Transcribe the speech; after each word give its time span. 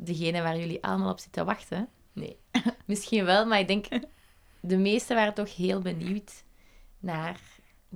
Degene 0.00 0.42
waar 0.42 0.58
jullie 0.58 0.84
allemaal 0.84 1.10
op 1.10 1.18
zitten 1.18 1.44
wachten. 1.44 1.88
Nee, 2.12 2.36
misschien 2.86 3.24
wel, 3.24 3.46
maar 3.46 3.58
ik 3.58 3.66
denk 3.66 3.86
de 4.60 4.76
meesten 4.76 5.16
waren 5.16 5.34
toch 5.34 5.56
heel 5.56 5.80
benieuwd 5.80 6.44
naar 6.98 7.40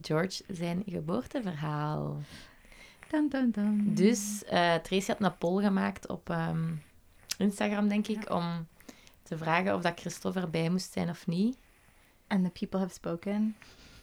George 0.01 0.43
zijn 0.49 0.83
geboorteverhaal. 0.87 2.21
Dun, 3.11 3.29
dun, 3.29 3.51
dun. 3.51 3.95
Dus 3.95 4.45
eh, 4.45 4.75
Tracy 4.75 5.07
had 5.07 5.21
een 5.21 5.39
poll 5.39 5.63
gemaakt 5.63 6.09
op 6.09 6.31
ehm, 6.31 6.75
Instagram, 7.39 7.89
denk 7.89 8.09
ik, 8.09 8.31
om 8.31 8.67
te 9.23 9.37
vragen 9.37 9.75
of 9.75 9.83
dat 9.83 10.01
Christopher 10.01 10.51
bij 10.51 10.71
moest 10.71 10.93
zijn 10.93 11.09
of 11.09 11.27
niet. 11.27 11.57
And 12.27 12.45
the 12.45 12.51
people 12.51 12.79
have 12.79 12.93
spoken. 12.93 13.57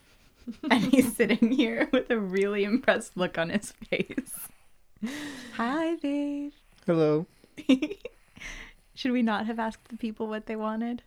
and 0.67 0.91
he's 0.91 1.15
sitting 1.15 1.57
here 1.57 1.87
with 1.91 2.11
a 2.11 2.19
really 2.31 2.63
impressed 2.63 3.15
look 3.15 3.37
on 3.37 3.49
his 3.49 3.73
face. 3.89 4.47
Hi, 5.57 5.95
babe. 6.01 6.51
Hello. 6.85 7.25
Should 8.95 9.13
we 9.13 9.21
not 9.21 9.45
have 9.45 9.59
asked 9.59 9.87
the 9.89 9.95
people 9.97 10.27
what 10.27 10.45
they 10.45 10.55
wanted? 10.57 11.03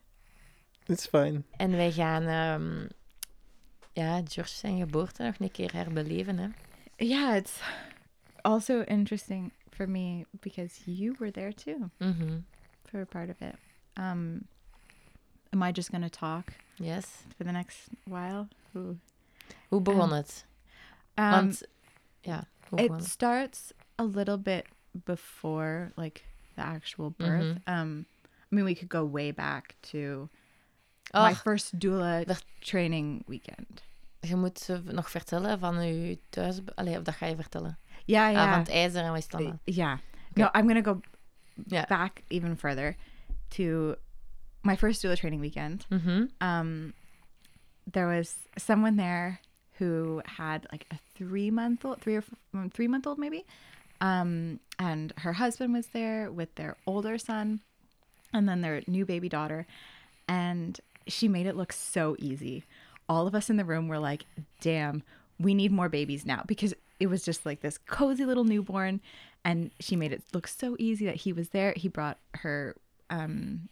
It's 0.86 1.06
fine. 1.06 1.42
En 1.56 1.70
wij 1.70 1.92
gaan 1.92 2.22
ehm, 2.22 2.86
ja, 3.92 4.20
George 4.28 4.55
zijn 4.55 4.78
geboorte 4.78 5.23
nog 5.23 5.34
een 5.39 5.50
keer 5.50 5.73
herbeleven. 5.73 6.39
Hè? 6.39 6.48
Yeah, 6.97 7.36
it's 7.36 7.61
also 8.42 8.80
interesting 8.83 9.53
for 9.70 9.89
me 9.89 10.25
because 10.30 10.80
you 10.91 11.14
were 11.19 11.30
there 11.33 11.55
too 11.55 11.91
Mhm. 11.98 12.39
for 12.84 13.00
a 13.00 13.05
part 13.05 13.28
of 13.30 13.41
it. 13.41 13.55
Um, 13.98 14.47
am 15.50 15.62
I 15.62 15.70
just 15.73 15.91
going 15.91 16.03
to 16.11 16.19
talk 16.19 16.45
Yes. 16.75 17.06
for 17.36 17.45
the 17.45 17.53
next 17.53 17.89
while? 18.05 18.48
Ooh. 18.77 18.97
Hoe 19.69 19.80
begon 19.80 20.08
Um, 20.11 20.12
het? 20.12 20.45
Um, 21.14 21.30
Want, 21.30 21.62
ja, 22.20 22.47
hoe 22.69 22.78
begon 22.78 22.84
it 22.97 23.03
het? 23.03 23.11
starts 23.11 23.73
a 24.00 24.05
little 24.05 24.39
bit 24.39 24.64
before 24.91 25.92
like 25.97 26.20
the 26.55 26.62
actual 26.62 27.11
birth. 27.17 27.56
Mhm. 27.64 27.81
Um, 27.81 28.06
I 28.50 28.55
mean, 28.55 28.64
we 28.64 28.75
could 28.75 28.89
go 28.91 29.05
way 29.11 29.33
back 29.33 29.75
to 29.91 30.28
my 31.14 31.34
first 31.34 31.78
doula 31.78 32.25
dat- 32.25 32.45
training 32.61 33.22
weekend. 33.27 33.83
je 34.20 34.36
moet 34.36 34.58
ze 34.58 34.80
nog 34.84 35.11
vertellen 35.11 35.58
van 35.58 35.83
je 35.86 36.19
thuis... 36.28 36.61
Allee, 36.75 36.97
of 36.98 37.03
dat 37.03 37.14
ga 37.14 37.27
je 37.27 37.36
vertellen? 37.36 37.78
Yeah, 38.05 38.27
Ah, 38.27 38.33
yeah, 38.33 38.50
van 38.50 38.58
het 38.58 38.69
ijzer 38.69 39.03
en 39.03 39.08
wat 39.08 39.19
is 39.19 39.25
het 39.25 39.34
allemaal? 39.34 39.58
yeah. 39.64 39.98
No, 40.34 40.45
I'm 40.45 40.67
gonna 40.67 40.83
go 40.83 41.00
Yeah. 41.67 41.86
back 41.89 42.20
even 42.28 42.56
further 42.56 42.97
to 43.48 43.95
my 44.62 44.77
first 44.77 45.03
doula 45.03 45.17
training 45.17 45.41
weekend. 45.42 45.86
Mhm. 45.89 46.27
um 46.39 46.92
there 47.91 48.06
was 48.17 48.36
someone 48.55 48.97
there 48.97 49.39
who 49.78 50.20
had 50.25 50.67
like 50.70 50.86
a 50.92 50.97
three 51.14 51.50
month 51.50 51.84
old 51.84 52.00
three 52.00 52.17
or 52.17 52.23
f- 52.23 52.70
three 52.73 52.89
month 52.89 53.07
old 53.07 53.18
maybe 53.18 53.45
um 54.02 54.61
and 54.79 55.14
her 55.18 55.33
husband 55.33 55.73
was 55.73 55.86
there 55.89 56.30
with 56.30 56.55
their 56.57 56.77
older 56.86 57.17
son 57.17 57.61
and 58.35 58.46
then 58.46 58.61
their 58.61 58.83
new 58.86 59.07
baby 59.07 59.29
daughter 59.29 59.67
and 60.29 60.80
she 61.07 61.29
made 61.29 61.46
it 61.46 61.57
look 61.57 61.73
so 61.73 62.14
easy 62.18 62.64
all 63.08 63.27
of 63.27 63.35
us 63.35 63.48
in 63.48 63.57
the 63.57 63.64
room 63.64 63.89
were 63.89 63.98
like 63.98 64.27
damn 64.61 65.02
we 65.39 65.55
need 65.55 65.73
more 65.73 65.89
babies 65.89 66.27
now 66.27 66.42
because 66.46 66.74
it 67.01 67.07
was 67.07 67.24
just 67.24 67.46
like 67.46 67.61
this 67.61 67.79
cozy 67.79 68.24
little 68.24 68.45
newborn 68.45 69.01
and 69.45 69.70
she 69.80 69.96
made 69.96 70.12
it 70.12 70.23
look 70.35 70.46
so 70.46 70.77
easy 70.79 71.07
that 71.07 71.17
he 71.17 71.33
was 71.33 71.48
there 71.48 71.73
he 71.77 71.89
brought 71.89 72.18
her 72.35 72.77
um 73.08 73.68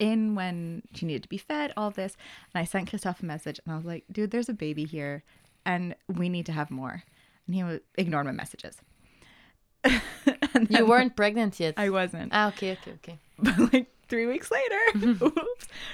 in 0.00 0.34
when 0.34 0.82
she 0.94 1.06
needed 1.06 1.22
to 1.22 1.28
be 1.28 1.38
fed, 1.38 1.72
all 1.76 1.90
this. 1.90 2.16
And 2.52 2.60
I 2.60 2.64
sent 2.64 2.88
Christophe 2.88 3.22
a 3.22 3.26
message 3.26 3.60
and 3.64 3.72
I 3.72 3.76
was 3.76 3.84
like, 3.84 4.04
dude, 4.10 4.30
there's 4.32 4.48
a 4.48 4.54
baby 4.54 4.84
here 4.84 5.22
and 5.64 5.94
we 6.08 6.28
need 6.28 6.46
to 6.46 6.52
have 6.52 6.70
more. 6.70 7.04
And 7.46 7.54
he 7.54 7.80
ignored 7.96 8.26
my 8.26 8.32
messages. 8.32 8.78
You 10.68 10.86
weren't 10.86 11.16
pregnant 11.16 11.58
yet? 11.58 11.74
I 11.76 11.90
wasn't. 11.90 12.30
Ah, 12.32 12.48
okay, 12.48 12.72
okay, 12.72 12.92
oké. 12.92 13.18
But 13.38 13.72
like 13.72 13.86
three 14.08 14.26
weeks 14.26 14.50
later. 14.50 15.30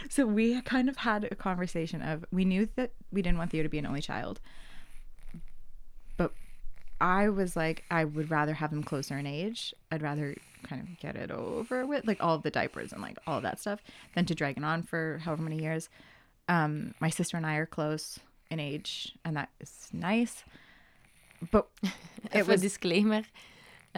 So 0.09 0.25
we 0.27 0.61
kind 0.63 0.89
of 0.89 0.97
had 0.97 1.29
a 1.31 1.35
conversation 1.35 2.01
of 2.01 2.25
we 2.33 2.45
knew 2.45 2.69
that 2.77 2.93
we 3.13 3.23
didn't 3.23 3.39
want 3.39 3.51
Theo 3.51 3.63
to 3.63 3.69
be 3.69 3.79
an 3.79 3.87
only 3.87 4.01
child. 4.01 4.41
But 6.17 6.33
I 7.01 7.29
was 7.29 7.57
like, 7.57 7.85
I 7.91 8.05
would 8.05 8.31
rather 8.31 8.55
have 8.55 8.73
him 8.73 8.83
closer 8.83 9.19
in 9.19 9.27
age. 9.27 9.75
I'd 9.91 10.03
rather 10.03 10.35
kind 10.63 10.81
of 10.83 10.99
get 10.99 11.17
it 11.17 11.31
over 11.31 11.87
with, 11.87 12.07
like 12.07 12.23
all 12.23 12.35
of 12.35 12.43
the 12.43 12.51
diapers 12.51 12.93
and 12.93 13.03
like 13.03 13.19
all 13.27 13.41
that 13.41 13.61
stuff, 13.61 13.83
than 14.15 14.25
to 14.27 14.35
drag 14.35 14.57
it 14.57 14.65
on 14.65 14.83
for 14.83 15.21
however 15.25 15.43
many 15.43 15.61
years. 15.61 15.89
Um, 16.49 16.95
my 17.01 17.11
sister 17.11 17.37
and 17.37 17.45
I 17.45 17.57
are 17.57 17.67
close 17.67 18.21
in 18.51 18.61
age, 18.61 19.13
and 19.25 19.37
that 19.37 19.51
is 19.61 19.89
nice. 19.93 20.45
But 21.51 21.67
it 22.33 22.47
was 22.47 22.63
disclaimer. 22.63 23.25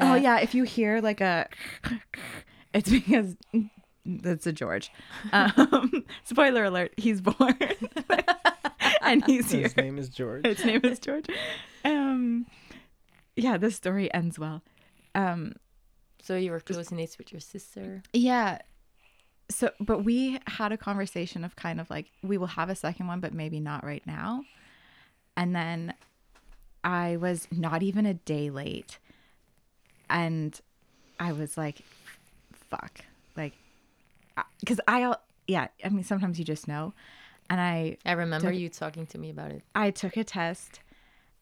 Oh 0.01 0.15
Eh, 0.15 0.17
yeah, 0.19 0.41
if 0.41 0.55
you 0.55 0.65
hear 0.65 1.01
like 1.01 1.21
a, 1.21 1.49
it's 2.75 2.91
because 2.91 3.37
that's 4.07 4.47
a 4.47 4.53
George. 4.53 4.91
Um, 5.33 6.05
spoiler 6.25 6.65
alert: 6.65 6.93
he's 6.97 7.21
born, 7.21 7.57
and 9.03 9.25
he's 9.27 9.51
here. 9.51 9.63
His 9.63 9.77
name 9.77 9.99
is 9.99 10.09
George. 10.09 10.47
His 10.47 10.65
name 10.65 10.81
is 10.85 10.99
George. 10.99 11.27
Um, 11.85 12.47
yeah, 13.37 13.57
the 13.57 13.71
story 13.71 14.13
ends 14.13 14.39
well. 14.39 14.63
Um, 15.15 15.55
So 16.23 16.37
you 16.37 16.51
were 16.51 16.61
close 16.61 16.91
in 16.93 16.99
age 16.99 17.17
with 17.19 17.33
your 17.33 17.41
sister. 17.41 18.03
yeah. 18.13 18.59
So, 19.51 19.71
but 19.81 20.05
we 20.05 20.39
had 20.47 20.73
a 20.73 20.77
conversation 20.77 21.43
of 21.43 21.57
kind 21.57 21.81
of 21.81 21.89
like 21.89 22.11
we 22.23 22.37
will 22.37 22.49
have 22.49 22.69
a 22.69 22.75
second 22.75 23.07
one, 23.07 23.21
but 23.21 23.33
maybe 23.33 23.61
not 23.61 23.83
right 23.83 24.07
now. 24.07 24.43
And 25.39 25.57
then 25.57 25.95
I 26.85 27.17
was 27.17 27.49
not 27.51 27.83
even 27.83 28.05
a 28.05 28.13
day 28.13 28.51
late, 28.51 28.99
and 30.11 30.59
I 31.21 31.33
was 31.33 31.57
like, 31.57 31.83
"Fuck!" 32.53 33.01
Like, 33.37 33.55
because 34.61 34.81
I, 34.87 35.15
yeah. 35.47 35.69
I 35.85 35.89
mean, 35.89 36.05
sometimes 36.05 36.39
you 36.39 36.45
just 36.45 36.69
know, 36.69 36.93
and 37.51 37.61
I 37.61 37.97
I 38.05 38.13
remember 38.13 38.51
Took- 38.51 38.59
you 38.59 38.69
talking 38.69 39.07
to 39.07 39.19
me 39.19 39.31
about 39.31 39.51
it. 39.53 39.63
I 39.75 39.91
took 39.91 40.17
a 40.17 40.25
test 40.25 40.81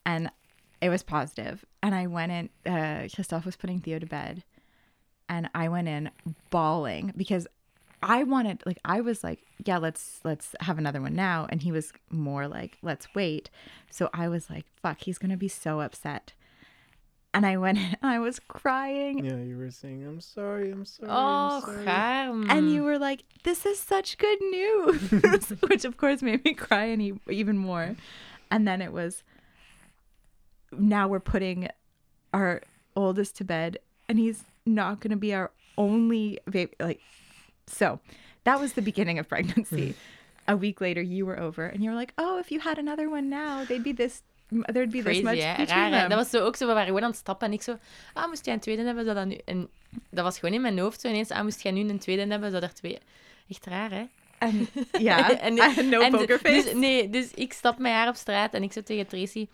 and 0.04 0.30
it 0.80 0.88
was 0.88 1.02
positive. 1.02 1.64
And 1.82 1.94
I 1.94 2.06
went 2.06 2.32
in, 2.32 2.72
uh, 2.72 3.08
Christophe 3.14 3.44
was 3.44 3.56
putting 3.56 3.80
Theo 3.80 3.98
to 3.98 4.06
bed. 4.06 4.44
And 5.28 5.50
I 5.54 5.68
went 5.68 5.88
in 5.88 6.10
bawling 6.50 7.12
because 7.16 7.46
I 8.02 8.22
wanted, 8.22 8.62
like, 8.64 8.78
I 8.84 9.00
was 9.00 9.24
like, 9.24 9.40
yeah, 9.64 9.78
let's, 9.78 10.20
let's 10.22 10.54
have 10.60 10.78
another 10.78 11.00
one 11.00 11.14
now. 11.14 11.46
And 11.48 11.62
he 11.62 11.72
was 11.72 11.92
more 12.10 12.46
like, 12.46 12.78
let's 12.82 13.12
wait. 13.14 13.50
So 13.90 14.08
I 14.14 14.28
was 14.28 14.48
like, 14.48 14.66
fuck, 14.80 15.00
he's 15.00 15.18
going 15.18 15.30
to 15.30 15.36
be 15.36 15.48
so 15.48 15.80
upset. 15.80 16.32
And 17.36 17.44
I 17.44 17.58
went 17.58 17.76
and 17.76 17.96
I 18.02 18.18
was 18.18 18.38
crying. 18.38 19.22
yeah, 19.22 19.36
you 19.36 19.58
were 19.58 19.70
saying, 19.70 20.06
I'm 20.06 20.22
sorry, 20.22 20.70
I'm 20.70 20.86
sorry. 20.86 21.10
Oh, 21.12 21.56
I'm 21.56 21.60
sorry. 21.60 21.84
gaar. 21.84 22.50
And 22.50 22.72
you 22.72 22.82
were 22.82 22.98
like, 22.98 23.24
this 23.44 23.66
is 23.66 23.78
such 23.78 24.16
good 24.16 24.40
news, 24.40 25.10
which 25.68 25.84
of 25.84 25.98
course 25.98 26.22
made 26.22 26.42
me 26.46 26.54
cry 26.54 26.88
any, 26.88 27.12
even 27.28 27.58
more. 27.58 27.94
And 28.50 28.66
then 28.66 28.80
it 28.80 28.90
was, 28.90 29.22
now 30.72 31.08
we're 31.08 31.20
putting 31.20 31.68
our 32.32 32.62
oldest 32.96 33.36
to 33.36 33.44
bed, 33.44 33.80
and 34.08 34.18
he's 34.18 34.44
not 34.64 35.00
going 35.00 35.10
to 35.10 35.16
be 35.16 35.34
our 35.34 35.50
only 35.76 36.38
baby. 36.50 36.72
Like, 36.80 37.00
so 37.66 38.00
that 38.44 38.58
was 38.58 38.72
the 38.72 38.82
beginning 38.82 39.18
of 39.18 39.28
pregnancy. 39.28 39.94
A 40.48 40.56
week 40.56 40.80
later, 40.80 41.02
you 41.02 41.26
were 41.26 41.38
over, 41.38 41.66
and 41.66 41.82
you 41.84 41.90
were 41.90 41.96
like, 41.96 42.14
oh, 42.16 42.38
if 42.38 42.50
you 42.50 42.60
had 42.60 42.78
another 42.78 43.10
one 43.10 43.28
now, 43.28 43.64
they'd 43.64 43.82
be 43.82 43.92
this, 43.92 44.22
there'd 44.48 44.90
be 44.90 45.02
this 45.02 45.02
Crazy, 45.02 45.22
much 45.22 45.42
hè? 45.42 45.56
between 45.56 45.78
Raar, 45.78 45.90
hè? 45.92 45.98
them. 45.98 46.08
Dat 46.08 46.18
was 46.18 46.30
zo 46.30 46.44
ook 46.44 46.56
zo, 46.56 46.66
we 46.66 46.72
waren 46.72 46.86
gewoon 46.86 47.02
aan 47.02 47.10
het 47.10 47.18
stappen 47.18 47.46
en 47.46 47.52
ik 47.52 47.62
zo... 47.62 47.78
Ah, 48.12 48.28
moest 48.28 48.44
jij 48.44 48.54
een 48.54 48.60
tweede 48.60 48.82
hebben, 48.82 49.04
zou 49.04 49.16
dat 49.16 49.26
nu... 49.26 49.38
En 49.44 49.68
dat 50.10 50.24
was 50.24 50.38
gewoon 50.38 50.54
in 50.54 50.60
mijn 50.60 50.78
hoofd 50.78 51.00
zo 51.00 51.08
ineens... 51.08 51.30
Ah, 51.30 51.42
moest 51.42 51.62
jij 51.62 51.72
nu 51.72 51.88
een 51.88 51.98
tweede 51.98 52.26
hebben, 52.26 52.50
zou 52.50 52.62
er 52.62 52.74
twee... 52.74 52.98
Echt 53.48 53.66
raar, 53.66 53.90
hè? 53.90 54.04
And 54.38 54.68
yeah, 54.98 55.44
En- 55.44 55.54
no 55.90 56.00
en 56.00 56.10
poker 56.10 56.38
face. 56.38 56.62
Dus, 56.62 56.72
nee, 56.74 57.10
dus 57.10 57.30
ik 57.30 57.52
stap 57.52 57.78
met 57.78 57.92
haar 57.92 58.08
op 58.08 58.14
straat 58.14 58.54
en 58.54 58.62
ik 58.62 58.72
zo 58.72 58.82
tegen 58.82 59.06
Tracy... 59.06 59.48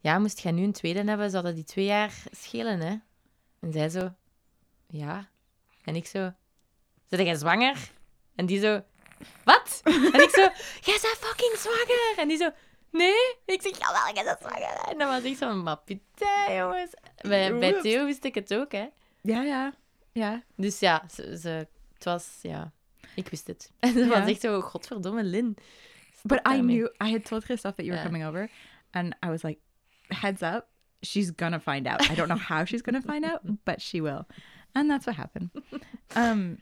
Ja, 0.00 0.18
moest 0.18 0.40
jij 0.40 0.52
nu 0.52 0.62
een 0.62 0.72
tweede 0.72 1.04
hebben, 1.04 1.30
zou 1.30 1.44
dat 1.44 1.54
die 1.54 1.64
twee 1.64 1.84
jaar 1.84 2.12
schelen, 2.30 2.80
hè? 2.80 2.96
En 3.60 3.72
zij 3.72 3.88
zo... 3.88 4.14
Ja. 4.86 5.28
En 5.84 5.96
ik 5.96 6.06
zo... 6.06 6.32
Zit 7.08 7.20
jij 7.20 7.34
zwanger? 7.34 7.90
En 8.34 8.46
die 8.46 8.60
zo... 8.60 8.82
Wat? 9.44 9.80
En 9.84 10.22
ik 10.22 10.30
zo... 10.30 10.40
Jij 10.80 10.98
bent 11.02 11.18
fucking 11.20 11.56
zwanger! 11.56 12.14
En 12.16 12.28
die 12.28 12.36
zo... 12.36 12.50
Nee? 12.90 13.34
Ik 13.44 13.62
zeg, 13.62 13.78
jawel, 13.78 14.14
jij 14.14 14.24
bent 14.24 14.38
zwanger. 14.40 14.88
En 14.88 14.98
dan 14.98 15.08
was 15.08 15.22
ik 15.22 15.36
zo... 15.36 15.54
Maar 15.54 15.78
putain, 15.78 16.56
jongens. 16.56 16.90
Bij, 17.20 17.58
bij. 17.58 17.80
Theo 17.80 18.04
wist 18.04 18.24
ik 18.24 18.34
het 18.34 18.54
ook, 18.54 18.72
hè? 18.72 18.86
ja, 19.20 19.42
ja, 19.42 19.74
ja. 20.12 20.42
Dus 20.56 20.78
ja, 20.78 21.04
ze, 21.10 21.38
ze 21.38 21.48
Het 21.94 22.04
was, 22.04 22.38
ja, 22.42 22.72
ik 23.14 23.28
wist 23.28 23.46
het. 23.46 23.72
En 23.78 23.94
het 23.94 24.08
was 24.08 24.28
echt 24.28 24.40
zo, 24.40 24.60
godverdomme, 24.60 25.22
Lin. 25.24 25.56
But 26.22 26.40
I 26.48 26.58
knew 26.60 26.84
I 27.04 27.10
had 27.12 27.24
told 27.24 27.44
Christoph 27.44 27.74
that 27.76 27.84
you 27.86 27.90
were 27.90 28.02
Yeah. 28.02 28.04
coming 28.06 28.24
over, 28.26 28.50
and 28.90 29.14
I 29.24 29.28
was 29.28 29.42
like, 29.42 29.60
heads 30.08 30.42
up, 30.42 30.66
she's 31.02 31.30
gonna 31.36 31.60
find 31.60 31.86
out. 31.86 32.10
I 32.10 32.14
don't 32.14 32.28
know 32.28 32.38
how 32.48 32.64
she's 32.64 32.82
gonna 32.82 33.00
find 33.02 33.24
out, 33.24 33.40
but 33.64 33.80
she 33.80 34.00
will, 34.00 34.26
and 34.74 34.90
that's 34.90 35.06
what 35.06 35.16
happened. 35.16 35.50
Um, 36.16 36.58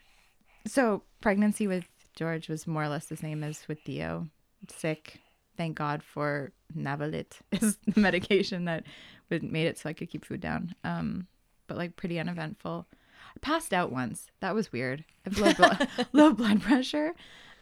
so 0.67 1.03
pregnancy 1.21 1.67
with 1.67 1.85
George 2.15 2.49
was 2.49 2.67
more 2.67 2.83
or 2.83 2.89
less 2.89 3.07
the 3.07 3.17
same 3.17 3.43
as 3.43 3.67
with 3.69 3.79
Theo. 3.85 4.29
Sick. 4.69 5.21
Thank 5.57 5.77
God 5.77 6.03
for 6.03 6.53
Navalit 6.77 7.41
is 7.53 7.79
the 7.87 8.01
medication 8.01 8.65
that 8.67 8.85
would 9.31 9.43
made 9.43 9.67
it 9.67 9.79
so 9.79 9.89
I 9.89 9.93
could 9.93 10.11
keep 10.11 10.25
food 10.25 10.41
down. 10.41 10.75
Um, 10.85 11.27
but 11.67 11.77
like 11.77 11.97
pretty 11.97 12.19
uneventful. 12.19 12.87
I 13.35 13.39
passed 13.41 13.73
out 13.75 13.91
once. 13.93 14.31
That 14.41 14.55
was 14.55 14.73
weird. 14.73 15.05
I 15.27 15.31
have 15.31 15.39
low 15.39 15.53
blood, 15.55 15.89
low 16.13 16.33
blood 16.33 16.61
pressure, 16.63 17.13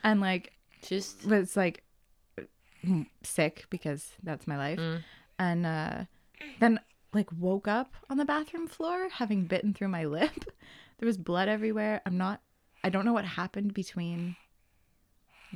and 0.03 0.21
like 0.21 0.53
Just, 0.83 1.25
was 1.25 1.57
like 1.57 1.83
sick 3.23 3.65
because 3.71 4.13
that's 4.23 4.47
my 4.47 4.57
life 4.59 4.79
Mm. 4.79 5.03
and 5.39 5.67
uh 5.67 6.05
then 6.61 6.79
like 7.15 7.29
woke 7.39 7.67
up 7.67 7.95
on 8.11 8.19
the 8.19 8.27
bathroom 8.27 8.67
floor 8.67 9.09
having 9.09 9.45
bitten 9.47 9.73
through 9.73 9.89
my 9.89 10.05
lip 10.05 10.45
there 10.99 11.07
was 11.07 11.17
blood 11.17 11.49
everywhere 11.49 12.03
i'm 12.05 12.19
not 12.19 12.43
i 12.83 12.91
don't 12.91 13.07
know 13.07 13.15
what 13.15 13.25
happened 13.25 13.73
between 13.73 14.37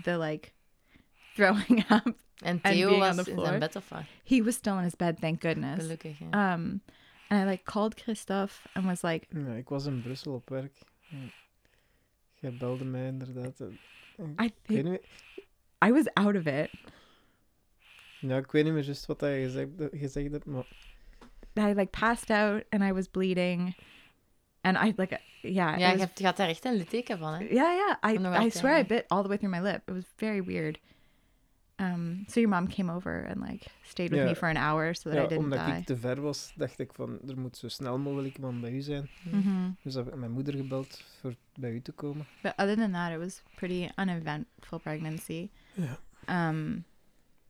the 0.05 0.17
like 0.17 0.55
throwing 1.39 1.85
up 1.91 2.07
en 2.43 2.61
And 2.63 2.63
Theo 2.63 2.89
being 2.89 3.03
on 3.03 3.17
the 3.17 3.25
floor. 3.25 3.47
zijn 3.47 3.59
bed 3.59 3.77
he 4.25 4.43
was 4.43 4.55
still 4.55 4.77
in 4.77 4.83
his 4.83 4.97
bed 4.97 5.21
thank 5.21 5.41
goodness 5.43 5.79
Gelukkig, 5.81 6.19
ja. 6.19 6.55
um 6.55 6.81
and 7.29 7.41
i 7.41 7.45
like 7.51 7.65
called 7.65 7.95
christophe 8.03 8.69
and 8.75 8.85
was 8.85 9.03
like 9.03 9.27
Ja, 9.31 9.55
ik 9.55 9.69
was 9.69 9.87
in 9.87 10.03
Brussel 10.03 10.35
op 10.35 10.49
werk. 10.49 10.73
Ja. 11.09 11.17
Jij 12.41 12.53
belde 12.59 12.85
mij 12.85 13.07
inderdaad. 13.07 13.61
i 14.41 14.51
think 14.63 15.01
i 15.85 15.93
was 15.93 16.07
out 16.15 16.37
of 16.37 16.47
it 16.47 16.71
ja, 18.21 18.37
ik 18.37 18.53
weet 18.53 18.65
niet 18.65 18.73
meer 18.73 18.85
juist 18.85 19.07
wat 19.07 19.21
hij 19.21 19.43
gezegd, 19.43 19.69
gezegd 19.79 20.31
hebt, 20.31 20.45
maar 20.47 20.67
i 21.59 21.75
like 21.75 21.91
passed 21.99 22.31
out 22.31 22.65
and 22.71 22.83
i 22.83 22.93
was 22.93 23.09
bleeding 23.09 23.77
and 24.61 24.77
i 24.77 24.93
like 24.97 25.15
uh, 25.15 25.53
yeah 25.55 25.75
it 25.75 25.81
Ja, 25.81 25.87
je, 25.87 25.93
was 25.93 26.01
hebt, 26.01 26.19
je 26.19 26.25
had 26.25 26.37
daar 26.37 26.49
echt 26.49 26.65
een 26.65 26.75
litteken 26.75 27.19
van, 27.19 27.33
hè? 27.33 27.39
Yeah, 27.45 27.97
yeah. 28.01 28.43
I 28.43 28.47
I 28.47 28.51
swear 28.51 28.79
I 28.79 28.87
bit 28.87 29.05
all 29.09 29.23
the 29.23 29.29
way 29.29 29.37
through 29.37 29.57
my 29.57 29.63
lip. 29.71 29.89
It 29.89 29.95
was 29.95 30.05
very 30.17 30.45
weird. 30.45 30.79
Um, 31.81 32.25
so 32.27 32.41
your 32.41 32.49
mom 32.49 32.67
came 32.69 32.93
over 32.93 33.25
and 33.29 33.41
like 33.51 33.67
stayed 33.83 34.11
with 34.11 34.19
Ja. 34.21 34.25
me 34.27 34.35
for 34.35 34.49
an 34.49 34.57
hour 34.57 34.95
so 34.95 35.11
that 35.11 35.19
I 35.25 35.27
didn't 35.29 35.45
omdat 35.45 35.67
die. 35.67 35.75
ik 35.75 35.85
te 35.87 35.97
ver 35.97 36.21
was, 36.21 36.53
dacht 36.57 36.79
ik 36.79 36.93
van, 36.95 37.19
er 37.29 37.39
moet 37.39 37.57
zo 37.57 37.69
snel 37.69 37.99
mogelijk 37.99 38.37
iemand 38.37 38.61
bij 38.61 38.73
u 38.73 38.81
zijn. 38.81 39.09
hmm 39.31 39.77
Dus 39.83 39.95
heb 39.95 40.07
ik 40.09 40.15
mijn 40.15 40.31
moeder 40.31 40.55
gebeld 40.55 41.05
voor 41.21 41.35
bij 41.55 41.71
u 41.73 41.81
te 41.81 41.93
komen. 41.93 42.27
But 42.43 42.53
other 42.57 42.77
than 42.77 42.93
that, 42.93 43.11
it 43.13 43.19
was 43.19 43.43
pretty 43.55 43.89
uneventful 43.97 44.79
pregnancy. 44.79 45.49
Ja. 45.75 46.49
Um, 46.49 46.85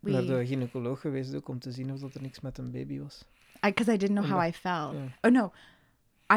we 0.01 0.11
Naar 0.11 0.23
de 0.27 0.47
gynaecoloog 0.47 1.01
geweest 1.01 1.35
ook 1.35 1.49
om 1.49 1.59
te 1.59 1.73
zien 1.73 1.93
of 1.93 2.01
dat 2.01 2.15
er 2.15 2.23
niks 2.23 2.41
met 2.41 2.59
een 2.59 2.71
baby 2.71 2.99
was. 3.01 3.25
because 3.61 3.93
I, 3.93 3.97
didn't 3.97 4.17
know 4.19 4.31
how 4.31 4.47
I 4.49 4.53
felt. 4.53 4.95
Ja. 4.95 5.29
Oh 5.29 5.31
no, 5.33 5.53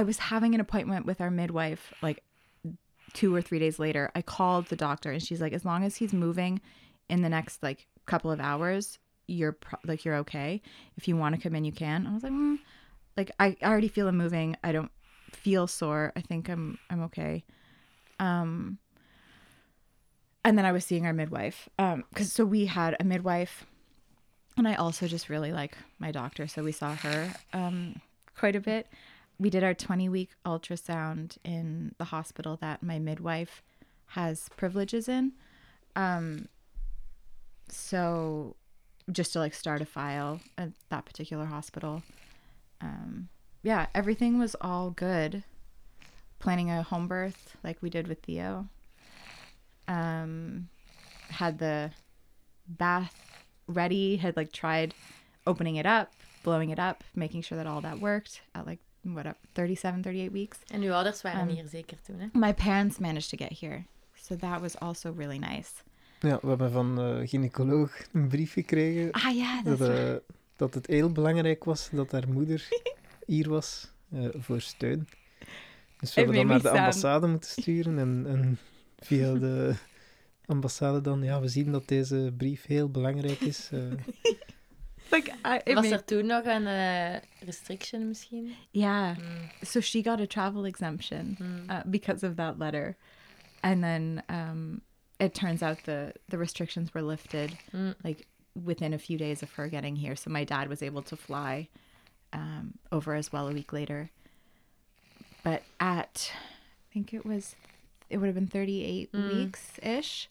I 0.02 0.04
was 0.06 0.18
having 0.18 0.54
an 0.54 0.60
appointment 0.60 1.06
with 1.06 1.20
our 1.20 1.32
midwife 1.32 1.94
like 2.02 2.22
two 3.12 3.34
or 3.36 3.42
three 3.42 3.60
days 3.60 3.78
later. 3.78 4.10
I 4.18 4.22
called 4.24 4.68
the 4.68 4.76
doctor 4.76 5.12
and 5.12 5.22
she's 5.22 5.40
like, 5.40 5.56
as 5.56 5.64
long 5.64 5.84
as 5.84 5.98
he's 5.98 6.12
moving 6.12 6.62
in 7.12 7.22
the 7.22 7.30
next 7.30 7.62
like 7.62 7.88
couple 8.08 8.32
of 8.32 8.40
hours, 8.40 8.98
you're 9.28 9.52
pro- 9.52 9.80
like 9.86 10.04
you're 10.06 10.16
okay. 10.18 10.62
If 10.98 11.08
you 11.08 11.16
want 11.16 11.36
to 11.36 11.42
come 11.42 11.56
in, 11.56 11.66
you 11.66 11.72
can. 11.72 12.08
I 12.08 12.14
was 12.14 12.24
like, 12.24 12.32
mm. 12.32 12.58
like 13.16 13.32
I, 13.40 13.56
I 13.62 13.66
already 13.66 13.90
feel 13.90 14.08
him 14.08 14.18
moving. 14.18 14.56
I 14.64 14.72
don't 14.72 14.92
feel 15.32 15.68
sore. 15.68 16.12
I 16.16 16.22
think 16.22 16.50
I'm 16.50 16.80
I'm 16.90 17.04
okay. 17.04 17.44
Um, 18.20 18.80
and 20.44 20.58
then 20.58 20.66
I 20.66 20.72
was 20.72 20.86
seeing 20.86 21.06
our 21.06 21.14
midwife. 21.14 21.70
Um, 21.78 22.06
because 22.10 22.32
so 22.32 22.46
we 22.46 22.66
had 22.66 22.96
a 23.00 23.04
midwife, 23.04 23.66
and 24.58 24.68
I 24.68 24.76
also 24.76 25.08
just 25.08 25.30
really 25.30 25.52
like 25.52 25.78
my 26.00 26.12
doctor, 26.12 26.48
so 26.48 26.64
we 26.64 26.72
saw 26.72 26.96
her 26.96 27.34
um 27.54 28.02
quite 28.36 28.56
a 28.56 28.62
bit. 28.62 28.88
We 29.38 29.50
did 29.50 29.64
our 29.64 29.74
20 29.74 30.08
week 30.08 30.30
ultrasound 30.46 31.38
in 31.44 31.94
the 31.98 32.06
hospital 32.06 32.58
that 32.62 32.84
my 32.84 33.00
midwife 33.00 33.64
has 34.08 34.50
privileges 34.56 35.10
in. 35.10 35.34
Um, 35.96 36.48
so 37.70 38.56
just 39.12 39.34
to 39.34 39.40
like 39.40 39.54
start 39.54 39.82
a 39.82 39.86
file 39.86 40.40
at 40.58 40.70
that 40.90 41.06
particular 41.06 41.46
hospital. 41.46 42.04
Um, 42.82 43.30
yeah, 43.64 43.88
everything 43.94 44.40
was 44.40 44.56
all 44.62 44.90
good. 44.92 45.44
Planning 46.40 46.70
a 46.72 46.82
home 46.84 47.08
birth 47.08 47.56
like 47.64 47.82
we 47.82 47.90
did 47.90 48.08
with 48.08 48.20
Theo. 48.24 48.68
Um, 49.88 50.70
had 51.30 51.60
the 51.60 51.92
bath 52.68 53.44
ready, 53.68 54.18
had 54.18 54.36
like 54.38 54.52
tried 54.52 54.94
opening 55.46 55.76
it 55.76 55.86
up, 55.86 56.12
blowing 56.44 56.70
it 56.70 56.80
up, 56.80 57.04
making 57.16 57.42
sure 57.42 57.58
that 57.58 57.68
all 57.68 57.82
that 57.82 58.00
worked 58.00 58.42
at 58.56 58.66
like 58.66 58.80
what 59.04 59.26
up 59.26 59.38
37 59.56 60.04
38 60.04 60.32
weeks. 60.32 60.60
En 60.72 60.82
uw 60.84 60.94
ouders 60.94 61.22
waren 61.22 61.42
Um, 61.42 61.50
hier 61.50 61.68
zeker 61.68 61.98
toen, 62.02 62.20
hè? 62.20 62.30
My 62.34 62.54
parents 62.54 63.00
managed 63.00 63.30
to 63.30 63.38
get 63.38 63.52
here. 63.52 63.86
So 64.16 64.36
that 64.36 64.62
was 64.62 64.76
also 64.76 65.12
really 65.12 65.40
nice. 65.40 65.84
Ja, 66.22 66.40
we 66.42 66.48
hebben 66.48 66.72
van 66.72 66.96
de 66.96 67.22
gynaecoloog 67.26 68.08
een 68.14 68.28
brief 68.28 68.54
gekregen 68.54 69.12
Ah 69.12 69.36
yeah, 69.36 69.66
dat, 69.66 69.78
that's 69.78 70.00
eh, 70.00 70.14
dat 70.56 70.74
het 70.74 70.88
heel 70.88 71.12
belangrijk 71.12 71.64
was 71.64 71.90
dat 71.92 72.12
haar 72.12 72.30
moeder 72.30 72.68
hier 73.26 73.50
was 73.50 73.92
eh, 74.12 74.28
voor 74.38 74.62
steun. 74.62 75.08
Dus 76.00 76.14
we 76.14 76.22
hebben 76.22 76.36
dan 76.40 76.48
naar 76.48 76.62
de 76.62 76.70
ambassade 76.70 77.28
moeten 77.28 77.50
sturen 77.50 78.00
en, 78.00 78.26
en 78.28 78.60
via 79.00 79.34
de 79.34 79.76
ambassade 80.46 81.02
dan, 81.02 81.24
ja, 81.24 81.42
we 81.42 81.48
zien 81.48 81.72
dat 81.72 81.88
deze 81.88 82.34
brief 82.38 82.66
heel 82.66 82.90
belangrijk 82.90 83.40
is. 83.40 83.70
eh. 83.72 83.80
Like 85.12 85.34
Was 85.74 85.90
er 85.92 86.04
toen 86.04 86.26
nog 86.26 86.46
een 86.46 86.68
eh, 86.68 87.16
restriction 87.40 88.08
misschien? 88.08 88.54
yeah. 88.70 89.18
Mm, 89.18 89.50
So 89.62 89.80
she 89.80 90.04
got 90.04 90.20
a 90.20 90.26
travel 90.26 90.66
exemption 90.66 91.36
mm. 91.40 91.70
uh, 91.70 91.80
because 91.86 92.28
of 92.28 92.36
that 92.36 92.58
letter, 92.58 92.96
and 93.60 93.82
then 93.82 94.24
um, 94.30 94.82
it 95.22 95.34
turns 95.34 95.62
out 95.64 95.84
the 95.86 96.14
the 96.30 96.38
restrictions 96.38 96.94
were 96.94 97.02
lifted 97.02 97.58
Mm. 97.74 97.96
like 98.04 98.28
within 98.66 98.94
a 98.94 98.98
few 98.98 99.18
days 99.18 99.42
of 99.44 99.52
her 99.54 99.68
getting 99.70 99.96
here. 99.96 100.16
So 100.18 100.30
my 100.30 100.44
dad 100.44 100.68
was 100.68 100.82
able 100.84 101.02
to 101.04 101.16
fly 101.16 101.70
um, 102.34 102.74
over 102.92 103.14
as 103.16 103.32
well 103.32 103.48
a 103.48 103.54
week 103.54 103.72
later. 103.72 104.10
But 105.44 105.64
at, 105.80 106.32
I 106.36 106.94
think 106.94 107.14
it 107.14 107.26
was, 107.26 107.56
it 108.10 108.18
would 108.18 108.26
have 108.28 108.36
been 108.36 108.48
38 108.48 109.12
Mm. 109.14 109.28
weeks 109.36 109.80
ish. 109.82 110.30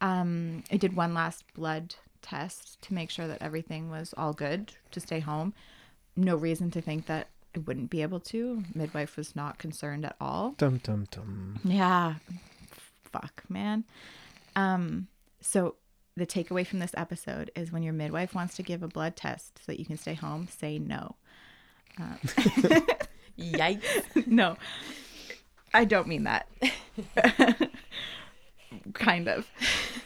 Um, 0.00 0.64
I 0.72 0.76
did 0.78 0.96
one 0.96 1.12
last 1.12 1.44
blood 1.54 1.94
test 2.22 2.80
to 2.82 2.94
make 2.94 3.10
sure 3.10 3.26
that 3.28 3.42
everything 3.42 3.90
was 3.90 4.14
all 4.16 4.32
good 4.32 4.72
to 4.92 5.00
stay 5.00 5.20
home. 5.20 5.52
No 6.16 6.36
reason 6.36 6.70
to 6.72 6.80
think 6.80 7.06
that 7.06 7.28
I 7.54 7.58
wouldn't 7.58 7.90
be 7.90 8.00
able 8.02 8.20
to. 8.20 8.64
Midwife 8.74 9.16
was 9.16 9.36
not 9.36 9.58
concerned 9.58 10.04
at 10.06 10.16
all. 10.20 10.52
Tum, 10.56 10.78
tum, 10.80 11.06
tum. 11.10 11.60
Yeah. 11.64 12.14
Fuck, 13.12 13.44
man. 13.48 13.84
Um, 14.56 15.08
so 15.40 15.76
the 16.16 16.26
takeaway 16.26 16.66
from 16.66 16.80
this 16.80 16.92
episode 16.96 17.50
is 17.56 17.72
when 17.72 17.82
your 17.82 17.92
midwife 17.92 18.34
wants 18.34 18.56
to 18.56 18.62
give 18.62 18.82
a 18.82 18.88
blood 18.88 19.16
test 19.16 19.58
so 19.58 19.72
that 19.72 19.78
you 19.78 19.86
can 19.86 19.96
stay 19.96 20.14
home, 20.14 20.48
say 20.48 20.78
no. 20.78 21.16
Yikes. 23.38 24.26
no. 24.26 24.56
I 25.72 25.84
don't 25.84 26.08
mean 26.08 26.24
that. 26.24 26.48
kind 28.94 29.28
of. 29.28 29.46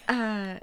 Uh, 0.09 0.57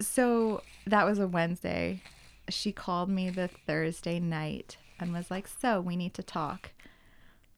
so 0.00 0.62
that 0.86 1.06
was 1.06 1.18
a 1.18 1.26
Wednesday. 1.26 2.02
She 2.48 2.72
called 2.72 3.08
me 3.08 3.30
the 3.30 3.48
Thursday 3.48 4.18
night 4.18 4.76
and 4.98 5.12
was 5.12 5.30
like, 5.30 5.46
"So 5.46 5.80
we 5.80 5.96
need 5.96 6.14
to 6.14 6.22
talk." 6.22 6.72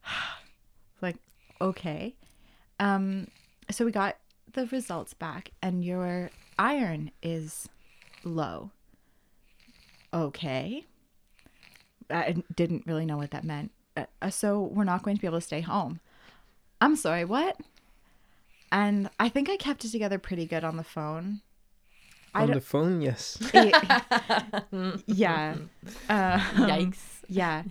like, 1.03 1.17
okay. 1.61 2.15
Um, 2.79 3.29
so 3.71 3.85
we 3.85 3.93
got 3.93 4.17
the 4.53 4.67
results 4.67 5.15
back, 5.15 5.51
and 5.63 5.85
your 5.85 6.31
iron 6.59 7.11
is 7.23 7.69
low. 8.25 8.71
Okay. 10.13 10.87
I 12.11 12.37
didn't 12.55 12.87
really 12.87 13.07
know 13.07 13.17
what 13.17 13.31
that 13.31 13.45
meant. 13.45 13.71
Uh, 13.97 14.31
so 14.31 14.61
we're 14.61 14.85
not 14.85 15.03
going 15.03 15.17
to 15.17 15.21
be 15.21 15.27
able 15.27 15.39
to 15.39 15.45
stay 15.47 15.61
home. 15.61 16.01
I'm 16.81 16.97
sorry, 16.97 17.25
what? 17.25 17.57
And 18.71 19.09
I 19.19 19.29
think 19.29 19.49
I 19.49 19.57
kept 19.57 19.85
it 19.85 19.91
together 19.91 20.19
pretty 20.19 20.47
good 20.47 20.65
on 20.65 20.77
the 20.77 20.85
phone. 20.85 21.41
On 22.35 22.51
the 22.51 22.61
phone, 22.61 23.03
yes. 23.03 23.39
yeah. 25.07 25.57
Uh, 26.09 26.39
Yikes. 26.39 26.97
yeah. 27.29 27.65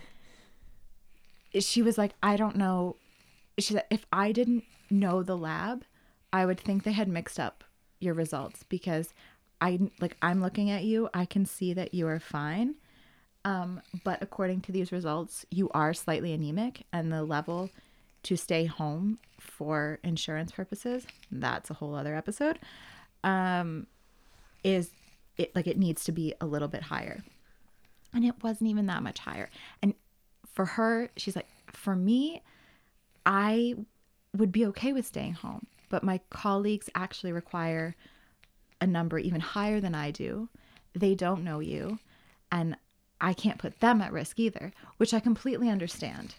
She 1.60 1.82
was 1.82 1.98
like, 1.98 2.14
I 2.22 2.38
don't 2.38 2.56
know. 2.56 2.98
She 3.58 3.74
said, 3.74 3.86
if 3.90 4.06
I 4.14 4.32
didn't 4.32 4.64
know 4.90 5.24
the 5.24 5.36
lab, 5.36 5.84
I 6.34 6.46
would 6.46 6.60
think 6.60 6.84
they 6.84 6.92
had 6.92 7.08
mixed 7.08 7.40
up 7.40 7.64
your 8.00 8.14
results 8.14 8.64
because 8.64 9.14
I 9.60 9.80
like 10.00 10.18
I'm 10.22 10.42
looking 10.42 10.70
at 10.72 10.84
you, 10.84 11.10
I 11.14 11.26
can 11.26 11.46
see 11.46 11.74
that 11.74 11.94
you 11.94 12.08
are 12.08 12.20
fine. 12.20 12.76
Um, 13.44 13.82
but 14.04 14.22
according 14.22 14.62
to 14.62 14.72
these 14.72 14.92
results, 14.92 15.46
you 15.50 15.70
are 15.72 15.94
slightly 15.94 16.34
anemic 16.34 16.86
and 16.94 17.12
the 17.12 17.24
level 17.24 17.70
to 18.24 18.36
stay 18.36 18.66
home 18.66 19.18
for 19.40 20.00
insurance 20.04 20.52
purposes, 20.52 21.08
that's 21.32 21.70
a 21.70 21.74
whole 21.74 21.96
other 21.96 22.16
episode. 22.16 22.60
Um, 23.24 23.88
is 24.64 24.92
it 25.38 25.56
like 25.56 25.68
it 25.68 25.78
needs 25.78 26.04
to 26.04 26.12
be 26.12 26.34
a 26.40 26.46
little 26.46 26.68
bit 26.68 26.84
higher, 26.84 27.24
and 28.14 28.24
it 28.24 28.36
wasn't 28.44 28.70
even 28.70 28.86
that 28.88 29.02
much 29.02 29.20
higher. 29.20 29.50
And 29.82 29.96
for 30.54 30.66
her, 30.66 31.10
she's 31.18 31.36
like, 31.36 31.48
for 31.74 31.96
me, 31.96 32.44
I 33.26 33.76
would 34.38 34.52
be 34.52 34.66
okay 34.68 34.94
with 34.94 35.06
staying 35.06 35.34
home, 35.34 35.66
but 35.92 36.04
my 36.04 36.20
colleagues 36.32 36.90
actually 36.96 37.32
require 37.34 37.96
a 38.80 38.88
number 38.88 39.20
even 39.20 39.42
higher 39.42 39.80
than 39.80 39.94
I 39.94 40.10
do. 40.10 40.50
They 40.96 41.14
don't 41.14 41.44
know 41.44 41.60
you, 41.60 42.00
and 42.52 42.76
I 43.20 43.34
can't 43.34 43.60
put 43.60 43.80
them 43.80 44.02
at 44.02 44.12
risk 44.12 44.40
either, 44.40 44.74
which 44.98 45.14
I 45.14 45.20
completely 45.20 45.70
understand. 45.70 46.36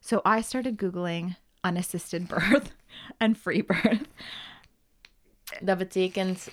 So 0.00 0.22
I 0.24 0.40
started 0.42 0.76
Googling 0.76 1.36
unassisted 1.64 2.28
birth 2.34 2.70
and 3.18 3.36
free 3.36 3.62
birth, 3.62 4.06
Dat 5.64 5.78
betekent 5.78 6.48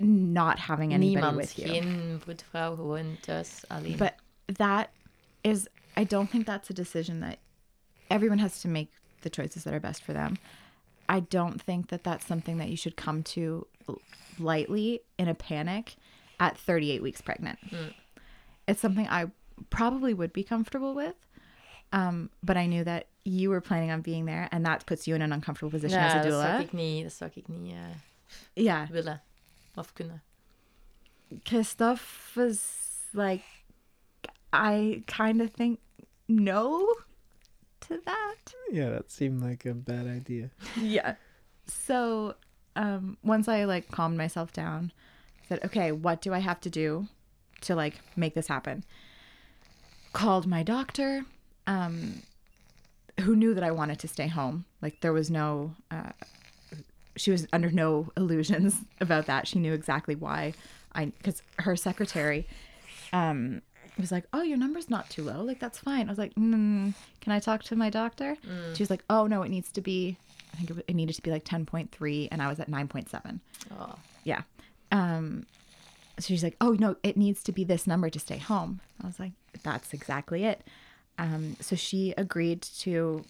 not 0.00 0.58
having 0.58 0.92
anybody 0.92 1.26
niemand, 1.26 1.36
with 1.36 1.58
you. 1.58 1.66
geen 1.66 2.20
gewoon 2.52 3.16
thuis 3.22 3.64
alleen. 3.70 3.96
But 3.96 4.16
that 4.58 4.90
is, 5.44 5.68
I 5.96 6.04
don't 6.04 6.28
think 6.30 6.46
that's 6.46 6.70
a 6.70 6.74
decision 6.74 7.20
that 7.20 7.38
everyone 8.10 8.38
has 8.38 8.60
to 8.62 8.68
make 8.68 8.90
the 9.22 9.30
choices 9.30 9.64
that 9.64 9.74
are 9.74 9.80
best 9.80 10.02
for 10.02 10.12
them. 10.12 10.38
I 11.12 11.20
don't 11.20 11.60
think 11.60 11.88
that 11.88 12.02
that's 12.04 12.26
something 12.26 12.56
that 12.58 12.68
you 12.68 12.76
should 12.76 12.96
come 12.96 13.22
to 13.22 13.66
lightly 14.38 15.00
in 15.18 15.28
a 15.28 15.34
panic 15.34 15.96
at 16.40 16.56
38 16.56 17.02
weeks 17.02 17.20
pregnant. 17.20 17.58
It's 18.66 18.80
something 18.80 19.06
I 19.06 19.26
probably 19.68 20.14
would 20.14 20.32
be 20.32 20.42
comfortable 20.42 20.94
with. 20.94 21.14
Um, 21.92 22.30
but 22.42 22.56
I 22.56 22.64
knew 22.66 22.84
that 22.84 23.08
you 23.24 23.50
were 23.50 23.60
planning 23.60 23.90
on 23.90 24.00
being 24.00 24.24
there, 24.24 24.48
and 24.50 24.64
that 24.64 24.86
puts 24.86 25.06
you 25.06 25.14
in 25.14 25.20
an 25.20 25.32
uncomfortable 25.32 25.70
position 25.70 25.98
ja, 26.00 26.06
as 26.06 26.14
a 26.14 26.22
dat 26.22 26.32
zou 26.32 26.42
doula. 26.42 26.58
ik 26.60 26.72
niet, 26.72 27.02
dat 27.02 27.12
zou 27.12 27.30
ik 27.34 27.48
niet 27.48 27.72
eh, 27.72 28.64
Yeah, 28.64 28.88
willen 28.88 29.22
of 29.74 29.92
kunnen. 29.92 30.22
Christophe 31.44 32.40
was 32.40 32.60
like, 33.12 33.44
I 34.52 35.02
kind 35.06 35.40
of 35.42 35.50
think 35.50 35.78
no 36.26 36.86
to 37.82 38.00
that. 38.04 38.54
Yeah, 38.70 38.90
that 38.90 39.10
seemed 39.10 39.42
like 39.42 39.66
a 39.66 39.74
bad 39.74 40.06
idea. 40.06 40.50
yeah. 40.80 41.14
So 41.66 42.34
um, 42.76 43.16
once 43.22 43.48
I 43.48 43.64
like 43.64 43.90
calmed 43.90 44.16
myself 44.16 44.52
down, 44.52 44.92
I 45.44 45.48
said, 45.48 45.64
okay, 45.64 45.92
what 45.92 46.20
do 46.20 46.32
I 46.32 46.38
have 46.38 46.60
to 46.62 46.70
do 46.70 47.08
to 47.62 47.74
like 47.74 47.94
make 48.16 48.34
this 48.34 48.48
happen? 48.48 48.84
Called 50.12 50.46
my 50.46 50.62
doctor, 50.62 51.24
um, 51.66 52.22
who 53.20 53.36
knew 53.36 53.54
that 53.54 53.64
I 53.64 53.70
wanted 53.70 53.98
to 54.00 54.08
stay 54.08 54.26
home. 54.26 54.64
Like 54.80 55.00
there 55.00 55.12
was 55.12 55.30
no, 55.30 55.74
uh, 55.90 56.10
she 57.16 57.30
was 57.30 57.46
under 57.52 57.70
no 57.70 58.10
illusions 58.16 58.76
about 59.00 59.26
that. 59.26 59.46
She 59.46 59.58
knew 59.58 59.72
exactly 59.72 60.14
why 60.14 60.54
I, 60.94 61.06
because 61.06 61.42
her 61.58 61.76
secretary, 61.76 62.46
um, 63.12 63.62
was 64.00 64.10
like, 64.12 64.24
"Oh, 64.32 64.42
your 64.42 64.56
number's 64.56 64.88
not 64.90 65.08
too 65.10 65.22
low. 65.22 65.42
Like 65.42 65.58
that's 65.60 65.78
fine." 65.78 66.08
I 66.08 66.10
was 66.10 66.18
like, 66.18 66.34
mm, 66.34 66.94
"Can 67.20 67.32
I 67.32 67.38
talk 67.40 67.62
to 67.64 67.76
my 67.76 67.90
doctor?" 67.90 68.36
She 68.74 68.82
was 68.82 68.90
like, 68.90 69.04
"Oh 69.10 69.26
no, 69.26 69.42
it 69.42 69.48
needs 69.50 69.70
to 69.72 69.80
be. 69.80 70.16
I 70.52 70.56
think 70.58 70.70
it, 70.70 70.84
it 70.88 70.94
needed 70.94 71.14
to 71.16 71.22
be 71.22 71.30
like 71.30 71.44
ten 71.44 71.64
point 71.66 71.90
three, 71.92 72.28
and 72.32 72.42
I 72.42 72.48
was 72.48 72.58
at 72.60 72.68
nine 72.68 72.88
point 72.88 73.08
seven. 73.10 73.40
Oh, 73.78 73.94
Yeah. 74.24 74.42
Um, 74.90 75.46
so 76.18 76.26
she's 76.26 76.42
like, 76.44 76.56
"Oh 76.60 76.72
no, 76.72 76.96
it 77.02 77.16
needs 77.16 77.42
to 77.44 77.52
be 77.52 77.64
this 77.64 77.86
number 77.86 78.10
to 78.10 78.18
stay 78.18 78.38
home." 78.38 78.80
I 79.02 79.06
was 79.06 79.18
like, 79.20 79.32
"That's 79.62 79.92
exactly 79.94 80.44
it." 80.44 80.62
Um, 81.18 81.56
so 81.60 81.76
she 81.76 82.14
agreed 82.16 82.62
to 82.80 83.24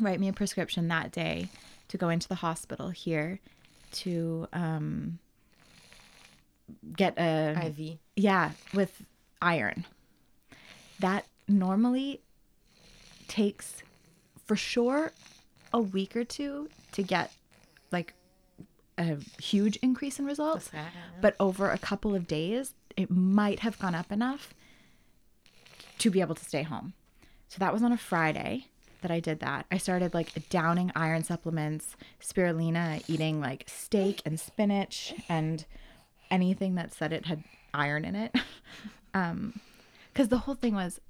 write 0.00 0.18
me 0.20 0.28
a 0.28 0.32
prescription 0.32 0.88
that 0.88 1.12
day 1.12 1.48
to 1.88 1.96
go 1.98 2.08
into 2.08 2.26
the 2.28 2.34
hospital 2.36 2.88
here 2.88 3.38
to 3.92 4.48
um, 4.52 5.18
get 6.96 7.14
a 7.18 7.54
IV. 7.66 7.98
yeah, 8.16 8.52
with 8.72 9.02
iron. 9.44 9.84
That 11.00 11.26
normally 11.46 12.20
takes 13.28 13.82
for 14.46 14.56
sure 14.56 15.12
a 15.72 15.80
week 15.80 16.16
or 16.16 16.24
two 16.24 16.68
to 16.92 17.02
get 17.02 17.32
like 17.90 18.14
a 18.96 19.16
huge 19.40 19.76
increase 19.76 20.18
in 20.18 20.24
results. 20.24 20.70
But 21.20 21.36
over 21.38 21.70
a 21.70 21.78
couple 21.78 22.14
of 22.14 22.26
days, 22.26 22.74
it 22.96 23.10
might 23.10 23.60
have 23.60 23.78
gone 23.78 23.94
up 23.94 24.10
enough 24.12 24.54
to 25.98 26.10
be 26.10 26.20
able 26.20 26.34
to 26.34 26.44
stay 26.44 26.62
home. 26.62 26.94
So 27.48 27.56
that 27.58 27.72
was 27.72 27.82
on 27.82 27.92
a 27.92 27.96
Friday 27.96 28.66
that 29.02 29.10
I 29.10 29.20
did 29.20 29.40
that. 29.40 29.66
I 29.70 29.78
started 29.78 30.14
like 30.14 30.48
downing 30.48 30.90
iron 30.96 31.24
supplements, 31.24 31.96
spirulina, 32.20 33.02
eating 33.08 33.40
like 33.40 33.64
steak 33.66 34.22
and 34.24 34.40
spinach 34.40 35.12
and 35.28 35.64
anything 36.30 36.76
that 36.76 36.92
said 36.92 37.12
it 37.12 37.26
had 37.26 37.44
iron 37.72 38.04
in 38.04 38.14
it. 38.14 38.34
um 39.14 39.52
cuz 40.14 40.28
the 40.28 40.38
whole 40.38 40.54
thing 40.56 40.74
was 40.74 41.00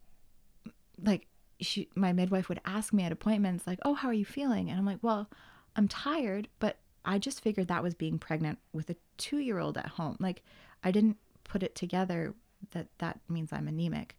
like 1.02 1.26
she 1.61 1.88
my 1.94 2.12
midwife 2.12 2.49
would 2.49 2.61
ask 2.64 2.92
me 2.92 3.02
at 3.04 3.12
appointments 3.12 3.66
like, 3.66 3.78
"Oh, 3.84 3.94
how 3.94 4.08
are 4.08 4.14
you 4.18 4.25
feeling?" 4.25 4.68
And 4.70 4.78
I'm 4.78 4.84
like, 4.87 5.02
"Well, 5.02 5.26
I'm 5.76 5.88
tired, 5.88 6.49
but 6.58 6.76
I 7.04 7.18
just 7.18 7.40
figured 7.42 7.68
that 7.68 7.82
was 7.82 7.94
being 7.94 8.18
pregnant 8.18 8.58
with 8.73 8.90
a 8.90 8.96
2-year-old 9.18 9.76
at 9.76 9.87
home. 9.99 10.16
Like 10.18 10.42
I 10.82 10.90
didn't 10.92 11.16
put 11.44 11.62
it 11.62 11.75
together 11.75 12.34
that 12.70 12.87
that 12.99 13.18
means 13.28 13.52
I'm 13.52 13.68
anemic." 13.68 14.16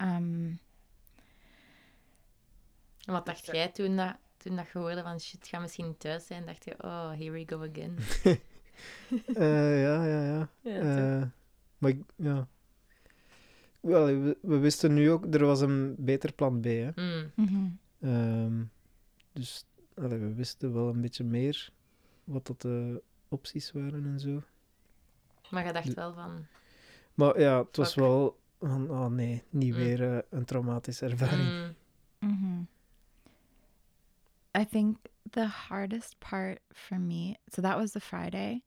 Um 0.00 0.58
En 3.06 3.12
wat 3.12 3.26
dacht 3.26 3.46
jij 3.46 3.68
toen 3.68 3.96
dat, 3.96 4.16
toen 4.36 4.56
dat 4.56 4.66
je 4.72 4.78
hoorde 4.78 5.02
van 5.02 5.20
shit, 5.20 5.38
het 5.40 5.48
gaat 5.48 5.60
misschien 5.60 5.86
niet 5.86 6.00
thuis 6.00 6.26
zijn? 6.26 6.46
Dacht 6.46 6.64
je, 6.64 6.74
oh, 6.84 7.10
here 7.10 7.30
we 7.30 7.44
go 7.46 7.62
again. 7.62 7.96
Eh, 9.36 9.82
ja, 9.82 10.04
ja, 10.04 10.24
ja. 10.24 10.48
Ja, 10.60 10.80
Eh, 11.20 11.22
maar 11.78 11.90
ik- 11.90 12.02
ja. 12.16 12.48
Wel, 13.84 14.06
we, 14.06 14.38
we 14.40 14.58
wisten 14.58 14.94
nu 14.94 15.10
ook, 15.10 15.34
er 15.34 15.44
was 15.46 15.60
een 15.60 15.94
beter 15.98 16.32
plan 16.32 16.60
B. 16.60 16.64
Hè. 16.64 16.90
Mm. 16.94 17.30
mhm. 17.34 17.66
Ehm, 18.00 18.62
dus 19.32 19.66
allee, 19.94 20.18
we 20.18 20.34
wisten 20.34 20.74
wel 20.74 20.88
een 20.88 21.00
beetje 21.00 21.24
meer 21.24 21.70
wat 22.24 22.46
dat 22.46 22.60
de 22.60 23.02
opties 23.28 23.72
waren 23.72 24.04
en 24.06 24.20
zo. 24.20 24.42
Maar 25.50 25.66
je 25.66 25.72
dacht 25.72 25.94
wel 25.94 26.14
van... 26.14 26.46
Maar 27.14 27.40
ja, 27.40 27.58
het 27.64 27.76
was 27.76 27.92
Fuck. 27.92 28.02
wel 28.02 28.38
van, 28.60 28.90
oh 28.90 29.06
nee, 29.06 29.42
niet 29.50 29.70
Mm. 29.72 29.76
weer 29.78 30.12
eh, 30.12 30.18
een 30.30 30.44
traumatische 30.44 31.06
ervaring. 31.06 31.74
mm, 32.18 32.28
hmm 32.30 32.66
I 34.58 34.64
think 34.66 34.96
the 35.30 35.46
hardest 35.46 36.18
part 36.18 36.58
for 36.72 36.98
me, 37.00 37.36
so 37.52 37.60
that 37.62 37.76
was 37.76 37.90
the 37.90 38.00
Friday. 38.00 38.62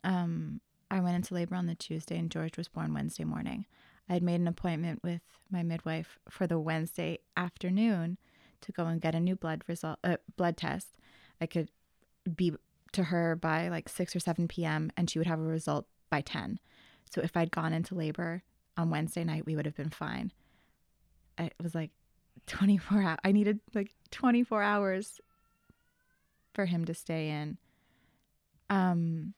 Um, 0.00 0.60
I 0.90 1.00
went 1.00 1.14
into 1.14 1.34
labor 1.34 1.56
on 1.56 1.66
the 1.66 1.76
Tuesday, 1.76 2.18
and 2.18 2.30
George 2.32 2.56
was 2.56 2.70
born 2.70 2.92
Wednesday 2.94 3.24
morning. 3.26 3.66
I 4.12 4.16
had 4.16 4.22
made 4.22 4.42
an 4.42 4.46
appointment 4.46 5.02
with 5.02 5.22
my 5.50 5.62
midwife 5.62 6.18
for 6.28 6.46
the 6.46 6.58
Wednesday 6.58 7.20
afternoon 7.34 8.18
to 8.60 8.70
go 8.70 8.84
and 8.84 9.00
get 9.00 9.14
a 9.14 9.20
new 9.20 9.34
blood 9.34 9.64
result, 9.66 10.00
uh, 10.04 10.18
blood 10.36 10.58
test. 10.58 10.98
I 11.40 11.46
could 11.46 11.70
be 12.36 12.52
to 12.92 13.04
her 13.04 13.34
by 13.36 13.68
like 13.68 13.88
six 13.88 14.14
or 14.14 14.20
seven 14.20 14.48
p.m., 14.48 14.92
and 14.98 15.08
she 15.08 15.18
would 15.18 15.26
have 15.26 15.38
a 15.38 15.44
result 15.44 15.86
by 16.10 16.20
ten. 16.20 16.60
So 17.10 17.22
if 17.22 17.38
I'd 17.38 17.50
gone 17.50 17.72
into 17.72 17.94
labor 17.94 18.42
on 18.76 18.90
Wednesday 18.90 19.24
night, 19.24 19.46
we 19.46 19.56
would 19.56 19.64
have 19.64 19.76
been 19.76 19.88
fine. 19.88 20.30
It 21.38 21.54
was 21.62 21.74
like 21.74 21.92
24 22.46 23.00
hours. 23.02 23.18
I 23.24 23.32
needed 23.32 23.60
like 23.72 23.94
24 24.10 24.62
hours 24.62 25.22
for 26.52 26.66
him 26.66 26.84
to 26.84 26.92
stay 26.92 27.30
in. 27.30 27.56
Um 28.68 29.32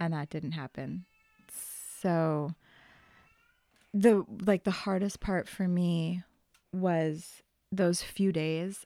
and 0.00 0.14
that 0.14 0.30
didn't 0.30 0.52
happen. 0.52 1.04
So 2.00 2.54
the 3.96 4.24
like 4.44 4.64
the 4.64 4.70
hardest 4.70 5.20
part 5.20 5.48
for 5.48 5.66
me 5.66 6.22
was 6.70 7.42
those 7.72 8.02
few 8.02 8.30
days. 8.30 8.84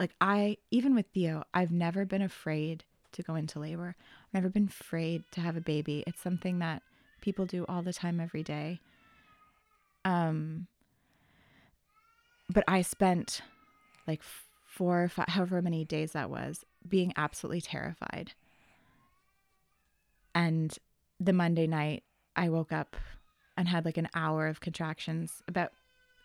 Like 0.00 0.12
I 0.18 0.56
even 0.70 0.94
with 0.94 1.06
Theo, 1.12 1.44
I've 1.52 1.70
never 1.70 2.06
been 2.06 2.22
afraid 2.22 2.84
to 3.12 3.22
go 3.22 3.34
into 3.34 3.60
labor. 3.60 3.96
I've 3.98 4.34
never 4.34 4.48
been 4.48 4.68
afraid 4.68 5.24
to 5.32 5.42
have 5.42 5.56
a 5.58 5.60
baby. 5.60 6.04
It's 6.06 6.22
something 6.22 6.58
that 6.60 6.82
people 7.20 7.44
do 7.44 7.66
all 7.68 7.82
the 7.82 7.92
time 7.92 8.18
every 8.18 8.42
day. 8.42 8.80
Um 10.06 10.68
but 12.48 12.64
I 12.66 12.80
spent 12.80 13.42
like 14.06 14.22
four 14.66 15.02
or 15.04 15.08
five, 15.08 15.28
however 15.28 15.60
many 15.60 15.84
days 15.84 16.12
that 16.12 16.30
was, 16.30 16.64
being 16.88 17.12
absolutely 17.16 17.60
terrified. 17.60 18.32
And 20.34 20.78
the 21.20 21.32
Monday 21.32 21.66
night, 21.66 22.04
I 22.36 22.48
woke 22.48 22.72
up 22.72 22.94
and 23.56 23.68
had 23.68 23.84
like 23.84 23.96
an 23.98 24.08
hour 24.14 24.46
of 24.48 24.60
contractions. 24.60 25.42
About 25.48 25.72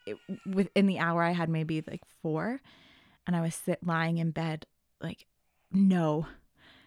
it, 0.06 0.18
within 0.46 0.86
the 0.88 1.00
hour, 1.00 1.24
I 1.24 1.32
had 1.32 1.50
maybe 1.50 1.82
like 1.88 2.04
four, 2.22 2.60
and 3.26 3.36
I 3.36 3.42
was 3.42 3.56
sit 3.56 3.80
lying 3.86 4.18
in 4.18 4.32
bed, 4.32 4.66
like, 5.02 5.26
no, 5.72 6.26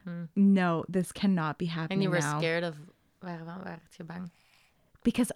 Hmm. 0.05 0.25
no, 0.37 0.85
this 0.87 1.13
cannot 1.13 1.57
be 1.59 1.65
En 1.67 1.71
happening 1.71 2.03
you 2.03 2.11
were 2.11 2.21
now 2.21 2.39
scared 2.39 2.63
of... 2.65 2.75
Waarvan 3.23 3.63
werd 3.65 3.81
je 3.97 4.05
bang? 4.05 4.31
because 5.03 5.33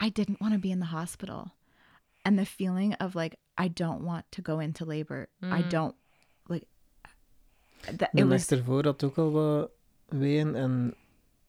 I 0.00 0.08
didn't 0.10 0.40
want 0.40 0.52
to 0.54 0.58
be 0.60 0.70
in 0.70 0.78
the 0.80 0.86
hospital. 0.86 1.50
And 2.24 2.38
the 2.38 2.44
feeling 2.46 2.94
of 2.94 3.14
like 3.14 3.36
I 3.58 3.68
don't 3.68 4.02
want 4.04 4.24
to 4.32 4.42
go 4.42 4.58
into 4.60 4.84
labor. 4.84 5.28
I 5.42 5.62
Mm. 5.62 5.68
don't 5.70 5.94
like 6.48 6.66
that 7.98 8.10
De 8.12 8.20
it 8.22 8.24
nacht 8.26 8.28
was 8.30 8.52
ervoor 8.52 8.84
had 8.84 9.04
ook 9.04 9.18
al 9.18 9.30
wat 9.30 9.70
weeën 10.08 10.54
en 10.56 10.94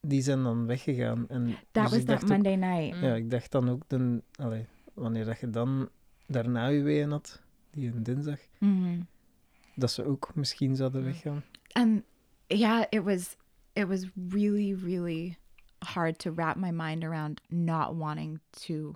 die 0.02 0.22
zijn 0.22 0.44
dan 0.44 0.66
weggegaan. 0.66 1.30
En 1.30 1.56
that 1.72 1.90
dus 1.92 2.04
was 2.04 2.22
ook- 2.24 2.30
Monday 2.30 2.56
night. 2.56 2.96
Mm. 2.98 3.04
Ja, 3.08 3.16
ik 3.16 3.30
dacht 3.32 3.52
dan 3.52 3.70
ook, 3.70 3.82
de, 3.88 4.22
allee, 4.36 4.66
wanneer 4.94 5.26
dat 5.26 5.40
je 5.40 5.50
dan 5.50 5.90
daarna 6.28 6.68
je 6.68 6.82
weeën 6.82 7.12
had, 7.12 7.42
die 7.72 7.92
een 7.94 8.04
dinsdag, 8.04 8.40
Mhm. 8.60 9.00
dat 9.76 9.92
ze 9.92 10.04
ook 10.06 10.32
misschien 10.36 10.76
zouden 10.76 11.02
Mm. 11.02 11.08
weggaan. 11.08 11.44
and 11.74 12.04
yeah 12.48 12.86
it 12.90 13.04
was 13.04 13.36
it 13.74 13.88
was 13.88 14.06
really 14.30 14.74
really 14.84 15.38
hard 15.80 16.18
to 16.20 16.34
wrap 16.34 16.56
my 16.56 16.72
mind 16.72 17.04
around 17.04 17.42
not 17.50 17.96
wanting 17.96 18.40
to 18.50 18.94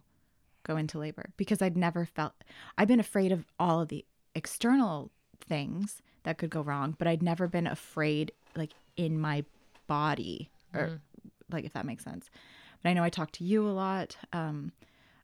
go 0.64 0.76
into 0.76 0.98
labor 1.00 1.26
because 1.36 1.62
i'd 1.66 1.76
never 1.76 2.06
felt 2.06 2.34
i've 2.78 2.88
been 2.88 3.00
afraid 3.00 3.32
of 3.32 3.40
all 3.56 3.82
of 3.82 3.88
the 3.88 4.04
external 4.32 5.10
things 5.48 6.02
that 6.24 6.38
could 6.38 6.50
go 6.54 6.62
wrong 6.64 6.96
but 6.98 7.08
i'd 7.08 7.22
never 7.22 7.48
been 7.50 7.68
afraid 7.68 8.32
like 8.56 8.74
in 8.96 9.20
my 9.20 9.44
body 9.88 10.50
or 10.74 10.88
Mm. 10.88 11.00
like 11.52 11.66
if 11.66 11.74
that 11.74 11.86
makes 11.86 12.04
sense. 12.04 12.30
But 12.82 12.90
i 12.90 12.94
know 12.94 13.04
i 13.04 13.10
talked 13.10 13.36
to 13.36 13.44
you 13.44 13.68
a 13.68 13.72
lot. 13.72 14.18
Um 14.34 14.72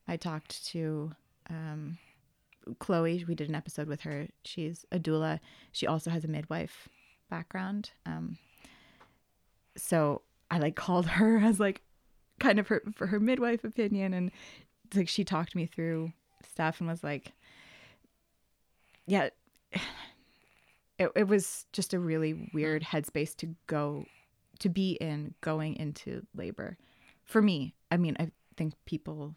i 0.07 0.17
talked 0.17 0.65
to 0.67 1.11
um 1.49 1.97
chloe. 2.79 3.23
We 3.27 3.35
did 3.35 3.47
an 3.49 3.55
episode 3.55 3.87
with 3.87 4.01
her. 4.01 4.27
She's 4.43 4.85
a 4.91 4.99
doula. 4.99 5.39
She 5.71 5.87
also 5.87 6.09
has 6.09 6.23
a 6.25 6.27
midwife 6.27 6.89
background. 7.29 7.91
Um 8.05 8.37
so 9.75 10.21
i 10.49 10.57
like 10.57 10.75
called 10.75 11.05
her 11.05 11.37
as 11.43 11.59
like 11.59 11.81
kind 12.39 12.59
of 12.59 12.67
her 12.67 12.81
for 12.95 13.07
her 13.07 13.19
midwife 13.19 13.63
opinion. 13.63 14.13
And 14.13 14.31
like 14.95 15.07
she 15.09 15.23
talked 15.23 15.55
me 15.55 15.65
through 15.65 16.11
stuff 16.47 16.79
and 16.79 16.87
was 16.89 17.03
like 17.03 17.31
yeah 19.05 19.29
it, 20.99 21.11
it 21.15 21.27
was 21.27 21.65
just 21.73 21.93
a 21.93 21.99
really 21.99 22.49
weird 22.53 22.83
headspace 22.83 23.35
to 23.37 23.55
go 23.67 24.05
to 24.59 24.69
be 24.69 24.91
in 24.93 25.33
going 25.41 25.75
into 25.75 26.25
labor. 26.35 26.77
For 27.23 27.41
me 27.41 27.73
i 27.91 27.97
mean 27.97 28.15
i 28.19 28.31
think 28.55 28.73
people 28.85 29.35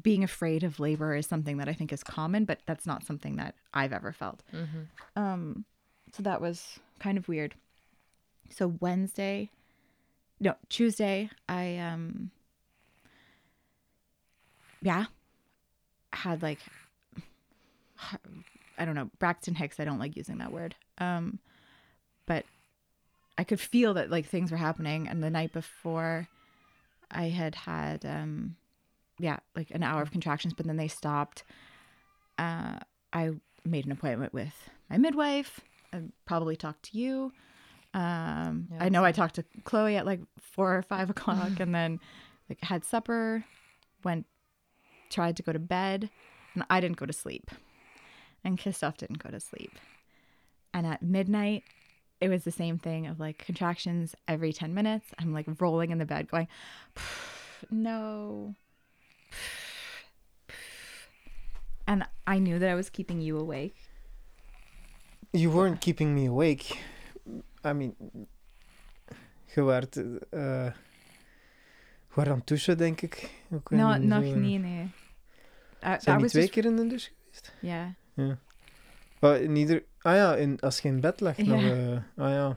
being 0.00 0.24
afraid 0.24 0.62
of 0.64 0.80
labor 0.80 1.14
is 1.14 1.26
something 1.26 1.56
that 1.58 1.68
i 1.68 1.72
think 1.72 1.92
is 1.92 2.02
common 2.02 2.44
but 2.44 2.58
that's 2.66 2.84
not 2.86 3.04
something 3.04 3.36
that 3.36 3.54
i've 3.72 3.92
ever 3.92 4.12
felt. 4.12 4.42
Mhm. 4.52 4.86
um 5.16 5.64
so 6.12 6.22
that 6.22 6.40
was 6.40 6.78
kind 6.98 7.16
of 7.18 7.28
weird. 7.28 7.54
So 8.50 8.68
wednesday 8.80 9.50
no 10.40 10.54
tuesday 10.68 11.30
i 11.48 11.76
um 11.78 12.30
yeah 14.82 15.06
had 16.12 16.42
like 16.42 16.58
i 18.78 18.84
don't 18.84 18.94
know 18.94 19.10
braxton 19.18 19.54
hicks 19.54 19.78
i 19.80 19.84
don't 19.84 19.98
like 19.98 20.16
using 20.16 20.38
that 20.38 20.52
word. 20.52 20.74
Um 20.98 21.38
but 22.26 22.44
i 23.38 23.44
could 23.44 23.60
feel 23.60 23.94
that 23.94 24.10
like 24.10 24.26
things 24.26 24.50
were 24.50 24.56
happening 24.56 25.08
and 25.08 25.22
the 25.22 25.30
night 25.30 25.52
before 25.52 26.28
i 27.10 27.28
had 27.28 27.54
had 27.54 28.04
um 28.04 28.56
yeah 29.18 29.38
like 29.54 29.70
an 29.70 29.82
hour 29.82 30.02
of 30.02 30.10
contractions 30.10 30.54
but 30.54 30.66
then 30.66 30.76
they 30.76 30.88
stopped. 30.88 31.44
Uh 32.38 32.78
i 33.12 33.30
made 33.64 33.86
an 33.86 33.92
appointment 33.92 34.32
with 34.34 34.68
my 34.90 34.98
midwife. 34.98 35.60
I 35.92 36.02
probably 36.26 36.56
talked 36.56 36.90
to 36.90 36.98
you. 36.98 37.32
Um 37.94 38.68
Yeah, 38.72 38.78
i 38.80 38.88
know 38.88 39.04
i 39.04 39.12
talked 39.12 39.36
to 39.36 39.44
chloe 39.64 39.96
at 39.96 40.04
like 40.06 40.20
four 40.38 40.76
or 40.76 40.82
five 40.82 41.10
o'clock 41.14 41.60
and 41.60 41.74
then 41.74 42.00
like 42.48 42.60
had 42.62 42.84
supper 42.84 43.44
went 44.02 44.26
tried 45.10 45.36
to 45.36 45.42
go 45.42 45.52
to 45.52 45.58
bed 45.60 46.10
and 46.54 46.64
i 46.68 46.80
didn't 46.80 46.96
go 46.96 47.06
to 47.06 47.12
sleep 47.12 47.50
and 48.42 48.58
christophe 48.58 48.96
didn't 48.98 49.22
go 49.22 49.30
to 49.30 49.40
sleep. 49.40 49.78
And 50.72 50.86
at 50.88 51.02
midnight 51.02 51.62
it 52.20 52.28
was 52.28 52.44
the 52.44 52.50
same 52.50 52.78
thing 52.78 53.06
of 53.06 53.20
like 53.20 53.44
contractions 53.44 54.14
every 54.26 54.52
10 54.52 54.74
minutes 54.74 55.06
i'm 55.18 55.32
like 55.32 55.46
rolling 55.60 55.90
in 55.90 55.98
the 55.98 56.04
bed 56.04 56.28
going 56.28 56.48
no 57.70 58.54
and 61.86 62.04
i 62.26 62.38
knew 62.38 62.58
that 62.58 62.70
i 62.70 62.74
was 62.74 62.90
keeping 62.90 63.20
you 63.20 63.38
awake 63.38 63.76
You 65.36 65.50
weren't 65.50 65.80
keeping 65.80 66.14
me 66.14 66.28
awake. 66.28 66.78
I 67.64 67.72
mean, 67.72 67.96
je 69.54 69.62
waar 69.62 69.84
aan 72.30 72.42
douchen, 72.44 72.78
denk 72.78 73.00
ik. 73.00 73.30
No 73.68 73.96
nog 73.96 74.22
niet 74.22 74.60
nee 74.60 74.90
I, 75.82 75.90
Zijn 75.98 75.98
I 75.98 76.04
die 76.04 76.14
was 76.14 76.30
twee 76.30 76.42
just, 76.42 76.50
keer 76.50 76.64
in 76.64 76.76
de 76.76 76.86
douche 76.86 77.10
geweest? 77.10 77.52
yeah 77.60 77.88
Ja. 78.14 78.38
Maar 79.20 79.40
in 79.40 79.56
ieder... 79.56 79.84
Ah 80.04 80.14
ja, 80.16 80.36
in, 80.36 80.60
als 80.60 80.80
je 80.80 80.88
in 80.88 81.00
bed 81.00 81.20
lag 81.20 81.36
nog... 81.36 81.62
Eh, 81.62 81.96
ah 82.16 82.30
ja. 82.30 82.56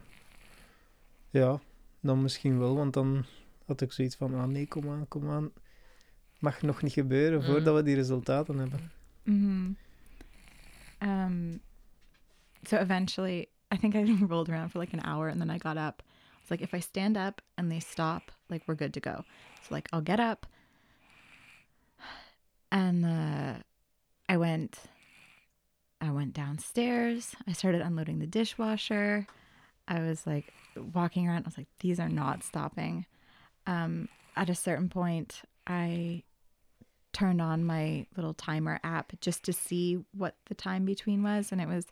Ja, 1.30 1.60
dan 2.00 2.22
misschien 2.22 2.60
wel, 2.60 2.76
want 2.76 2.94
dan 2.94 3.26
had 3.66 3.82
ik 3.82 3.92
zoiets 3.92 4.16
van... 4.16 4.34
Ah 4.36 4.48
nee, 4.48 4.68
kom 4.68 4.90
aan, 4.90 5.06
kom 5.08 5.30
aan. 5.32 5.52
Mag 6.40 6.62
nog 6.62 6.82
niet 6.82 6.94
gebeuren 6.94 7.40
Mm. 7.40 7.46
voordat 7.46 7.76
we 7.76 7.84
die 7.84 7.96
resultaten 7.96 8.58
hebben. 8.58 8.92
hmm 9.24 9.76
Um, 11.02 11.62
so 12.64 12.76
eventually, 12.78 13.48
I 13.74 13.78
think 13.78 13.94
I 13.96 14.18
rolled 14.30 14.50
around 14.50 14.72
for 14.72 14.80
like 14.82 14.98
an 14.98 15.04
hour 15.06 15.30
and 15.30 15.40
then 15.40 15.50
I 15.50 15.58
got 15.60 15.78
up. 15.78 16.04
It's 16.42 16.50
like 16.50 16.64
if 16.64 16.74
I 16.74 16.80
stand 16.80 17.18
up 17.18 17.42
and 17.56 17.70
they 17.70 17.80
stop, 17.80 18.32
like 18.48 18.64
we're 18.66 18.78
good 18.78 18.94
to 18.94 19.00
go. 19.00 19.24
So 19.62 19.76
like 19.76 19.88
I'll 19.94 20.04
get 20.04 20.20
up, 20.20 20.46
and 22.72 23.06
uh, 23.06 23.54
I 24.34 24.38
went. 24.38 24.76
I 26.00 26.12
went 26.12 26.34
downstairs. 26.34 27.36
I 27.48 27.54
started 27.54 27.82
unloading 27.82 28.20
the 28.20 28.28
dishwasher. 28.28 29.28
I 29.88 30.02
was 30.02 30.28
like 30.28 30.54
walking 30.94 31.28
around. 31.28 31.44
I 31.46 31.48
was 31.48 31.58
like, 31.58 31.68
these 31.80 32.00
are 32.00 32.10
not 32.10 32.44
stopping. 32.44 33.06
Um, 33.66 34.10
at 34.36 34.50
a 34.50 34.56
certain 34.56 34.90
point, 34.90 35.42
I 35.66 36.24
turned 37.14 37.42
on 37.42 37.64
my 37.64 38.06
little 38.16 38.34
timer 38.34 38.80
app 38.84 39.12
just 39.22 39.44
to 39.44 39.54
see 39.54 40.04
what 40.16 40.36
the 40.46 40.56
time 40.56 40.86
between 40.86 41.24
was 41.24 41.52
and 41.52 41.60
it 41.60 41.68
was 41.68 41.88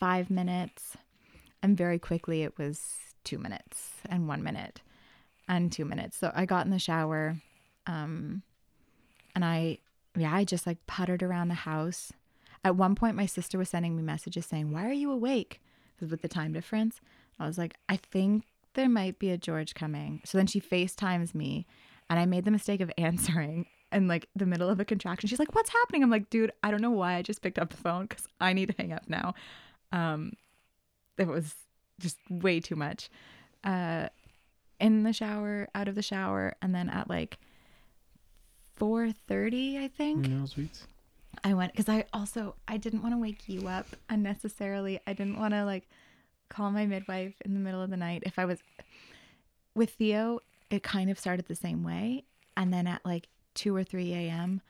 5 0.00 0.30
minutes 0.30 0.96
and 1.62 1.76
very 1.76 1.98
quickly 1.98 2.42
it 2.44 2.56
was 2.56 2.80
2 3.24 3.36
minutes 3.36 3.90
and 4.08 4.26
1 4.26 4.42
minute 4.42 4.80
and 5.48 5.70
2 5.70 5.84
minutes 5.84 6.16
so 6.16 6.32
I 6.34 6.46
got 6.46 6.64
in 6.64 6.70
the 6.70 6.78
shower 6.78 7.36
um 7.86 8.42
and 9.34 9.44
I 9.44 9.78
yeah 10.16 10.34
I 10.34 10.44
just 10.44 10.66
like 10.66 10.86
puttered 10.86 11.22
around 11.22 11.48
the 11.48 11.54
house 11.54 12.10
at 12.64 12.76
one 12.76 12.94
point 12.94 13.16
my 13.16 13.26
sister 13.26 13.58
was 13.58 13.68
sending 13.68 13.96
me 13.96 14.02
messages 14.02 14.46
saying 14.46 14.72
why 14.72 14.88
are 14.88 14.92
you 14.92 15.10
awake 15.10 15.60
because 15.94 16.10
with 16.10 16.22
the 16.22 16.28
time 16.28 16.52
difference 16.52 17.00
I 17.38 17.46
was 17.46 17.58
like 17.58 17.76
I 17.88 17.96
think 17.96 18.44
there 18.74 18.88
might 18.88 19.18
be 19.18 19.30
a 19.30 19.38
George 19.38 19.74
coming 19.74 20.20
so 20.24 20.38
then 20.38 20.46
she 20.46 20.60
FaceTimes 20.60 21.34
me 21.34 21.66
and 22.10 22.18
I 22.18 22.26
made 22.26 22.44
the 22.44 22.50
mistake 22.50 22.80
of 22.80 22.90
answering 22.98 23.66
in 23.92 24.08
like 24.08 24.28
the 24.34 24.46
middle 24.46 24.68
of 24.68 24.80
a 24.80 24.84
contraction. 24.84 25.28
She's 25.28 25.38
like, 25.38 25.54
"What's 25.54 25.70
happening?" 25.70 26.02
I'm 26.02 26.10
like, 26.10 26.28
"Dude, 26.28 26.52
I 26.62 26.70
don't 26.70 26.82
know 26.82 26.90
why 26.90 27.14
I 27.14 27.22
just 27.22 27.42
picked 27.42 27.58
up 27.58 27.70
the 27.70 27.76
phone 27.76 28.06
because 28.06 28.26
I 28.40 28.52
need 28.52 28.66
to 28.66 28.74
hang 28.76 28.92
up 28.92 29.08
now." 29.08 29.34
Um, 29.92 30.32
it 31.16 31.28
was 31.28 31.54
just 32.00 32.18
way 32.28 32.60
too 32.60 32.76
much. 32.76 33.08
Uh, 33.62 34.08
in 34.80 35.04
the 35.04 35.12
shower, 35.12 35.68
out 35.74 35.88
of 35.88 35.94
the 35.94 36.02
shower, 36.02 36.54
and 36.60 36.74
then 36.74 36.90
at 36.90 37.08
like 37.08 37.38
4:30, 38.78 39.78
I 39.78 39.88
think 39.88 40.26
Ja, 40.26 40.44
zoiets. 40.44 40.86
I 41.46 41.52
went 41.54 41.72
because 41.72 41.88
I 41.88 42.04
also 42.12 42.54
I 42.66 42.78
didn't 42.78 43.02
want 43.02 43.14
to 43.14 43.18
wake 43.18 43.48
you 43.48 43.68
up 43.68 43.86
unnecessarily. 44.08 44.98
I 45.06 45.12
didn't 45.12 45.38
want 45.38 45.52
to 45.54 45.64
like 45.64 45.88
call 46.48 46.70
my 46.70 46.86
midwife 46.86 47.34
in 47.44 47.52
the 47.54 47.60
middle 47.60 47.82
of 47.82 47.90
the 47.90 47.96
night. 47.96 48.22
If 48.24 48.38
I 48.38 48.44
was 48.46 48.60
with 49.74 49.90
Theo, 49.90 50.40
it 50.70 50.82
kind 50.82 51.10
of 51.10 51.18
started 51.18 51.46
the 51.46 51.54
same 51.54 51.82
way, 51.84 52.24
and 52.56 52.72
then 52.72 52.86
at 52.86 53.04
like 53.04 53.28
two 53.54 53.74
or 53.76 53.84
three 53.84 54.12
a.m., 54.14 54.60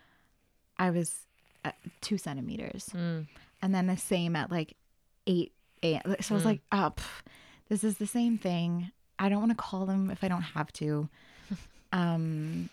I 0.79 0.91
was 0.91 1.27
at 1.65 1.77
two 2.01 2.19
centimeters, 2.19 2.87
Mm. 2.93 3.27
and 3.63 3.75
then 3.75 3.87
the 3.87 3.97
same 3.97 4.35
at 4.37 4.51
like 4.51 4.75
eight 5.27 5.53
a.m. 5.83 6.17
So 6.21 6.35
I 6.35 6.37
was 6.37 6.43
Mm. 6.43 6.47
like, 6.47 6.61
oh, 6.73 6.93
this 7.69 7.85
is 7.85 7.99
the 7.99 8.07
same 8.07 8.37
thing. 8.39 8.91
I 9.19 9.29
don't 9.29 9.39
want 9.39 9.53
to 9.53 9.57
call 9.57 9.87
them 9.87 10.11
if 10.11 10.25
I 10.25 10.29
don't 10.29 10.43
have 10.43 10.73
to. 10.75 11.09
um, 11.93 12.69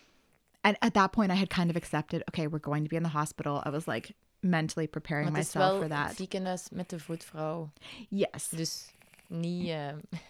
and 0.64 0.76
at 0.80 0.94
that 0.94 1.12
point, 1.12 1.30
I 1.30 1.34
had 1.34 1.48
kind 1.50 1.70
of 1.70 1.76
accepted. 1.76 2.22
Okay, 2.28 2.46
we're 2.48 2.58
going 2.70 2.82
to 2.84 2.88
be 2.88 2.96
in 2.96 3.02
the 3.02 3.08
hospital. 3.18 3.62
I 3.66 3.70
was 3.70 3.86
like 3.86 4.14
mentally 4.40 4.86
preparing 4.86 5.24
Maar 5.26 5.38
myself 5.38 5.78
for 5.80 5.88
that. 5.88 6.16
ziekenhuis 6.16 6.68
met 6.70 6.88
de 6.88 6.98
vroedvrouw. 6.98 7.70
Yes, 8.08 8.48
Dus 8.48 8.90
niet, 9.28 9.68
eh, 9.68 9.94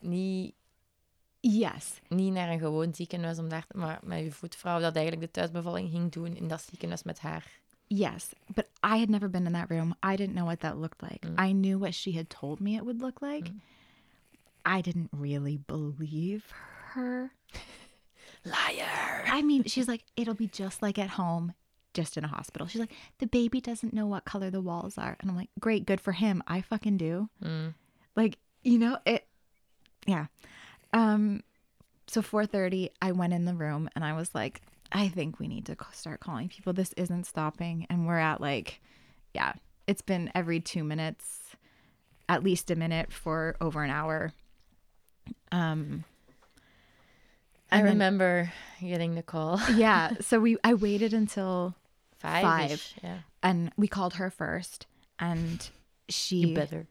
niet, 0.00 0.54
yes, 1.40 2.00
niet 2.08 2.32
naar 2.32 2.48
een 2.48 2.58
gewoon 2.58 2.94
ziekenhuis, 2.94 3.38
om 3.38 3.48
daar, 3.48 3.64
maar 3.74 3.98
met 4.02 4.24
je 4.24 4.32
vroedvrouw 4.32 4.80
dat 4.80 4.94
eigenlijk 4.96 5.26
de 5.26 5.30
thuisbevalling 5.40 5.90
ging 5.90 6.12
doen 6.12 6.36
in 6.36 6.48
dat 6.48 6.62
ziekenhuis 6.70 7.02
met 7.02 7.18
haar. 7.20 7.44
yes. 7.88 8.32
But 8.54 8.64
I 8.84 8.98
had 8.98 9.08
never 9.08 9.30
been 9.30 9.46
in 9.46 9.52
that 9.52 9.70
room. 9.70 9.94
I 10.04 10.16
didn't 10.16 10.34
know 10.34 10.44
what 10.46 10.60
that 10.60 10.76
looked 10.76 11.02
like. 11.10 11.26
Mm. 11.26 11.38
I 11.48 11.52
knew 11.52 11.78
what 11.78 11.94
she 11.94 12.12
had 12.12 12.28
told 12.28 12.60
me 12.60 12.74
it 12.74 12.82
would 12.82 13.00
look 13.00 13.20
like. 13.20 13.48
Mm. 13.50 13.60
I 14.64 14.80
didn't 14.80 15.08
really 15.12 15.58
believe 15.66 16.42
her. 16.94 17.30
Liar! 18.46 19.24
I 19.26 19.42
mean, 19.42 19.64
she's 19.64 19.88
like, 19.88 20.04
it'll 20.16 20.34
be 20.34 20.46
just 20.46 20.80
like 20.82 20.98
at 20.98 21.10
home. 21.10 21.52
just 21.94 22.16
in 22.18 22.24
a 22.24 22.28
hospital. 22.28 22.66
She's 22.66 22.80
like, 22.80 22.92
the 23.18 23.26
baby 23.26 23.58
doesn't 23.60 23.94
know 23.94 24.06
what 24.06 24.26
color 24.26 24.50
the 24.50 24.60
walls 24.60 24.98
are. 24.98 25.16
And 25.18 25.30
I'm 25.30 25.36
like, 25.36 25.48
great, 25.58 25.86
good 25.86 26.00
for 26.00 26.12
him. 26.12 26.42
I 26.46 26.60
fucking 26.60 26.98
do. 26.98 27.30
Mm. 27.42 27.72
Like, 28.14 28.36
you 28.62 28.78
know, 28.78 28.98
it, 29.06 29.26
yeah. 30.06 30.26
Um, 30.92 31.42
so 32.06 32.20
4.30, 32.20 32.90
I 33.00 33.12
went 33.12 33.32
in 33.32 33.46
the 33.46 33.54
room 33.54 33.88
and 33.94 34.04
I 34.04 34.12
was 34.12 34.34
like, 34.34 34.60
I 34.92 35.08
think 35.08 35.40
we 35.40 35.48
need 35.48 35.64
to 35.66 35.76
start 35.92 36.20
calling 36.20 36.48
people. 36.50 36.72
This 36.74 36.92
isn't 36.98 37.24
stopping. 37.24 37.86
And 37.88 38.06
we're 38.06 38.18
at 38.18 38.40
like, 38.42 38.80
yeah, 39.34 39.54
it's 39.86 40.02
been 40.02 40.30
every 40.34 40.60
two 40.60 40.84
minutes, 40.84 41.56
at 42.28 42.44
least 42.44 42.70
a 42.70 42.76
minute 42.76 43.10
for 43.10 43.56
over 43.60 43.82
an 43.82 43.90
hour. 43.90 44.32
Um, 45.50 46.04
I 47.70 47.76
then- 47.82 47.84
remember 47.92 48.52
getting 48.80 49.14
the 49.14 49.22
call. 49.22 49.60
yeah. 49.74 50.10
So 50.20 50.38
we, 50.40 50.56
I 50.64 50.74
waited 50.74 51.12
until, 51.12 51.74
Five. 52.18 52.42
Five. 52.42 52.92
Yeah. 53.02 53.18
and 53.42 53.70
we 53.76 53.88
called 53.88 54.14
her 54.14 54.30
first 54.30 54.86
and 55.18 55.68
she, 56.08 56.36
You 56.36 56.54
better. 56.54 56.86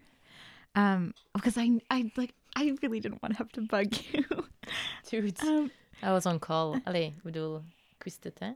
um, 0.76 1.14
because 1.34 1.58
I, 1.58 1.80
I 1.90 2.12
like, 2.16 2.34
I 2.56 2.76
really 2.82 3.00
didn't 3.00 3.22
want 3.24 3.34
to 3.34 3.38
have 3.40 3.52
to 3.54 3.62
bug 3.62 3.88
you. 4.14 4.24
Dude. 5.10 5.40
um, 5.44 5.72
I 6.04 6.12
was 6.12 6.26
on 6.26 6.40
call. 6.40 6.78
Allee, 6.86 7.08
ik 7.16 7.24
bedoel, 7.24 7.64
ik 7.98 8.04
wist 8.04 8.24
het, 8.24 8.40
hè? 8.40 8.52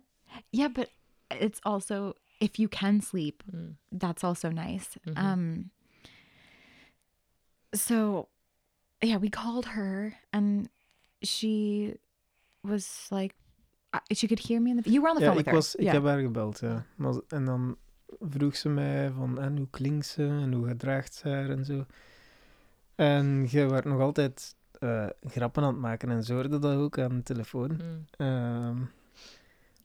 Yeah, 0.51 0.69
but 0.71 0.89
it's 1.31 1.59
also 1.63 2.13
if 2.39 2.57
you 2.59 2.67
can 2.69 3.01
sleep, 3.01 3.43
Mm. 3.51 3.77
that's 3.99 4.23
also 4.23 4.49
nice. 4.49 4.97
Mhm. 5.05 5.17
Um 5.17 5.71
so 7.73 8.27
yeah, 9.01 9.17
we 9.17 9.29
called 9.29 9.65
her 9.65 10.13
and 10.33 10.69
she 11.23 11.95
was 12.61 13.07
like 13.09 13.35
uh, 13.95 14.15
she 14.15 14.27
could 14.27 14.45
hear 14.47 14.61
me 14.61 14.69
in 14.69 14.81
the 14.81 14.89
you 14.89 15.01
were 15.01 15.09
on 15.11 15.15
the 15.17 15.23
Ja, 15.23 15.27
phone 15.29 15.39
ik, 15.39 15.45
with 15.45 15.53
her. 15.53 15.53
was, 15.55 15.75
ik 15.75 15.81
yeah. 15.81 15.93
heb 15.93 16.03
haar 16.03 16.19
gebeld, 16.19 16.59
ja. 16.59 16.85
Maar, 16.95 17.13
en 17.27 17.45
dan 17.45 17.77
vroeg 18.19 18.55
ze 18.55 18.69
mij 18.69 19.11
van, 19.11 19.39
en 19.41 19.57
hoe 19.57 19.67
klinkt 19.69 20.05
ze 20.05 20.23
en 20.23 20.53
hoe 20.53 20.67
gedraagt 20.67 21.13
ze 21.13 21.27
haar 21.29 21.49
en 21.49 21.65
zo. 21.65 21.85
En 22.95 23.47
je 23.49 23.65
werd 23.69 23.85
nog 23.85 23.99
altijd 23.99 24.55
eh, 24.79 25.07
grappen 25.23 25.63
aan 25.63 25.69
het 25.73 25.81
maken 25.81 26.09
en 26.09 26.23
ze 26.23 26.33
hoorde 26.33 26.59
dat 26.59 26.75
ook 26.75 26.99
aan 26.99 27.15
de 27.15 27.23
telefoon. 27.23 27.71
Mm. 27.71 28.05
Ehm, 28.17 28.77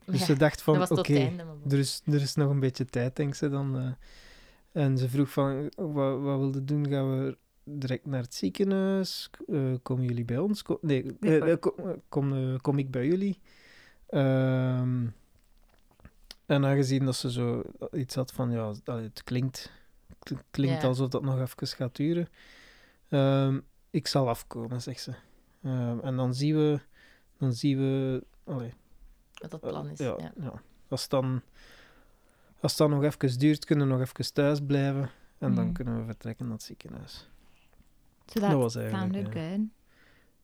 dus 0.04 0.18
Ja, 0.20 0.24
ze 0.24 0.36
dacht 0.36 0.62
van, 0.62 0.90
oké, 0.90 1.32
er, 1.68 1.78
is, 1.78 2.02
er 2.06 2.20
is 2.20 2.34
nog 2.34 2.50
een 2.50 2.60
beetje 2.60 2.84
tijd, 2.84 3.16
denkt 3.16 3.36
ze 3.36 3.48
dan. 3.48 3.78
eh. 3.78 4.82
en 4.82 4.98
ze 4.98 5.08
vroeg 5.08 5.30
van, 5.30 5.70
wat, 5.76 6.20
wat 6.20 6.38
wilde 6.38 6.64
doen? 6.64 6.88
Gaan 6.88 7.18
we 7.24 7.36
direct 7.64 8.06
naar 8.06 8.22
het 8.22 8.34
ziekenhuis? 8.34 9.30
Eh, 9.46 9.74
komen 9.82 10.04
jullie 10.04 10.24
bij 10.24 10.38
ons? 10.38 10.62
Nee, 10.80 11.16
Nee, 11.20 11.40
eh, 11.40 11.52
eh, 11.52 11.58
kom, 11.60 11.72
eh, 11.78 11.90
kom, 12.08 12.60
kom 12.60 12.78
ik 12.78 12.90
bij 12.90 13.06
jullie? 13.06 13.38
Ehm, 14.08 15.06
en 16.46 16.64
aangezien 16.64 17.04
dat 17.04 17.16
ze 17.16 17.30
zo 17.30 17.62
iets 17.92 18.14
had 18.14 18.32
van, 18.32 18.50
ja, 18.50 18.72
het 18.84 19.24
klinkt, 19.24 19.72
het 20.22 20.44
klinkt 20.50 20.84
alsof 20.84 21.08
dat 21.08 21.22
nog 21.22 21.40
even 21.40 21.66
gaat 21.66 21.96
duren. 21.96 22.28
Ehm, 23.08 23.60
ik 23.90 24.06
zal 24.06 24.28
afkomen, 24.28 24.82
zegt 24.82 25.00
ze. 25.00 25.12
Ehm, 25.62 25.98
en 25.98 26.16
dan 26.16 26.34
zien 26.34 26.56
we, 26.56 26.80
dan 27.38 27.52
zien 27.52 27.78
we, 27.78 28.24
allee, 28.44 28.72
Wat 29.34 29.50
dat 29.50 29.60
plan 29.60 29.88
is. 29.88 29.98
ja, 29.98 30.14
Ja. 30.18 30.32
ja. 30.40 30.62
Als, 30.88 31.00
het 31.02 31.10
dan, 31.10 31.42
als 32.60 32.76
dan 32.76 32.90
nog 32.90 33.02
even 33.04 33.38
duurt, 33.38 33.64
kunnen 33.64 33.86
we 33.86 33.92
nog 33.92 34.02
even 34.02 34.32
thuis 34.32 34.60
blijven. 34.66 35.10
En 35.38 35.54
dan 35.54 35.64
Mhm. 35.64 35.72
kunnen 35.74 35.98
we 35.98 36.04
vertrekken 36.04 36.44
naar 36.44 36.54
het 36.54 36.62
ziekenhuis. 36.62 37.28
So 38.26 38.40
dat 38.40 38.50
that 38.50 38.58
was 38.58 38.76
eigenlijk, 38.76 39.12
sounded 39.14 39.34
ja. 39.34 39.40
good. 39.48 39.60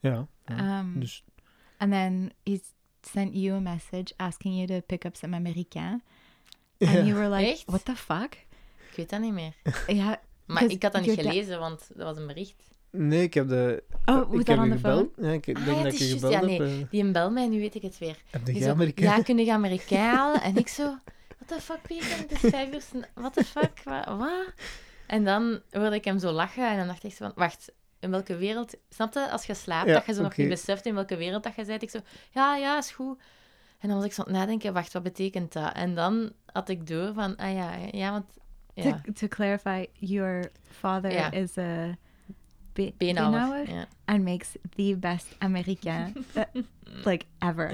Ja. 0.01 0.27
ja. 0.57 0.79
Um 0.81 1.01
dus 1.01 1.25
and 1.79 1.93
then 1.93 2.33
he 2.45 2.61
sent 3.01 3.35
you 3.35 3.57
a 3.57 3.61
message 3.61 4.13
asking 4.17 4.55
you 4.55 4.67
to 4.67 4.81
pick 4.87 5.05
up 5.05 5.17
some 5.17 5.37
Americain. 5.37 6.03
ja. 6.77 6.89
And 6.97 7.07
you 7.07 7.15
were 7.15 7.29
like, 7.37 7.51
Echt? 7.51 7.65
what 7.67 7.85
the 7.85 7.97
fuck? 7.97 8.35
Ik 8.91 8.97
weet 8.97 9.11
dat 9.11 9.21
niet 9.21 9.33
meer. 9.33 9.53
Yeah. 9.87 10.15
Maar 10.47 10.63
Dus 10.63 10.73
ik 10.73 10.83
had 10.83 10.93
dat 10.93 11.07
niet 11.07 11.21
gelezen, 11.21 11.59
want 11.59 11.89
dat 11.95 12.07
was 12.07 12.17
een 12.17 12.27
bericht. 12.27 12.69
Nee, 12.91 13.23
ik 13.23 13.35
heb 13.35 13.49
de... 13.49 13.83
Oh, 14.05 14.31
that 14.31 14.47
je 14.47 14.57
on 14.59 14.71
the 14.71 14.79
phone? 14.79 15.09
Ja, 15.17 15.31
ik 15.33 15.49
Ah, 15.49 15.55
denk 15.55 15.59
ja, 15.59 15.65
dat 15.75 15.83
het 15.85 15.93
ik 15.93 15.99
je 15.99 16.09
gebeld 16.09 16.33
ja, 16.33 16.47
heb. 16.49 16.61
eh. 16.61 16.91
Die 16.91 17.11
bel 17.11 17.31
mij, 17.31 17.49
nu 17.49 17.59
weet 17.61 17.75
ik 17.75 17.83
het 17.83 17.99
weer. 17.99 18.17
Heb 18.31 18.47
je 18.47 18.61
zo, 18.61 18.71
Amerikaan? 18.71 19.05
Ja, 19.17 19.23
kun 19.23 19.39
je 19.39 19.53
Amerikaan 19.53 19.99
halen? 20.17 20.43
En 20.43 20.57
ik 20.57 20.69
zo, 20.69 20.85
what 20.85 21.47
the 21.47 21.61
fuck, 21.61 21.83
Peter? 21.83 22.17
Het 22.19 22.31
is 22.33 22.39
vijf 22.51 22.75
uur, 22.75 23.05
what 23.15 23.33
the 23.33 23.45
fuck, 23.45 23.81
wa- 23.85 24.17
wat? 24.17 24.53
En 25.11 25.25
dan 25.25 25.61
hoorde 25.71 25.95
ik 25.95 26.05
hem 26.05 26.19
zo 26.19 26.31
lachen 26.31 26.69
en 26.69 26.77
dan 26.77 26.87
dacht 26.87 27.05
ik 27.05 27.13
zo 27.13 27.25
van, 27.25 27.33
wacht, 27.35 27.73
in 28.01 28.11
welke 28.11 28.37
wereld... 28.37 28.75
Snap 28.89 29.15
je, 29.15 29.31
als 29.31 29.45
je 29.47 29.55
slaapt, 29.55 29.89
Ja, 29.89 29.95
dat 29.95 30.07
je 30.07 30.13
zo 30.13 30.23
nog 30.23 30.37
niet 30.37 30.49
beseft 30.49 30.87
in 30.87 30.95
welke 30.95 31.17
wereld 31.17 31.43
dat 31.43 31.55
je 31.55 31.65
bent? 31.65 31.83
Ik 31.83 31.91
zo, 31.91 31.99
ja, 32.31 32.57
ja, 32.57 32.79
is 32.79 32.91
goed. 32.91 33.21
En 33.79 33.89
dan 33.89 33.97
was 33.97 34.07
ik 34.07 34.13
zo 34.13 34.23
aan 34.23 34.29
het 34.29 34.37
nadenken, 34.37 34.73
wacht, 34.73 34.93
wat 34.93 35.03
betekent 35.03 35.53
dat? 35.53 35.73
En 35.73 35.95
dan 35.95 36.33
had 36.53 36.69
ik 36.69 36.87
door 36.87 37.13
van, 37.15 37.37
ah 37.37 37.53
ja, 37.55 37.75
ja, 37.91 38.11
want... 38.11 38.25
Ja, 38.75 39.01
To, 39.05 39.13
to 39.13 39.27
clarify, 39.29 39.87
your 39.93 40.51
father 40.63 41.13
Ja. 41.13 41.31
is 41.31 41.59
a 41.59 41.97
be- 42.73 42.93
and 44.05 44.25
makes 44.25 44.57
the 44.77 44.97
best 45.01 45.27
American 45.39 46.25
that, 46.33 46.49
like 47.05 47.25
ever. 47.39 47.73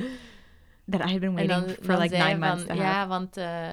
That 0.88 1.00
I 1.00 1.10
had 1.10 1.20
been 1.20 1.22
En 1.22 1.34
waiting 1.34 1.66
dan, 1.66 1.68
for 1.68 1.86
dan 1.86 1.98
like 2.00 2.16
nine 2.16 2.38
months 2.38 2.64
van, 2.64 2.76
to 2.76 2.82
ja, 2.82 3.06
want 3.06 3.36
eh, 3.36 3.70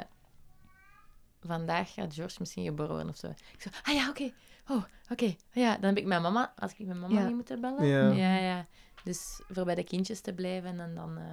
vandaag 1.45 1.93
gaat 1.93 2.13
George 2.13 2.36
misschien 2.39 2.63
geboren 2.65 3.10
of 3.10 3.17
zo. 3.17 3.27
Ik 3.27 3.62
zo, 3.62 3.69
ah 3.84 3.93
ja, 3.93 4.10
oké. 4.10 4.32
Oh, 4.67 4.84
oké. 5.10 5.36
Ja, 5.51 5.73
dan 5.77 5.89
heb 5.89 5.97
ik 5.97 6.06
mijn 6.06 6.21
mama, 6.21 6.53
als 6.58 6.71
ik 6.77 6.86
mijn 6.86 6.99
mama 6.99 7.19
Ja. 7.19 7.25
niet 7.25 7.36
moeten 7.36 7.62
bellen. 7.62 7.86
Ja. 7.86 8.12
ja, 8.12 8.36
ja. 8.38 8.65
Dus 9.03 9.41
voor 9.49 9.65
bij 9.65 9.75
de 9.75 9.84
kindjes 9.84 10.21
te 10.21 10.34
blijven 10.34 10.79
en 10.79 10.95
dan 10.95 11.17
eh, 11.17 11.23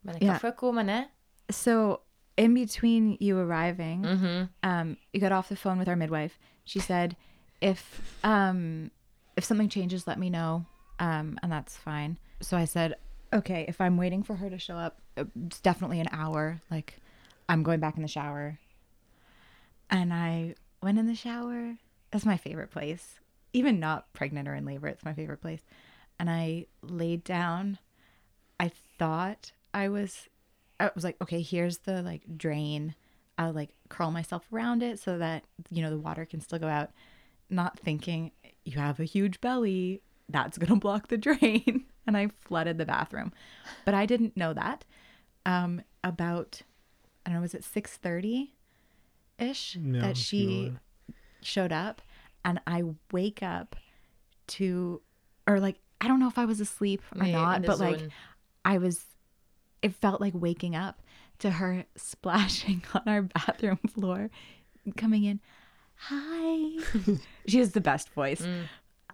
ben 0.00 0.14
ik 0.14 0.22
Ja. 0.22 0.32
afgekomen, 0.32 0.88
hè. 0.88 1.02
So 1.46 2.02
in 2.34 2.54
between 2.54 3.14
you 3.18 3.50
arriving, 3.50 4.04
Mhm. 4.04 4.46
um, 4.60 4.96
you 5.10 5.24
got 5.28 5.32
off 5.38 5.46
the 5.46 5.56
phone 5.56 5.78
with 5.78 5.88
our 5.88 5.96
midwife. 5.96 6.38
She 6.64 6.80
said, 6.80 7.16
if 7.58 8.00
um, 8.24 8.90
if 9.34 9.44
something 9.44 9.70
changes, 9.72 10.04
let 10.06 10.16
me 10.18 10.28
know, 10.30 10.64
um, 11.00 11.36
and 11.40 11.50
that's 11.50 11.76
fine. 11.76 12.16
So 12.40 12.56
I 12.56 12.66
said, 12.66 12.96
okay, 13.32 13.64
if 13.68 13.80
I'm 13.80 13.96
waiting 13.96 14.24
for 14.24 14.36
her 14.36 14.50
to 14.50 14.58
show 14.58 14.76
up, 14.76 15.00
uh, 15.18 15.24
it's 15.46 15.60
definitely 15.60 16.00
an 16.00 16.08
hour. 16.10 16.60
Like, 16.70 16.98
I'm 17.50 17.64
going 17.64 17.80
back 17.80 17.96
in 17.96 18.02
the 18.02 18.08
shower. 18.08 18.60
And 19.90 20.14
I 20.14 20.54
went 20.80 21.00
in 21.00 21.08
the 21.08 21.16
shower. 21.16 21.76
That's 22.12 22.24
my 22.24 22.36
favorite 22.36 22.70
place. 22.70 23.18
Even 23.52 23.80
not 23.80 24.12
pregnant 24.12 24.46
or 24.46 24.54
in 24.54 24.64
labor, 24.64 24.86
it's 24.86 25.04
my 25.04 25.14
favorite 25.14 25.40
place. 25.40 25.62
And 26.20 26.30
I 26.30 26.66
laid 26.80 27.24
down. 27.24 27.78
I 28.60 28.70
thought 28.98 29.50
I 29.74 29.88
was 29.88 30.28
I 30.78 30.90
was 30.94 31.02
like, 31.02 31.16
okay, 31.20 31.42
here's 31.42 31.78
the 31.78 32.02
like 32.02 32.22
drain. 32.36 32.94
I'll 33.36 33.52
like 33.52 33.70
curl 33.88 34.12
myself 34.12 34.44
around 34.52 34.84
it 34.84 35.00
so 35.00 35.18
that 35.18 35.42
you 35.70 35.82
know 35.82 35.90
the 35.90 35.98
water 35.98 36.24
can 36.24 36.40
still 36.40 36.60
go 36.60 36.68
out. 36.68 36.90
Not 37.48 37.80
thinking 37.80 38.30
you 38.64 38.78
have 38.78 39.00
a 39.00 39.04
huge 39.04 39.40
belly, 39.40 40.02
that's 40.28 40.56
gonna 40.56 40.78
block 40.78 41.08
the 41.08 41.18
drain. 41.18 41.86
and 42.06 42.16
I 42.16 42.28
flooded 42.28 42.78
the 42.78 42.86
bathroom, 42.86 43.32
but 43.84 43.94
I 43.94 44.06
didn't 44.06 44.36
know 44.36 44.52
that. 44.52 44.84
Um, 45.44 45.82
about 46.04 46.62
I 47.24 47.30
don't 47.30 47.36
know, 47.36 47.42
was 47.42 47.54
it 47.54 47.64
six 47.64 47.96
thirty 47.96 48.54
ish 49.38 49.76
Ja, 49.76 50.00
that 50.02 50.16
she 50.16 50.72
ja. 51.08 51.14
showed 51.42 51.72
up, 51.72 52.02
and 52.44 52.60
I 52.66 52.82
wake 53.12 53.42
up 53.42 53.76
to 54.48 55.00
or 55.46 55.60
like 55.60 55.76
I 56.00 56.08
don't 56.08 56.18
know 56.20 56.28
if 56.28 56.38
I 56.38 56.44
was 56.44 56.60
asleep 56.60 57.02
or 57.14 57.24
Nee, 57.24 57.32
not, 57.32 57.62
de 57.62 57.66
but 57.66 57.78
like 57.78 57.98
zone. 57.98 58.12
I 58.64 58.78
was, 58.78 59.04
it 59.82 59.94
felt 59.94 60.20
like 60.20 60.32
waking 60.34 60.74
up 60.74 61.02
to 61.40 61.50
her 61.50 61.84
splashing 61.96 62.82
on 62.94 63.02
our 63.06 63.22
bathroom 63.22 63.78
floor, 63.88 64.30
coming 64.96 65.24
in. 65.24 65.40
Hi. 65.96 66.82
she 67.46 67.58
has 67.58 67.72
the 67.72 67.80
best 67.80 68.08
voice. 68.10 68.40
Mm. 68.40 68.62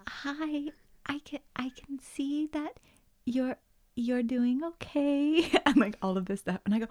Hi. 0.06 0.70
I 1.08 1.20
can 1.20 1.40
I 1.54 1.70
can 1.70 1.98
see 2.00 2.48
that 2.52 2.78
you're 3.24 3.56
you're 3.94 4.22
doing 4.22 4.62
okay, 4.64 5.50
and 5.66 5.76
like 5.76 5.96
all 6.02 6.16
of 6.16 6.26
this 6.26 6.40
stuff, 6.40 6.60
and 6.64 6.74
I 6.74 6.80
go, 6.80 6.86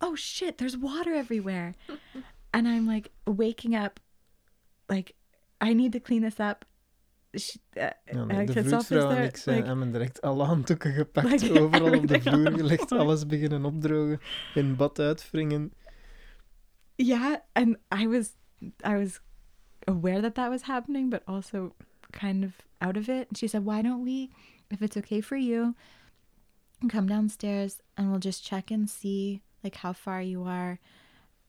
oh 0.00 0.14
shit, 0.16 0.56
there's 0.58 0.76
water 0.76 1.14
everywhere, 1.14 1.74
and 2.52 2.66
I'm 2.68 2.86
like 2.86 3.10
waking 3.26 3.74
up, 3.74 4.00
like 4.88 5.14
I 5.60 5.74
need 5.74 5.92
to 5.92 6.00
clean 6.00 6.22
this 6.22 6.38
up. 6.40 6.64
She, 7.36 7.58
uh, 7.76 7.90
Ja, 8.12 8.24
nee, 8.24 8.46
de 8.46 8.52
had 8.70 8.90
en 8.90 9.24
ik 9.24 9.36
zijn, 9.36 9.56
like- 9.56 9.68
hebben 9.68 9.92
direct 9.92 10.20
alle 10.20 10.44
handdoeken 10.44 10.92
gepakt, 10.92 11.30
Like, 11.42 11.52
overal 11.60 11.94
op 11.98 12.06
de 12.08 12.20
vloer 12.20 12.52
gelegd, 12.52 12.92
alles 12.92 13.26
beginnen 13.26 13.64
opdrogen, 13.64 14.20
in 14.54 14.76
bad 14.76 14.98
uitwringen. 14.98 15.72
yeah 16.96 17.36
and 17.52 17.76
i 18.02 18.06
was 18.08 18.30
i 18.84 18.94
was 18.96 19.20
aware 19.86 20.20
that 20.20 20.34
that 20.34 20.48
was 20.48 20.62
happening 20.62 21.10
but 21.10 21.22
also 21.26 21.74
kind 22.10 22.44
of 22.44 22.50
out 22.80 22.96
of 22.96 23.08
it 23.08 23.28
and 23.28 23.36
she 23.38 23.46
said 23.46 23.64
why 23.64 23.80
don't 23.82 24.02
we 24.04 24.28
if 24.70 24.80
it's 24.80 24.96
okay 24.96 25.20
for 25.22 25.36
you 25.38 25.74
come 26.88 27.06
downstairs 27.06 27.80
and 27.94 28.08
we'll 28.10 28.18
just 28.20 28.42
check 28.44 28.70
and 28.72 28.88
see 28.90 29.40
like 29.62 29.76
how 29.76 29.92
far 29.92 30.20
you 30.22 30.44
are 30.44 30.78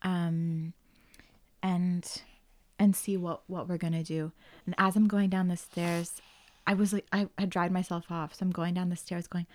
um 0.01 0.73
and 1.61 2.21
and 2.77 2.95
see 2.95 3.17
what 3.17 3.41
what 3.47 3.67
we're 3.67 3.77
gonna 3.77 4.03
do 4.03 4.31
and 4.65 4.75
as 4.77 4.95
i'm 4.95 5.07
going 5.07 5.29
down 5.29 5.47
the 5.47 5.57
stairs 5.57 6.21
i 6.65 6.73
was 6.73 6.93
like 6.93 7.05
i 7.11 7.27
had 7.37 7.49
dried 7.49 7.71
myself 7.71 8.05
off 8.09 8.33
so 8.33 8.43
i'm 8.43 8.51
going 8.51 8.73
down 8.73 8.89
the 8.89 8.95
stairs 8.95 9.27
going 9.27 9.47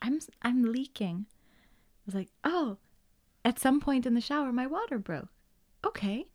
i'm 0.00 0.18
i'm 0.42 0.64
leaking 0.64 1.26
i 1.28 2.02
was 2.06 2.14
like 2.14 2.28
oh 2.44 2.76
at 3.44 3.58
some 3.58 3.80
point 3.80 4.06
in 4.06 4.14
the 4.14 4.20
shower, 4.20 4.52
my 4.52 4.66
water 4.66 4.98
broke. 4.98 5.28
Okay. 5.84 6.26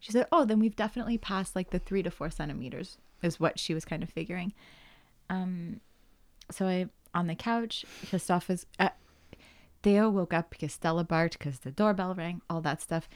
She 0.00 0.12
said, 0.12 0.26
oh, 0.32 0.44
then 0.44 0.58
we've 0.58 0.76
definitely 0.76 1.18
passed 1.18 1.54
like 1.54 1.70
the 1.70 1.78
three 1.78 2.02
to 2.02 2.10
four 2.10 2.30
centimeters, 2.30 2.98
is 3.22 3.40
what 3.40 3.58
she 3.58 3.74
was 3.74 3.84
kind 3.84 4.02
of 4.02 4.10
figuring. 4.10 4.52
Um, 5.30 5.80
so 6.50 6.66
I, 6.66 6.86
on 7.14 7.26
the 7.26 7.34
couch, 7.34 7.84
Christophe 8.08 8.50
is, 8.50 8.66
uh, 8.78 8.90
Theo 9.84 10.08
woke 10.08 10.32
up 10.32 10.50
because 10.50 10.72
Stella 10.72 11.04
barked 11.04 11.38
because 11.38 11.60
the 11.60 11.70
doorbell 11.70 12.14
rang, 12.14 12.40
all 12.50 12.60
that 12.62 12.82
stuff. 12.82 13.08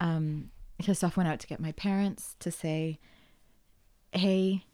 Um, 0.00 0.50
Christophe 0.84 1.16
went 1.16 1.28
out 1.28 1.40
to 1.40 1.46
get 1.46 1.60
my 1.60 1.72
parents 1.72 2.36
to 2.40 2.50
say, 2.50 2.98
hey, 4.12 4.64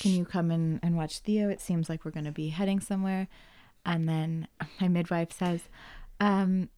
can 0.00 0.12
you 0.12 0.24
come 0.24 0.50
in 0.50 0.78
and 0.82 0.96
watch 0.96 1.18
Theo? 1.18 1.48
It 1.50 1.60
seems 1.60 1.88
like 1.88 2.04
we're 2.04 2.10
going 2.12 2.24
to 2.24 2.32
be 2.32 2.48
heading 2.48 2.80
somewhere. 2.80 3.28
And 3.84 4.08
then 4.08 4.46
my 4.80 4.88
midwife 4.88 5.32
says, 5.32 5.62
um, 6.20 6.68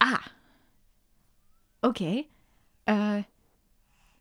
ah, 0.00 0.32
okay, 1.84 2.28
uh, 2.86 3.22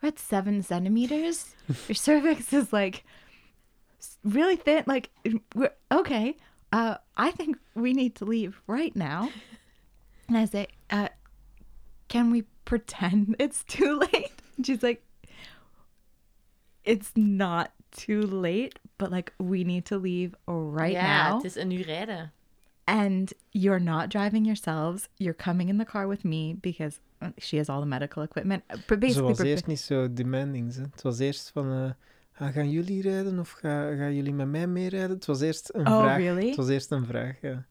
we're 0.01 0.09
at 0.09 0.19
seven 0.19 0.61
centimeters. 0.61 1.55
Your 1.87 1.95
cervix 1.95 2.51
is 2.53 2.73
like 2.73 3.03
really 4.23 4.57
thin. 4.57 4.83
Like, 4.87 5.09
we're, 5.55 5.73
okay, 5.91 6.37
uh, 6.71 6.95
I 7.17 7.31
think 7.31 7.57
we 7.75 7.93
need 7.93 8.15
to 8.15 8.25
leave 8.25 8.61
right 8.67 8.95
now. 8.95 9.29
And 10.27 10.37
I 10.37 10.45
say, 10.45 10.67
uh, 10.89 11.09
can 12.07 12.31
we 12.31 12.43
pretend 12.65 13.35
it's 13.39 13.63
too 13.63 13.99
late? 13.99 14.31
And 14.57 14.65
she's 14.65 14.83
like, 14.83 15.03
it's 16.83 17.11
not 17.15 17.71
too 17.91 18.21
late, 18.21 18.79
but 18.97 19.11
like 19.11 19.33
we 19.39 19.63
need 19.63 19.85
to 19.85 19.97
leave 19.97 20.35
right 20.47 20.93
ja, 20.93 21.01
now. 21.01 21.35
het 21.35 21.45
is 21.45 21.55
een 21.55 21.71
uur 21.71 21.85
rijden. 21.85 22.31
And 22.85 23.33
you're 23.51 23.79
not 23.79 24.09
driving 24.09 24.45
yourselves. 24.45 25.09
You're 25.17 25.35
coming 25.35 25.69
in 25.69 25.77
the 25.77 25.85
car 25.85 26.07
with 26.07 26.23
me 26.23 26.55
because 26.59 26.99
uh, 27.21 27.29
she 27.37 27.57
has 27.57 27.69
all 27.69 27.81
the 27.81 27.85
medical 27.85 28.23
equipment. 28.23 28.63
But 28.67 28.79
Ze 28.87 28.97
basically, 28.97 29.27
was 29.29 29.39
prepa- 29.39 29.45
eerst 29.45 29.67
niet 29.67 29.79
zo 29.79 30.13
demanding. 30.13 30.73
Hè. 30.75 30.81
Het 30.81 31.01
was 31.01 31.19
eerst 31.19 31.49
van, 31.51 31.71
eh, 31.71 31.83
ah, 31.83 31.91
gaan 32.47 32.69
jullie 32.69 33.01
rijden 33.01 33.39
of 33.39 33.51
ga, 33.51 33.95
gaan 33.95 34.15
jullie 34.15 34.33
met 34.33 34.47
mij 34.47 34.67
meerijden? 34.67 35.09
Het 35.15 35.25
was 35.25 35.41
eerst 35.41 35.69
een 35.73 35.87
Oh, 35.87 35.99
vraag. 36.01 36.17
really? 36.17 36.47
Het 36.47 36.55
was 36.55 36.69
eerst 36.69 36.91
een 36.91 37.05
vraag, 37.05 37.41
ja. 37.41 37.65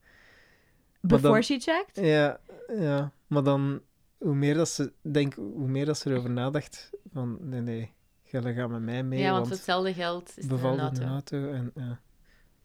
before 1.01 1.33
dan- 1.33 1.43
she 1.43 1.59
checked. 1.59 2.05
Ja, 2.07 2.41
ja. 2.79 3.13
Maar 3.27 3.43
dan, 3.43 3.81
hoe 4.19 4.35
meer 4.35 4.55
dat 4.55 4.69
ze, 4.69 4.93
denk, 5.03 5.35
hoe 5.35 5.69
meer 5.69 5.85
dat 5.87 5.99
ze 5.99 6.11
erover 6.11 6.31
nadacht, 6.31 6.91
van 7.13 7.39
nee, 7.41 7.61
nee, 7.61 7.93
jullie 8.23 8.55
gaan 8.55 8.71
met 8.71 8.83
mij 8.83 9.03
mee, 9.03 9.19
ja, 9.21 9.31
want 9.33 9.47
voor 9.47 9.57
hetzelfde 9.57 9.95
geld 9.95 10.29
is 10.29 10.35
het 10.35 10.47
bevalt 10.49 10.79
een 10.79 11.03
in 11.03 11.09
auto. 11.09 11.37
een 11.37 11.45
auto. 11.45 11.53
En, 11.53 11.71
ja. 11.75 12.01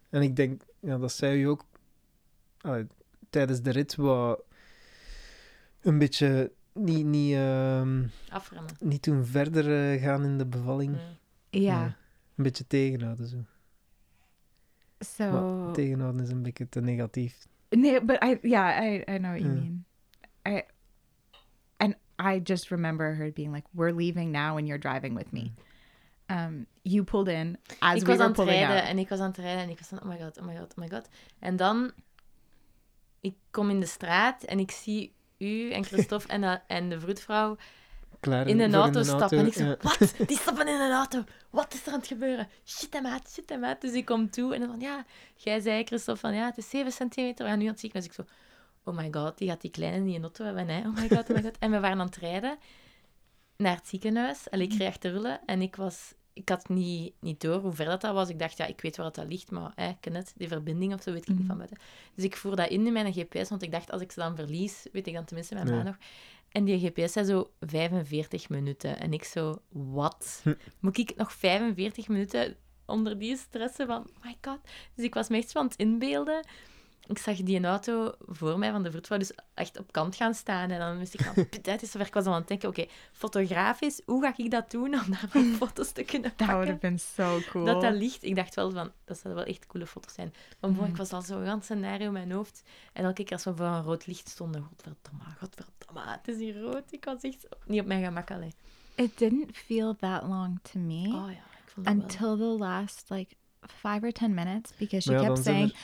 en 0.09 0.21
ik 0.21 0.35
denk, 0.35 0.61
ja, 0.79 0.97
dat 0.97 1.11
zij 1.11 1.37
u 1.37 1.43
ook 1.43 1.65
allee, 2.61 2.87
tijdens 3.29 3.61
de 3.61 3.69
rit 3.71 3.95
wat 3.95 4.43
een 5.81 5.97
beetje 5.97 6.51
niet, 6.73 7.05
niet, 7.05 7.33
ehm, 7.35 8.03
Afremmen. 8.29 8.71
niet 8.79 9.01
toen 9.01 9.25
verder 9.25 9.91
eh, 9.93 10.01
gaan 10.01 10.23
in 10.23 10.37
de 10.37 10.45
bevalling. 10.45 10.91
Mm. 10.91 10.99
Yeah. 11.61 11.91
Een 12.35 12.43
beetje 12.43 12.67
tegenhouden 12.67 13.27
zo. 13.27 13.37
So 14.99 15.31
Maar 15.31 15.73
tegenhouden 15.73 16.21
is 16.23 16.29
een 16.29 16.43
beetje 16.43 16.69
te 16.69 16.81
negatief. 16.81 17.45
No, 17.69 18.01
but 18.05 18.23
I 18.23 18.37
yeah, 18.41 18.83
I 18.83 19.03
I 19.07 19.17
know 19.17 19.31
what 19.31 19.39
you 19.41 19.53
Yeah. 19.53 19.61
mean. 19.61 19.85
I 20.47 20.63
and 21.77 21.95
I 22.35 22.39
just 22.43 22.69
remember 22.69 23.15
her 23.15 23.31
being 23.33 23.53
like, 23.53 23.67
"We're 23.71 23.95
leaving 23.95 24.31
now, 24.31 24.57
and 24.57 24.67
you're 24.67 24.79
driving 24.79 25.15
with 25.15 25.31
me." 25.31 25.51
Um, 26.27 26.65
you 26.81 27.03
pulled 27.03 27.27
in 27.27 27.57
as 27.79 27.95
ik 27.95 28.01
we 28.01 28.07
was 28.07 28.17
were 28.17 28.21
aan 28.21 28.27
het 28.27 28.33
pulling 28.35 28.57
rijden 28.59 28.75
out. 28.81 28.89
en 28.89 28.97
ik 28.97 29.09
was 29.09 29.19
aan 29.19 29.27
het 29.27 29.37
rijden 29.37 29.63
en 29.63 29.69
ik 29.69 29.77
was 29.79 29.87
van, 29.87 30.01
oh 30.01 30.07
my 30.07 30.19
god, 30.19 30.37
oh 30.39 30.45
my 30.45 30.55
god, 30.57 30.71
oh 30.71 30.77
my 30.77 30.89
god. 30.89 31.09
En 31.39 31.55
dan, 31.55 31.91
ik 33.21 33.35
kom 33.51 33.69
in 33.69 33.79
de 33.79 33.85
straat 33.85 34.43
en 34.43 34.59
ik 34.59 34.71
zie 34.71 35.13
u 35.37 35.71
en 35.71 35.83
Christophe 35.83 36.27
en, 36.33 36.41
de- 36.41 36.61
en 36.67 36.89
de 36.89 36.99
vroedvrouw 36.99 37.57
Klaar 38.23 38.47
in 38.47 38.59
een 38.59 38.75
auto 38.75 39.03
stappen. 39.03 39.38
En 39.38 39.45
ik 39.45 39.53
zo, 39.53 39.63
ja. 39.63 39.75
wat? 39.81 40.13
Die 40.27 40.38
stappen 40.38 40.67
in 40.67 40.79
een 40.79 40.91
auto. 40.91 41.23
Wat 41.49 41.73
is 41.73 41.86
er 41.86 41.91
aan 41.93 41.99
het 41.99 42.07
gebeuren? 42.07 42.47
Shit, 42.65 42.93
hem 42.93 43.05
uit, 43.07 43.29
shit, 43.29 43.49
hem 43.49 43.63
uit. 43.65 43.81
Dus 43.81 43.91
ik 43.91 44.05
kom 44.05 44.29
toe 44.29 44.53
en 44.53 44.59
dan 44.59 44.69
van, 44.69 44.79
ja, 44.79 45.05
jij 45.36 45.59
zei, 45.59 45.83
Christophe, 45.83 46.19
van 46.21 46.33
ja, 46.33 46.45
het 46.45 46.57
is 46.57 46.69
7 46.69 46.91
centimeter. 46.91 47.43
We 47.43 47.49
gaan 47.49 47.59
nu 47.59 47.65
aan 47.65 47.71
het 47.71 47.79
ziekenhuis. 47.79 48.12
Ik 48.12 48.25
zo, 48.25 48.33
oh 48.83 48.95
my 48.97 49.07
god, 49.12 49.38
die 49.38 49.49
gaat 49.49 49.62
die 49.62 49.71
kleine 49.71 49.97
niet 49.97 50.15
in 50.15 50.21
de 50.21 50.27
auto 50.27 50.45
hebben, 50.45 50.67
hè. 50.67 50.79
Oh 50.79 50.95
my 50.95 51.07
god, 51.09 51.29
oh 51.29 51.36
my 51.36 51.41
god. 51.41 51.57
En 51.59 51.71
we 51.71 51.79
waren 51.79 51.99
aan 51.99 52.05
het 52.05 52.15
rijden 52.15 52.57
naar 53.57 53.75
het 53.75 53.88
ziekenhuis. 53.88 54.49
En 54.49 54.62
ik 54.62 54.69
kreeg 54.69 54.97
te 54.97 55.09
rullen 55.12 55.39
en 55.45 55.62
ik 55.62 55.75
was... 55.75 56.13
Ik 56.36 56.49
had 56.49 56.69
niet, 56.69 57.13
niet 57.19 57.41
door 57.41 57.59
hoe 57.62 57.71
ver 57.73 57.86
dat, 57.86 58.01
dat 58.01 58.13
was. 58.13 58.29
Ik 58.29 58.39
dacht, 58.39 58.57
ja, 58.57 58.65
ik 58.65 58.81
weet 58.81 58.97
waar 58.97 59.12
dat 59.12 59.25
ligt, 59.27 59.51
maar 59.51 59.71
hè, 59.75 59.91
ken 59.99 60.13
het, 60.15 60.33
die 60.36 60.47
verbinding 60.47 60.93
of 60.93 61.01
zo 61.01 61.12
weet 61.12 61.21
ik 61.21 61.27
niet 61.27 61.38
Mhm. 61.38 61.47
van 61.47 61.57
buiten. 61.57 61.77
Dus 62.15 62.23
ik 62.23 62.38
voer 62.38 62.55
dat 62.55 62.69
in 62.69 62.86
in 62.88 62.93
mijn 62.93 63.13
GPS, 63.13 63.49
want 63.49 63.62
ik 63.62 63.71
dacht, 63.71 63.91
als 63.91 64.01
ik 64.01 64.12
ze 64.12 64.19
dan 64.19 64.36
verlies, 64.36 64.86
weet 64.91 65.07
ik 65.07 65.13
dan 65.13 65.25
tenminste 65.25 65.53
mijn 65.53 65.67
Ja. 65.67 65.73
baan 65.73 65.86
nog. 65.86 65.95
En 66.53 66.63
die 66.63 66.79
GPS 66.79 67.13
zei 67.13 67.25
zo 67.25 67.51
45 67.59 68.49
minuten. 68.49 68.99
En 68.99 69.13
ik 69.13 69.23
zo, 69.23 69.61
wat? 69.69 70.39
Hm. 70.43 70.53
Moet 70.79 70.97
ik 70.97 71.15
nog 71.15 71.31
45 71.31 72.07
minuten 72.07 72.55
onder 72.85 73.19
die 73.19 73.37
stressen 73.37 73.87
van, 73.87 74.01
oh 74.01 74.23
my 74.23 74.37
god. 74.41 74.59
Dus 74.95 75.05
ik 75.05 75.13
was 75.13 75.29
me 75.29 75.37
echt 75.37 75.51
van 75.51 75.65
het 75.65 75.75
inbeelden. 75.75 76.45
Ik 77.07 77.17
zag 77.17 77.35
die 77.37 77.57
een 77.57 77.65
auto 77.65 78.11
voor 78.19 78.59
mij 78.59 78.71
van 78.71 78.83
de 78.83 78.91
vroedvrouw 78.91 79.17
dus 79.17 79.31
echt 79.53 79.79
op 79.79 79.91
kant 79.91 80.15
gaan 80.15 80.33
staan. 80.33 80.69
En 80.69 80.79
dan 80.79 80.97
wist 80.97 81.13
ik 81.13 81.21
van, 81.21 81.33
put, 81.49 81.65
het 81.65 81.81
is 81.81 81.91
zover. 81.91 82.07
Ik 82.07 82.13
was 82.13 82.25
aan 82.25 82.33
het 82.33 82.47
denken, 82.47 82.69
oké, 82.69 82.85
fotografisch, 83.11 84.01
hoe 84.05 84.21
ga 84.21 84.33
ik 84.37 84.51
dat 84.51 84.71
doen 84.71 84.93
om 84.93 85.11
daar 85.11 85.29
wat 85.33 85.43
foto's 85.67 85.91
te 85.91 86.03
kunnen 86.03 86.35
That 86.35 86.47
would 86.47 86.65
pakken? 86.67 86.67
have 86.67 86.79
been 86.79 86.99
so 86.99 87.39
cool. 87.51 87.65
Dat 87.65 87.81
dat 87.81 87.93
ligt. 87.93 88.23
Ik 88.23 88.35
dacht 88.35 88.55
wel 88.55 88.71
van, 88.71 88.91
dat 89.05 89.17
zouden 89.17 89.43
wel 89.43 89.53
echt 89.53 89.67
coole 89.67 89.87
foto's 89.87 90.13
zijn. 90.13 90.33
Maar 90.59 90.87
ik 90.87 90.97
was 90.97 91.11
al 91.13 91.21
zo'n 91.21 91.43
heel 91.43 91.61
scenario 91.61 92.05
in 92.05 92.13
mijn 92.13 92.31
hoofd. 92.31 92.63
En 92.93 93.03
elke 93.03 93.23
keer 93.23 93.33
als 93.33 93.43
we 93.43 93.55
voor 93.55 93.65
een 93.65 93.83
rood 93.83 94.07
licht 94.07 94.29
stonden, 94.29 94.61
godverdomme, 94.61 95.23
godverdomme, 95.39 96.01
het 96.11 96.27
is 96.27 96.37
hier 96.37 96.59
rood. 96.61 96.83
Ik 96.91 97.05
was 97.05 97.21
echt 97.21 97.47
niet 97.65 97.81
op 97.81 97.87
mijn 97.87 98.03
gemak 98.03 98.31
alleen. 98.31 98.53
It 98.95 99.17
didn't 99.17 99.57
feel 99.57 99.95
that 99.95 100.23
long 100.23 100.59
to 100.61 100.79
me 100.79 101.07
Oh 101.07 101.31
ja, 101.31 101.43
ik 101.65 101.69
vond 101.73 101.85
dat 101.85 101.95
wel. 101.95 102.03
until 102.03 102.37
the 102.37 102.63
last 102.63 103.09
like 103.09 103.35
five 103.67 104.05
or 104.05 104.11
ten 104.11 104.33
minutes 104.33 104.71
because 104.77 105.09
she 105.11 105.19
ja, 105.19 105.27
kept 105.27 105.43
saying, 105.43 105.75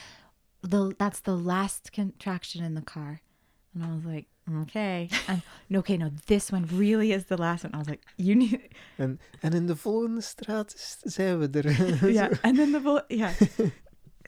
"the 0.62 0.94
That's 0.98 1.20
the 1.20 1.36
last 1.36 1.92
contraction 1.92 2.64
in 2.64 2.74
the 2.74 2.82
car," 2.82 3.20
and 3.74 3.84
I 3.84 3.94
was 3.94 4.04
like, 4.04 4.26
"Okay." 4.62 5.08
And 5.28 5.42
no, 5.68 5.78
okay, 5.82 5.96
no, 5.96 6.10
this 6.26 6.50
one 6.52 6.66
really 6.72 7.12
is 7.12 7.24
the 7.26 7.36
last 7.36 7.64
one. 7.64 7.74
I 7.74 7.78
was 7.78 7.88
like, 7.88 8.02
"You 8.16 8.34
need." 8.34 8.60
En, 8.98 9.18
en 9.42 9.54
in 9.54 9.66
de 9.66 9.76
volgende 9.76 10.20
straat 10.22 10.74
is- 10.74 10.98
zijn 11.14 11.38
we 11.38 11.48
er. 11.62 12.10
yeah 12.12 12.30
and 12.42 12.56
then 12.56 12.72
the 12.72 12.80
vo- 12.80 13.04
yeah 13.08 13.32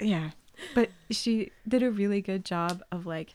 yeah 0.00 0.30
but 0.74 0.88
she 1.10 1.50
did 1.68 1.82
a 1.82 1.90
really 1.90 2.22
good 2.22 2.44
job 2.44 2.82
of 2.90 3.04
like 3.06 3.34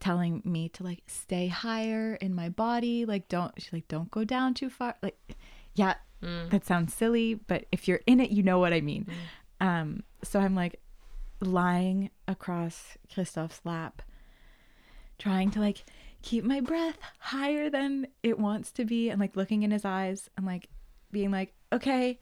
telling 0.00 0.42
me 0.44 0.68
to 0.68 0.82
like 0.84 1.02
stay 1.06 1.48
higher 1.48 2.14
in 2.20 2.34
my 2.34 2.48
body 2.50 3.06
like 3.06 3.28
don't 3.28 3.52
she's 3.58 3.72
like 3.72 3.88
don't 3.88 4.10
go 4.10 4.24
down 4.24 4.54
too 4.54 4.68
far 4.70 4.94
like 5.02 5.16
yeah 5.74 5.94
Mm. 6.22 6.50
that 6.50 6.64
sounds 6.64 6.94
silly 6.94 7.34
but 7.34 7.64
if 7.72 7.88
you're 7.88 8.00
in 8.06 8.20
it 8.20 8.30
you 8.30 8.44
know 8.44 8.60
what 8.60 8.72
i 8.72 8.80
mean 8.80 9.06
um 9.60 10.04
so 10.22 10.38
i'm 10.38 10.54
like 10.54 10.78
lying 11.42 12.08
across 12.28 12.96
christophe's 13.12 13.60
lap 13.64 14.00
trying 15.18 15.50
to 15.50 15.60
like 15.60 15.84
keep 16.22 16.44
my 16.44 16.60
breath 16.60 16.98
higher 17.18 17.68
than 17.68 18.06
it 18.22 18.38
wants 18.38 18.70
to 18.70 18.84
be 18.84 19.10
and 19.10 19.20
like 19.20 19.34
looking 19.36 19.62
in 19.64 19.70
his 19.72 19.84
eyes 19.84 20.30
and 20.36 20.46
like 20.46 20.68
being 21.10 21.30
like 21.30 21.52
okay 21.72 22.18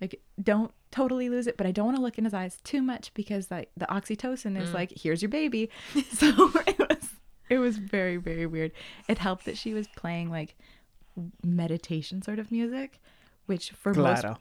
like 0.00 0.20
don't 0.42 0.72
totally 0.90 1.28
lose 1.28 1.46
it 1.46 1.56
but 1.56 1.66
i 1.66 1.70
don't 1.70 1.84
want 1.86 1.96
to 1.96 2.02
look 2.02 2.16
in 2.18 2.24
his 2.24 2.34
eyes 2.34 2.58
too 2.64 2.80
much 2.82 3.12
because 3.14 3.50
like 3.50 3.70
the 3.76 3.86
oxytocin 3.86 4.60
is 4.60 4.70
Mm. 4.70 4.74
like 4.74 4.92
here's 4.96 5.20
your 5.22 5.28
baby 5.28 5.68
so 6.12 6.50
it 6.66 6.78
was 6.78 7.08
it 7.50 7.58
was 7.58 7.76
very 7.76 8.16
very 8.16 8.46
weird 8.46 8.72
it 9.08 9.18
helped 9.18 9.44
that 9.44 9.58
she 9.58 9.74
was 9.74 9.86
playing 9.96 10.30
like 10.30 10.56
meditation 11.44 12.22
sort 12.22 12.38
of 12.38 12.50
music 12.50 13.00
which 13.46 13.70
for 13.72 13.92
Clara. 13.92 14.38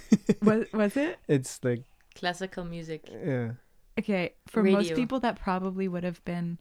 most 0.00 0.42
was 0.42 0.66
was 0.72 0.96
it 0.96 1.18
It's 1.28 1.60
like, 1.62 1.84
Classical 2.18 2.64
music. 2.64 3.00
Yeah. 3.10 3.50
okay 3.98 4.30
for 4.46 4.62
most 4.62 4.94
people 4.94 5.20
that 5.20 5.36
probably 5.44 5.88
would 5.88 6.04
have 6.04 6.20
been 6.24 6.58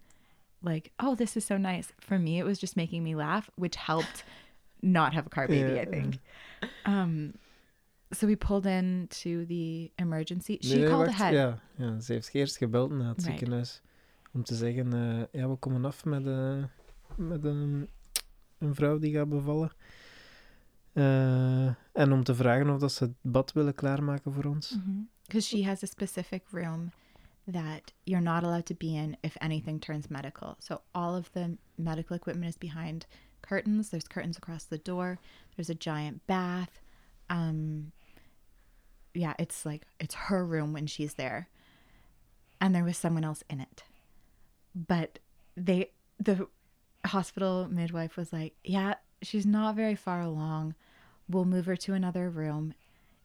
like 0.61 0.91
oh 0.99 1.15
this 1.15 1.35
is 1.37 1.45
so 1.45 1.57
nice 1.57 1.93
for 1.99 2.17
me 2.19 2.39
it 2.39 2.45
was 2.45 2.59
just 2.59 2.75
making 2.75 3.03
me 3.03 3.15
laugh 3.15 3.49
which 3.55 3.75
helped 3.77 4.23
not 4.81 5.13
have 5.13 5.25
a 5.25 5.29
car 5.29 5.47
baby 5.47 5.71
Yeah. 5.73 5.81
i 5.81 5.85
think 5.85 6.19
um 6.85 7.33
so 8.11 8.25
we 8.27 8.35
pulled 8.35 8.65
into 8.65 9.45
the 9.45 9.91
emergency 9.97 10.57
she 10.61 10.69
Nee, 10.69 10.79
nee, 10.81 10.89
called 10.89 11.07
wacht, 11.07 11.19
ahead 11.21 11.33
Ja, 11.33 11.59
ja, 11.75 11.99
ze 11.99 12.13
heeft 12.13 12.33
eerst 12.33 12.57
gebeld 12.57 12.91
naar 12.91 13.07
het 13.07 13.23
Right. 13.23 13.37
ziekenhuis 13.39 13.81
om 14.33 14.43
te 14.43 14.55
zeggen, 14.55 14.93
eh, 14.93 15.41
ja, 15.41 15.49
we 15.49 15.55
komen 15.55 15.85
af 15.85 16.05
met, 16.05 16.25
eh, 16.27 16.63
met 17.15 17.43
een, 17.43 17.89
een 18.57 18.75
vrouw 18.75 18.99
die 18.99 19.13
gaat 19.13 19.29
bevallen. 19.29 19.71
Eh, 20.93 21.65
en 21.93 22.11
om 22.11 22.23
te 22.23 22.35
vragen 22.35 22.69
of 22.69 22.79
dat 22.79 22.91
ze 22.91 23.03
het 23.03 23.13
bad 23.21 23.53
willen 23.53 23.73
klaarmaken 23.75 24.33
voor 24.33 24.45
ons. 24.45 24.77
Because 25.27 25.45
she 25.45 25.63
has 25.63 25.83
a 25.83 25.87
specific 25.87 26.43
room 26.51 26.91
that 27.47 27.93
you're 28.05 28.19
not 28.19 28.43
allowed 28.43 28.65
to 28.65 28.73
be 28.73 28.95
in 28.95 29.15
if 29.23 29.37
anything 29.39 29.79
turns 29.79 30.11
medical. 30.11 30.57
So 30.59 30.81
all 30.93 31.15
of 31.15 31.31
the 31.33 31.57
medical 31.77 32.15
equipment 32.15 32.49
is 32.49 32.57
behind 32.57 33.05
curtains. 33.41 33.89
There's 33.89 34.07
curtains 34.07 34.37
across 34.37 34.65
the 34.65 34.77
door. 34.77 35.19
There's 35.55 35.69
a 35.69 35.75
giant 35.75 36.27
bath. 36.27 36.81
Um 37.29 37.91
yeah, 39.13 39.33
it's 39.39 39.65
like 39.65 39.83
it's 39.99 40.13
her 40.15 40.45
room 40.45 40.73
when 40.73 40.87
she's 40.87 41.13
there. 41.15 41.47
And 42.59 42.75
there 42.75 42.83
was 42.83 42.97
someone 42.97 43.23
else 43.23 43.43
in 43.49 43.61
it. 43.61 43.83
But 44.75 45.19
they 45.55 45.91
the 46.19 46.47
hospital 47.05 47.67
midwife 47.69 48.17
was 48.17 48.33
like, 48.33 48.55
"Yeah, 48.63 48.95
she's 49.21 49.45
not 49.45 49.75
very 49.75 49.95
far 49.95 50.21
along. 50.21 50.75
We'll 51.29 51.45
move 51.45 51.65
her 51.65 51.75
to 51.77 51.93
another 51.93 52.29
room." 52.29 52.73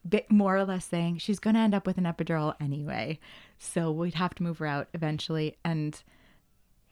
Bit 0.09 0.31
more 0.33 0.57
or 0.57 0.65
less 0.65 0.85
saying 0.87 1.19
she's 1.19 1.39
going 1.39 1.55
to 1.55 1.61
end 1.61 1.75
up 1.75 1.87
with 1.87 1.97
an 1.99 2.05
epidural 2.05 2.55
anyway, 2.61 3.21
so 3.59 3.93
we'd 3.93 4.15
have 4.15 4.35
to 4.37 4.43
move 4.43 4.59
her 4.59 4.67
out 4.67 4.89
eventually. 4.95 5.57
And 5.65 6.03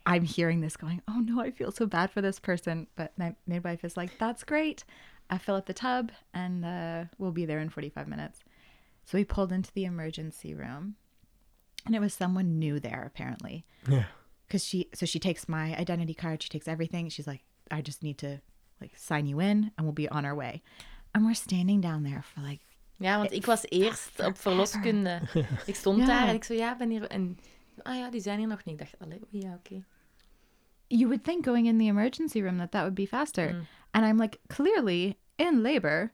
I'm 0.06 0.22
hearing 0.22 0.60
this 0.60 0.76
going, 0.76 1.02
"Oh 1.08 1.18
no, 1.18 1.40
I 1.40 1.50
feel 1.50 1.72
so 1.72 1.86
bad 1.86 2.10
for 2.10 2.20
this 2.20 2.38
person." 2.38 2.86
But 2.94 3.12
my 3.18 3.34
midwife 3.48 3.84
is 3.84 3.96
like, 3.96 4.16
"That's 4.18 4.44
great. 4.44 4.84
I 5.28 5.38
fill 5.38 5.56
up 5.56 5.66
the 5.66 5.74
tub, 5.74 6.12
and 6.32 6.64
uh, 6.64 7.04
we'll 7.18 7.32
be 7.32 7.44
there 7.46 7.58
in 7.58 7.68
45 7.68 8.06
minutes." 8.06 8.40
So 9.04 9.18
we 9.18 9.24
pulled 9.24 9.50
into 9.50 9.72
the 9.72 9.84
emergency 9.86 10.54
room, 10.54 10.94
and 11.84 11.96
it 11.96 12.00
was 12.00 12.14
someone 12.14 12.58
new 12.60 12.78
there 12.78 13.02
apparently 13.04 13.64
Yeah. 13.88 14.04
because 14.46 14.64
she 14.64 14.88
so 14.94 15.04
she 15.04 15.18
takes 15.18 15.48
my 15.48 15.74
identity 15.76 16.14
card 16.14 16.42
she 16.42 16.48
takes 16.48 16.68
everything 16.68 17.08
she's 17.08 17.26
like 17.26 17.42
i 17.70 17.80
just 17.80 18.02
need 18.02 18.18
to 18.18 18.40
like 18.80 18.92
sign 18.96 19.26
you 19.26 19.40
in 19.40 19.70
and 19.76 19.86
we'll 19.86 19.92
be 19.94 20.08
on 20.10 20.24
our 20.26 20.34
way 20.34 20.62
and 21.14 21.24
we're 21.24 21.32
standing 21.34 21.80
down 21.80 22.02
there 22.02 22.22
for 22.22 22.42
like 22.42 22.60
Ja, 23.00 23.16
want 23.18 23.32
ik 23.32 23.46
was 23.46 23.62
eerst 23.68 24.26
op 24.26 24.38
verloskunde. 24.38 25.20
Ik 25.66 25.74
stond 25.74 25.98
Ja. 25.98 26.06
daar 26.06 26.28
en 26.28 26.34
ik 26.34 26.44
zo, 26.44 26.54
ja, 26.54 26.76
ben 26.76 26.90
hier... 26.90 27.06
En, 27.06 27.38
ah 27.82 27.96
ja, 27.96 28.10
die 28.10 28.20
zijn 28.20 28.38
hier 28.38 28.48
nog 28.48 28.64
niet. 28.64 28.74
Ik 28.74 28.80
dacht, 28.80 28.94
allee, 28.98 29.20
oei, 29.34 29.42
ja, 29.46 29.54
oké. 29.54 29.84
you 30.86 31.04
would 31.06 31.24
think 31.24 31.44
going 31.46 31.66
in 31.66 31.78
the 31.78 31.84
emergency 31.84 32.40
room 32.42 32.56
that 32.58 32.70
that 32.70 32.80
would 32.80 32.94
be 32.94 33.06
faster 33.06 33.52
Mm. 33.54 33.66
and 33.90 34.04
i'm 34.06 34.20
like 34.20 34.38
clearly 34.46 35.16
in 35.36 35.60
labor 35.62 36.12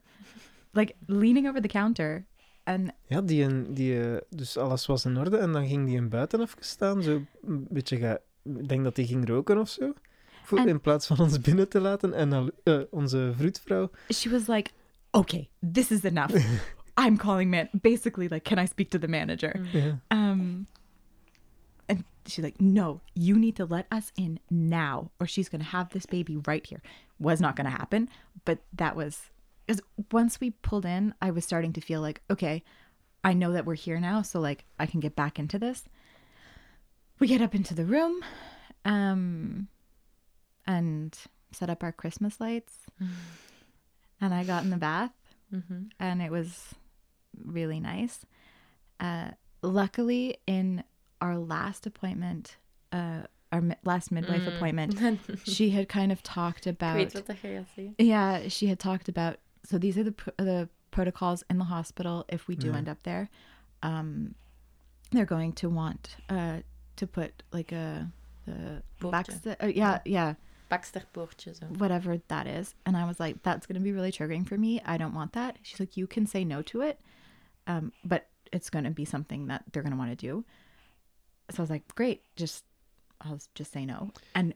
like 0.71 0.93
leaning 1.05 1.47
over 1.47 1.61
the 1.61 1.67
counter 1.67 2.25
and 2.63 2.91
Ja, 3.07 3.21
die, 3.21 3.43
een- 3.43 3.73
die, 3.73 4.01
eh, 4.01 4.17
dus 4.29 4.57
alles 4.57 4.85
was 4.85 5.05
in 5.05 5.17
orde 5.17 5.37
en 5.37 5.51
dan 5.51 5.67
ging 5.67 5.85
die 5.85 5.95
in 5.95 6.09
buiten 6.09 6.41
even 6.41 6.63
staan. 6.63 7.01
Zo 7.03 7.21
een 7.43 7.67
beetje, 7.69 7.97
ga, 7.97 8.17
ik 8.43 8.67
denk 8.67 8.83
dat 8.83 8.95
die 8.95 9.05
ging 9.07 9.27
roken 9.27 9.57
of 9.57 9.69
zo. 9.69 9.93
Voor, 10.43 10.57
En- 10.57 10.67
in 10.67 10.81
plaats 10.81 11.07
van 11.07 11.19
ons 11.19 11.39
binnen 11.41 11.69
te 11.69 11.79
laten. 11.79 12.13
En 12.13 12.51
eh, 12.63 12.79
onze 12.89 13.31
vroedvrouw, 13.37 13.89
she 14.13 14.29
was 14.29 14.47
like 14.47 14.71
okay 15.11 15.49
this 15.71 15.91
is 15.91 16.03
enough 16.03 16.35
i'm 16.97 17.17
calling 17.17 17.49
man 17.49 17.69
basically 17.81 18.27
like 18.27 18.43
can 18.43 18.59
i 18.59 18.65
speak 18.65 18.89
to 18.91 18.97
the 18.99 19.07
manager 19.07 19.53
ja, 19.73 19.93
Um, 20.11 20.67
and 21.89 22.03
she's 22.25 22.43
like, 22.43 22.59
"No, 22.59 22.99
you 23.15 23.37
need 23.37 23.55
to 23.55 23.65
let 23.65 23.85
us 23.91 24.11
in 24.17 24.39
now, 24.49 25.11
or 25.21 25.25
she's 25.27 25.47
gonna 25.47 25.63
have 25.63 25.89
this 25.91 26.05
baby 26.05 26.35
right 26.45 26.65
here." 26.67 26.81
Was 27.19 27.39
not 27.39 27.55
gonna 27.55 27.69
happen, 27.69 28.09
but 28.43 28.59
that 28.73 28.93
was 28.97 29.29
because 29.65 29.81
once 30.11 30.41
we 30.41 30.49
pulled 30.51 30.85
in, 30.85 31.13
I 31.21 31.31
was 31.31 31.45
starting 31.45 31.71
to 31.73 31.81
feel 31.81 32.01
like, 32.01 32.21
okay, 32.29 32.61
I 33.23 33.31
know 33.33 33.53
that 33.53 33.65
we're 33.65 33.75
here 33.75 33.99
now, 34.01 34.21
so 34.21 34.41
like 34.41 34.65
I 34.77 34.85
can 34.85 34.99
get 34.99 35.15
back 35.15 35.39
into 35.39 35.57
this. 35.57 35.85
We 37.19 37.27
get 37.27 37.41
up 37.41 37.55
into 37.55 37.73
the 37.73 37.85
room, 37.85 38.21
um, 38.83 39.69
and 40.65 41.17
set 41.53 41.69
up 41.69 41.83
our 41.83 41.93
Christmas 41.93 42.41
lights, 42.41 42.75
and 44.19 44.33
I 44.33 44.43
got 44.43 44.63
in 44.63 44.71
the 44.71 44.77
bath 44.77 45.13
Mhm. 45.53 45.91
and 45.99 46.21
it 46.21 46.31
was 46.31 46.75
really 47.45 47.79
nice. 47.79 48.25
Uh, 48.99 49.31
luckily, 49.61 50.37
in 50.45 50.83
our 51.21 51.37
last 51.37 51.85
appointment, 51.85 52.57
uh, 52.91 53.21
our 53.51 53.61
mi- 53.61 53.75
last 53.83 54.11
midwife 54.11 54.41
Mm. 54.43 54.55
appointment, 54.55 55.19
she 55.45 55.69
had 55.71 55.87
kind 55.87 56.11
of 56.11 56.21
talked 56.21 56.67
about. 56.67 56.95
weet 56.95 57.13
wat 57.13 57.25
dat 57.25 57.39
je 57.39 57.47
gaat 57.47 57.67
zeggen. 57.75 57.93
Yeah, 57.97 58.47
she 58.49 58.67
had 58.67 58.79
talked 58.79 59.07
about. 59.07 59.37
So 59.63 59.77
these 59.77 59.97
are 59.99 60.03
the 60.03 60.11
pr- 60.11 60.35
the 60.43 60.67
protocols 60.89 61.43
in 61.49 61.57
the 61.57 61.65
hospital 61.65 62.23
if 62.27 62.47
we 62.47 62.55
do 62.55 62.67
Yeah. 62.67 62.77
end 62.77 62.87
up 62.89 62.97
there. 63.03 63.27
Um, 63.81 64.33
they're 65.11 65.25
going 65.25 65.53
to 65.53 65.69
want 65.69 66.17
uh 66.29 66.61
to 66.95 67.07
put 67.07 67.43
like 67.51 67.71
a 67.75 68.11
the 68.45 68.81
Poortje. 68.99 69.11
backsta- 69.11 69.55
uh, 69.63 69.67
yeah 69.75 69.99
yeah 70.05 70.33
Baxterpoortje, 70.69 71.53
zo. 71.55 71.65
whatever 71.77 72.17
that 72.27 72.45
is. 72.47 72.75
And 72.85 72.95
I 72.97 73.05
was 73.05 73.19
like, 73.19 73.41
that's 73.43 73.65
going 73.65 73.75
to 73.79 73.83
be 73.83 73.91
really 73.93 74.11
triggering 74.11 74.45
for 74.45 74.57
me. 74.57 74.81
I 74.85 74.97
don't 74.97 75.13
want 75.13 75.31
that. 75.33 75.57
She's 75.61 75.79
like, 75.79 75.95
you 75.97 76.07
can 76.07 76.25
say 76.25 76.43
no 76.43 76.61
to 76.63 76.81
it, 76.81 76.99
um, 77.67 77.91
but 78.03 78.21
it's 78.51 78.69
going 78.69 78.85
to 78.85 78.91
be 78.93 79.05
something 79.05 79.47
that 79.47 79.61
they're 79.71 79.83
going 79.83 79.95
to 79.95 80.03
want 80.05 80.19
to 80.19 80.27
do. 80.27 80.43
So 81.49 81.57
I 81.57 81.61
was 81.61 81.69
like, 81.69 81.83
great, 81.95 82.19
just, 82.35 82.63
I'll 83.21 83.39
just 83.53 83.71
say 83.71 83.85
no. 83.85 84.09
And 84.33 84.53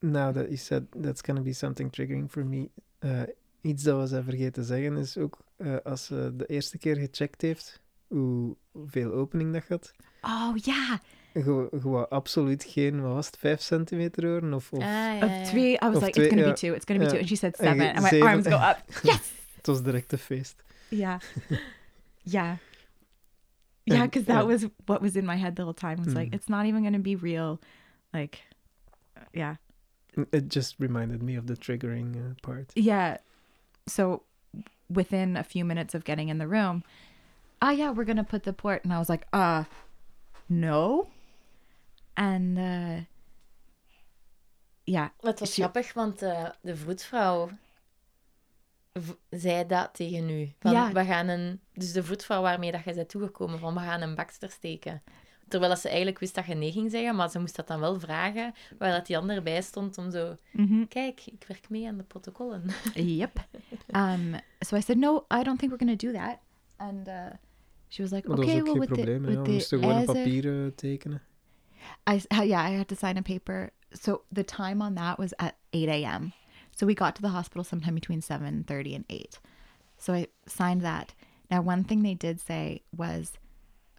now 0.00 0.32
that 0.32 0.48
you 0.48 0.56
said 0.56 0.86
that's 1.02 1.20
gonna 1.22 1.42
be 1.42 1.52
something 1.52 1.90
triggering 1.90 2.28
for 2.30 2.44
me. 2.44 2.68
eh, 3.00 3.22
iets 3.60 3.82
dat 3.82 4.00
we 4.00 4.06
zijn 4.06 4.24
vergeten 4.24 4.52
te 4.52 4.62
zeggen 4.62 4.96
is 4.96 5.16
ook, 5.16 5.38
eh, 5.56 5.76
als 5.84 6.04
ze 6.04 6.32
de 6.36 6.46
eerste 6.46 6.78
keer 6.78 6.96
gecheckt 6.96 7.42
heeft, 7.42 7.80
hoe- 8.06 8.56
hoeveel 8.72 9.12
opening 9.12 9.52
dat 9.52 9.62
gaat. 9.64 9.92
oh, 10.22 10.56
je 10.56 11.68
wou 11.70 12.06
absoluut 12.08 12.64
geen, 12.64 13.00
wat 13.02 13.12
was 13.12 13.26
het, 13.26 13.36
5 13.38 13.60
centimeter 13.60 14.26
horen? 14.26 14.52
Of, 14.54 14.72
of 14.72 14.78
ja, 14.80 15.14
Of 15.16 15.30
ja. 15.30 15.44
three, 15.44 15.72
I 15.72 15.78
was 15.86 15.96
Of 15.96 16.02
like, 16.02 16.10
twee, 16.12 16.24
it's 16.26 16.34
going 16.34 16.44
to 16.44 16.48
yeah. 16.48 16.54
be 16.54 16.60
two. 16.60 16.74
It's 16.74 16.84
going 16.84 17.00
to 17.00 17.06
be 17.06 17.10
Yeah. 17.10 17.10
two. 17.12 17.18
And 17.18 17.28
she 17.28 17.36
said 17.36 17.56
seven. 17.56 17.94
And 17.94 18.00
my 18.02 18.08
zeven. 18.08 18.26
arms 18.28 18.46
go 18.46 18.56
up. 18.56 18.82
Yes. 19.02 19.30
het 19.56 19.66
was 19.66 19.82
direct 19.82 20.12
een 20.12 20.18
feest. 20.18 20.62
Yeah. 20.88 21.20
Yeah. 22.32 22.56
Yeah, 23.86 24.04
because 24.04 24.24
that 24.26 24.40
yeah. 24.42 24.42
was 24.52 24.66
what 24.86 25.00
was 25.00 25.16
in 25.16 25.24
my 25.24 25.36
head 25.36 25.56
the 25.56 25.62
whole 25.64 25.72
time. 25.74 25.98
Was 26.04 26.14
like, 26.14 26.30
Mm. 26.30 26.34
it's 26.34 26.48
not 26.48 26.66
even 26.66 26.82
going 26.82 26.92
to 26.92 26.98
be 26.98 27.16
real. 27.16 27.58
Like, 28.12 28.40
uh, 29.16 29.24
yeah. 29.32 29.56
It 30.32 30.48
just 30.48 30.74
reminded 30.78 31.22
me 31.22 31.36
of 31.38 31.46
the 31.46 31.54
triggering 31.56 32.16
uh, 32.16 32.34
part. 32.42 32.72
Yeah. 32.74 33.16
So 33.86 34.22
within 34.88 35.36
a 35.36 35.42
few 35.42 35.64
minutes 35.64 35.94
of 35.94 36.04
getting 36.04 36.28
in 36.28 36.38
the 36.38 36.46
room, 36.46 36.82
ah, 37.62 37.70
yeah, 37.70 37.90
we're 37.90 38.04
gonna 38.04 38.24
put 38.24 38.42
the 38.42 38.52
port, 38.52 38.84
and 38.84 38.92
I 38.92 38.98
was 38.98 39.08
like, 39.08 39.26
uh, 39.32 39.64
no. 40.48 41.08
And 42.16 42.58
uh, 42.58 43.04
ja, 44.84 45.12
Het 45.22 45.40
was 45.40 45.54
She- 45.54 45.62
grappig, 45.62 45.92
want 45.94 46.22
eh, 46.22 46.50
de 46.62 46.76
vroedvrouw 46.76 47.46
v- 47.48 47.52
zei 49.30 49.66
dat 49.66 49.88
tegen 49.94 50.30
u. 50.30 50.52
Van, 50.58 50.72
Ja. 50.72 50.92
we 50.92 51.04
gaan 51.04 51.28
een... 51.28 51.60
Dus 51.72 51.92
de 51.92 52.02
vroedvrouw 52.02 52.42
waarmee 52.42 52.72
dat 52.72 52.84
je 52.84 52.94
bent 52.94 53.08
toegekomen, 53.08 53.58
van 53.58 53.74
we 53.74 53.80
gaan 53.80 54.00
een 54.00 54.14
bakster 54.14 54.50
steken. 54.50 55.02
Terwijl 55.48 55.72
dat 55.72 55.80
ze 55.80 55.88
eigenlijk 55.88 56.18
wist 56.18 56.34
dat 56.34 56.46
je 56.46 56.54
nee 56.54 56.72
ging 56.72 56.90
zeggen, 56.90 57.16
maar 57.16 57.30
ze 57.30 57.38
moest 57.38 57.56
dat 57.56 57.66
dan 57.66 57.80
wel 57.80 58.00
vragen, 58.00 58.54
waar 58.78 58.92
dat 58.92 59.06
die 59.06 59.18
ander 59.18 59.42
bij 59.42 59.62
stond 59.62 59.98
om 59.98 60.10
zo... 60.10 60.36
mhm, 60.52 60.86
Kijk, 60.86 61.22
ik 61.26 61.44
werk 61.48 61.68
mee 61.68 61.88
aan 61.88 61.96
de 61.96 62.02
protocollen. 62.02 62.62
yep. 62.94 63.46
Um, 63.96 64.34
so 64.60 64.76
I 64.76 64.80
said, 64.80 64.98
no, 64.98 65.24
I 65.40 65.42
don't 65.42 65.58
think 65.58 65.72
we're 65.72 65.78
gonna 65.78 65.96
do 65.96 66.12
that. 66.12 66.38
And 66.76 67.08
uh, 67.08 67.14
she 67.88 68.02
was 68.02 68.10
like, 68.10 68.28
Maar 68.28 68.36
dat 68.36 68.44
okay, 68.44 68.62
well, 68.62 68.72
geen 68.72 68.80
with 68.80 68.88
the, 69.04 69.20
with 69.20 69.36
We 69.44 69.52
moesten 69.52 69.78
gewoon 69.78 69.94
een 69.94 70.02
ESE 70.02 70.12
papier 70.12 70.64
eh, 70.64 70.70
tekenen. 70.74 71.22
I 72.10 72.20
yeah, 72.28 72.70
I 72.72 72.76
had 72.76 72.88
to 72.88 72.94
sign 72.96 73.16
a 73.16 73.22
paper. 73.22 73.70
So 73.90 74.22
the 74.32 74.44
time 74.44 74.84
on 74.84 74.94
that 74.94 75.16
was 75.18 75.36
at 75.36 75.54
8 75.70 75.88
a.m. 75.88 76.32
So 76.78 76.86
we 76.86 76.94
got 76.94 77.16
to 77.16 77.22
the 77.22 77.30
hospital 77.30 77.64
sometime 77.64 77.96
between 77.96 78.20
7:30 78.20 78.94
and 78.94 79.04
8. 79.08 79.40
So 79.96 80.12
I 80.12 80.28
signed 80.46 80.80
that. 80.82 81.12
Now, 81.50 81.60
one 81.60 81.82
thing 81.82 82.02
they 82.02 82.14
did 82.14 82.38
say 82.40 82.82
was, 82.96 83.32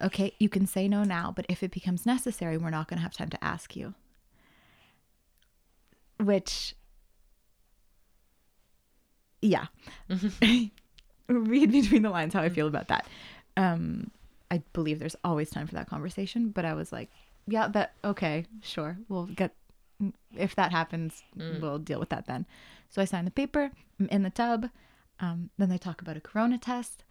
"Okay, 0.01 0.33
you 0.39 0.47
can 0.47 0.65
say 0.65 0.87
no 0.87 1.03
now, 1.03 1.33
but 1.35 1.45
if 1.49 1.61
it 1.61 1.71
becomes 1.71 2.05
necessary, 2.05 2.57
we're 2.57 2.69
not 2.69 2.87
going 2.87 2.97
to 2.99 3.03
have 3.03 3.13
time 3.13 3.29
to 3.31 3.43
ask 3.43 3.75
you." 3.75 3.95
Which, 6.19 6.73
yeah, 9.41 9.67
read 11.27 11.71
between 11.71 12.01
the 12.03 12.09
lines 12.09 12.33
how 12.33 12.41
I 12.41 12.49
feel 12.49 12.67
about 12.67 12.87
that. 12.87 13.07
Um, 13.57 14.09
I 14.51 14.63
believe 14.71 14.99
there's 14.99 15.17
always 15.25 15.49
time 15.49 15.67
for 15.67 15.75
that 15.75 15.89
conversation, 15.89 16.49
but 16.49 16.63
I 16.63 16.73
was 16.75 16.93
like, 16.93 17.09
yeah, 17.45 17.67
that 17.69 17.93
okay, 18.05 18.45
sure. 18.61 18.97
We'll 19.09 19.25
get 19.25 19.53
if 20.35 20.55
that 20.55 20.71
happens, 20.71 21.23
Mm. 21.37 21.59
we'll 21.61 21.79
deal 21.79 21.99
with 21.99 22.09
that 22.09 22.25
then. 22.25 22.45
So 22.89 23.01
I 23.01 23.05
sign 23.05 23.25
the 23.25 23.31
paper 23.31 23.71
I'm 23.99 24.07
in 24.07 24.23
the 24.23 24.29
tub. 24.29 24.69
Um, 25.19 25.49
then 25.57 25.69
they 25.69 25.77
talk 25.77 26.01
about 26.01 26.15
a 26.17 26.21
corona 26.21 26.57
test, 26.57 27.03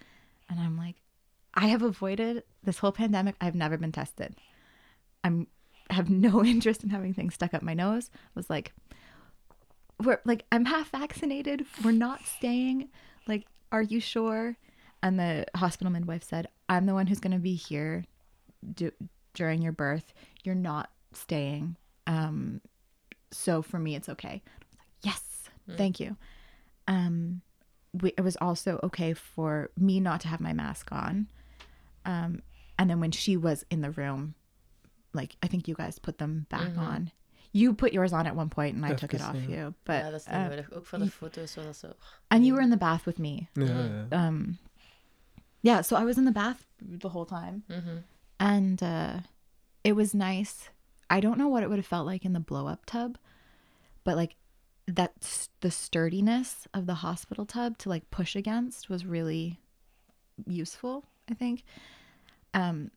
and 0.48 0.58
I'm 0.58 0.76
like, 0.78 0.96
I 1.54 1.66
have 1.66 1.82
avoided 1.82 2.42
this 2.64 2.78
whole 2.78 2.92
pandemic. 2.92 3.34
I've 3.40 3.54
never 3.54 3.76
been 3.76 3.92
tested. 3.92 4.36
I'm 5.22 5.46
have 5.90 6.08
no 6.10 6.44
interest 6.54 6.82
in 6.84 6.90
having 6.90 7.12
things 7.14 7.34
stuck 7.34 7.52
up 7.54 7.62
my 7.62 7.74
nose. 7.74 8.10
I 8.14 8.18
was 8.34 8.48
like, 8.48 8.72
we're 10.02 10.20
like 10.24 10.44
I'm 10.52 10.64
half 10.66 10.90
vaccinated. 10.90 11.66
We're 11.84 11.90
not 11.92 12.24
staying. 12.24 12.88
Like, 13.26 13.46
are 13.72 13.82
you 13.82 14.00
sure? 14.00 14.56
And 15.02 15.18
the 15.18 15.46
hospital 15.54 15.92
midwife 15.92 16.24
said, 16.24 16.48
I'm 16.68 16.86
the 16.86 16.94
one 16.94 17.06
who's 17.06 17.20
going 17.20 17.32
to 17.32 17.38
be 17.38 17.54
here 17.54 18.04
do, 18.74 18.90
during 19.34 19.62
your 19.62 19.72
birth. 19.72 20.12
You're 20.44 20.54
not 20.56 20.90
staying. 21.12 21.76
Um, 22.06 22.60
so 23.30 23.62
for 23.62 23.78
me, 23.78 23.94
it's 23.96 24.08
okay. 24.08 24.42
I 24.46 24.50
was 24.58 24.78
like, 24.78 24.88
yes, 25.02 25.50
thank 25.76 26.00
you. 26.00 26.16
Um, 26.86 27.42
we, 27.92 28.12
it 28.16 28.22
was 28.22 28.36
also 28.40 28.78
okay 28.82 29.14
for 29.14 29.70
me 29.76 30.00
not 30.00 30.20
to 30.20 30.28
have 30.28 30.40
my 30.40 30.52
mask 30.52 30.92
on. 30.92 31.26
Um, 32.04 32.42
and 32.78 32.88
then 32.88 33.00
when 33.00 33.10
she 33.12 33.36
was 33.36 33.64
in 33.70 33.80
the 33.80 33.90
room, 33.90 34.34
like 35.12 35.36
I 35.42 35.46
think 35.48 35.68
you 35.68 35.74
guys 35.74 35.98
put 35.98 36.18
them 36.18 36.46
back 36.48 36.68
Mhm. 36.72 36.78
on. 36.78 37.10
You 37.52 37.72
put 37.74 37.92
yours 37.92 38.12
on 38.12 38.26
at 38.26 38.36
one 38.36 38.50
point, 38.50 38.76
and 38.76 38.84
I 38.84 38.94
took 38.94 39.14
it 39.14 39.22
off 39.22 39.34
ja. 39.34 39.48
you. 39.48 39.74
But 39.84 40.04
ja, 40.04 40.10
dat 40.10 40.20
is 40.20 40.26
uh, 40.28 40.48
nodig. 40.48 40.70
Ook 40.72 40.86
voor 40.86 40.98
de 40.98 41.10
foto's 41.10 41.54
was 41.54 41.64
dat 41.64 41.76
zo... 41.76 41.92
and 42.30 42.44
you 42.44 42.52
were 42.54 42.62
in 42.62 42.70
the 42.70 42.76
bath 42.76 43.04
with 43.06 43.18
me. 43.18 43.48
Ja, 43.54 43.64
Mm. 43.64 44.06
ja. 44.10 44.26
Um, 44.26 44.58
yeah, 45.62 45.82
so 45.82 45.96
I 45.96 46.04
was 46.04 46.16
in 46.18 46.24
the 46.24 46.32
bath 46.32 46.66
the 47.00 47.08
whole 47.08 47.24
time, 47.26 47.62
Mhm. 47.68 48.04
and 48.38 48.82
uh, 48.82 49.20
it 49.82 49.94
was 49.94 50.12
nice. 50.12 50.70
I 51.10 51.20
don't 51.20 51.38
know 51.38 51.48
what 51.48 51.62
it 51.62 51.70
would 51.70 51.78
have 51.78 51.86
felt 51.86 52.06
like 52.06 52.24
in 52.24 52.32
the 52.32 52.40
blow 52.40 52.66
up 52.66 52.86
tub, 52.86 53.18
but 54.04 54.16
like 54.16 54.36
that's 54.86 55.50
the 55.60 55.70
sturdiness 55.70 56.66
of 56.72 56.86
the 56.86 56.94
hospital 56.94 57.44
tub 57.44 57.76
to 57.78 57.88
like 57.88 58.10
push 58.10 58.34
against 58.34 58.88
was 58.88 59.04
really 59.04 59.58
useful, 60.46 61.04
I 61.30 61.34
think. 61.34 61.64
Um 62.54 62.90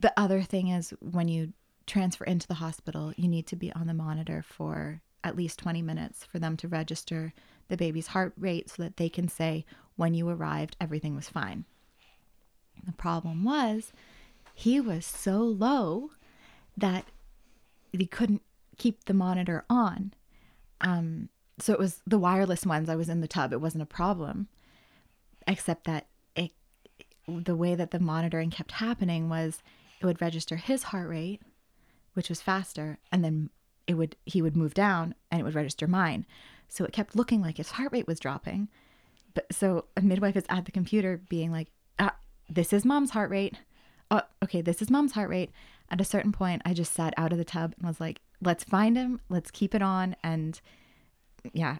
the 0.00 0.12
other 0.16 0.42
thing 0.42 0.68
is 0.68 0.92
when 1.00 1.28
you 1.28 1.52
transfer 1.86 2.24
into 2.24 2.46
the 2.46 2.54
hospital, 2.54 3.12
you 3.16 3.28
need 3.28 3.46
to 3.46 3.56
be 3.56 3.72
on 3.72 3.86
the 3.86 3.94
monitor 3.94 4.42
for 4.42 5.00
at 5.22 5.36
least 5.36 5.58
20 5.58 5.80
minutes 5.80 6.24
for 6.24 6.38
them 6.38 6.56
to 6.58 6.68
register 6.68 7.32
the 7.68 7.76
baby's 7.76 8.08
heart 8.08 8.34
rate 8.36 8.68
so 8.68 8.82
that 8.82 8.98
they 8.98 9.08
can 9.08 9.28
say 9.28 9.64
when 9.96 10.12
you 10.12 10.28
arrived 10.28 10.76
everything 10.80 11.14
was 11.14 11.28
fine. 11.28 11.64
The 12.84 12.92
problem 12.92 13.44
was 13.44 13.92
he 14.52 14.80
was 14.80 15.06
so 15.06 15.38
low 15.38 16.10
that 16.76 17.04
he 17.92 18.06
couldn't 18.06 18.42
keep 18.76 19.04
the 19.04 19.14
monitor 19.14 19.64
on. 19.70 20.12
Um, 20.80 21.28
so 21.58 21.72
it 21.72 21.78
was 21.78 22.02
the 22.06 22.18
wireless 22.18 22.66
ones. 22.66 22.88
I 22.88 22.96
was 22.96 23.08
in 23.08 23.20
the 23.20 23.28
tub. 23.28 23.52
It 23.52 23.60
wasn't 23.60 23.82
a 23.82 23.86
problem, 23.86 24.48
except 25.46 25.84
that 25.84 26.06
it, 26.34 26.52
the 27.28 27.56
way 27.56 27.74
that 27.74 27.90
the 27.90 28.00
monitoring 28.00 28.50
kept 28.50 28.72
happening 28.72 29.28
was 29.28 29.62
it 30.00 30.06
would 30.06 30.20
register 30.20 30.56
his 30.56 30.84
heart 30.84 31.08
rate, 31.08 31.40
which 32.14 32.28
was 32.28 32.42
faster, 32.42 32.98
and 33.12 33.24
then 33.24 33.50
it 33.86 33.94
would 33.94 34.16
he 34.24 34.42
would 34.42 34.56
move 34.56 34.74
down 34.74 35.14
and 35.30 35.40
it 35.40 35.44
would 35.44 35.54
register 35.54 35.86
mine. 35.86 36.26
So 36.68 36.84
it 36.84 36.92
kept 36.92 37.14
looking 37.16 37.40
like 37.40 37.58
his 37.58 37.72
heart 37.72 37.92
rate 37.92 38.06
was 38.06 38.18
dropping. 38.18 38.68
But 39.34 39.52
so 39.52 39.86
a 39.96 40.00
midwife 40.00 40.36
is 40.36 40.44
at 40.48 40.64
the 40.64 40.72
computer 40.72 41.20
being 41.28 41.52
like, 41.52 41.68
ah, 41.98 42.16
"This 42.48 42.72
is 42.72 42.84
mom's 42.84 43.10
heart 43.10 43.30
rate. 43.30 43.60
Oh, 44.10 44.22
okay, 44.42 44.60
this 44.60 44.82
is 44.82 44.90
mom's 44.90 45.12
heart 45.12 45.28
rate." 45.28 45.50
At 45.90 46.00
a 46.00 46.04
certain 46.04 46.32
point, 46.32 46.62
I 46.64 46.72
just 46.74 46.92
sat 46.92 47.14
out 47.16 47.32
of 47.32 47.38
the 47.38 47.44
tub 47.44 47.74
and 47.78 47.86
was 47.86 48.00
like, 48.00 48.20
"Let's 48.40 48.64
find 48.64 48.96
him. 48.96 49.20
Let's 49.28 49.50
keep 49.50 49.74
it 49.74 49.82
on." 49.82 50.16
And 50.22 50.60
yeah, 51.52 51.78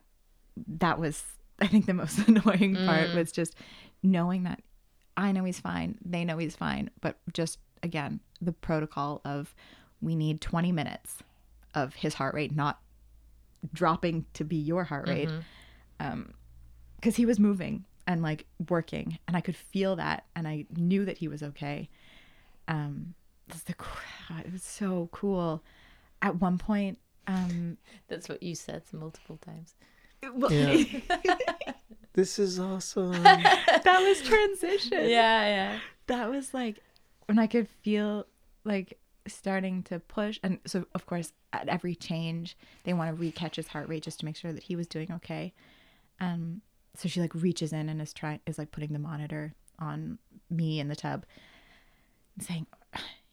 that 0.79 0.99
was 0.99 1.23
I 1.61 1.67
think 1.67 1.87
the 1.87 1.95
most 1.95 2.19
annoying 2.29 2.77
part 2.87 3.15
was 3.15 3.33
just 3.33 3.55
knowing 4.03 4.43
that 4.45 4.61
I 5.17 5.33
know 5.33 5.45
he's 5.45 5.61
fine, 5.61 5.99
they 6.05 6.25
know 6.25 6.39
he's 6.39 6.57
fine, 6.57 6.91
but 7.01 7.19
just 7.33 7.59
again, 7.83 8.21
the 8.41 8.53
protocol 8.53 9.21
of 9.25 9.55
we 10.01 10.17
need 10.17 10.41
20 10.41 10.73
minutes 10.73 11.19
of 11.75 11.95
his 11.95 12.15
heart 12.15 12.35
rate 12.35 12.55
not 12.55 12.81
dropping 13.73 14.27
to 14.35 14.45
be 14.45 14.57
your 14.57 14.85
heart 14.85 15.09
rate. 15.09 15.31
Um 16.01 16.35
cuz 17.01 17.17
he 17.17 17.27
was 17.27 17.39
moving 17.39 17.85
and 18.07 18.23
like 18.23 18.47
working 18.69 19.19
and 19.27 19.37
I 19.37 19.41
could 19.41 19.57
feel 19.57 19.97
that 19.97 20.27
and 20.35 20.47
I 20.47 20.67
knew 20.77 21.05
that 21.05 21.19
he 21.19 21.29
was 21.29 21.43
okay. 21.43 21.89
Um 22.69 23.15
the 23.49 23.75
it 24.41 24.53
was 24.53 24.63
so 24.63 25.09
cool. 25.13 25.63
At 26.23 26.41
one 26.41 26.59
point 26.59 26.99
um 27.27 27.79
That's 28.09 28.29
what 28.29 28.43
you 28.43 28.55
said 28.55 28.83
multiple 28.93 29.39
times. 29.39 29.75
well, 30.35 30.53
Yeah. 30.53 30.85
This 32.15 32.39
is 32.39 32.61
awesome. 32.61 33.11
that 33.25 33.85
was 33.85 34.23
transition. 34.23 35.09
Yeah, 35.11 35.47
yeah. 35.47 35.79
that 36.07 36.31
was 36.31 36.55
like 36.55 36.79
when 37.27 37.41
I 37.41 37.49
could 37.49 37.69
feel 37.83 38.27
like 38.65 38.99
starting 39.27 39.83
to 39.85 39.99
push. 39.99 40.39
And 40.43 40.59
so, 40.65 40.87
of 40.95 41.07
course, 41.07 41.33
at 41.53 41.69
every 41.69 41.95
change, 41.95 42.57
they 42.85 42.93
want 42.93 43.17
to 43.17 43.23
recatch 43.23 43.57
his 43.57 43.69
heart 43.69 43.89
rate 43.89 44.03
just 44.05 44.21
to 44.21 44.27
make 44.27 44.37
sure 44.37 44.53
that 44.53 44.63
he 44.63 44.77
was 44.77 44.87
doing 44.87 45.11
okay. 45.13 45.53
Um, 46.21 46.61
so 46.95 47.09
she 47.09 47.21
like 47.21 47.35
reaches 47.35 47.73
in 47.73 47.89
and 47.89 48.01
is 48.01 48.13
trying 48.13 48.41
is 48.47 48.59
like 48.59 48.71
putting 48.71 48.93
the 48.93 48.99
monitor 48.99 49.55
on 49.79 50.19
me 50.51 50.79
in 50.79 50.89
the 50.89 50.97
tub, 50.97 51.27
and 52.37 52.47
saying, 52.47 52.67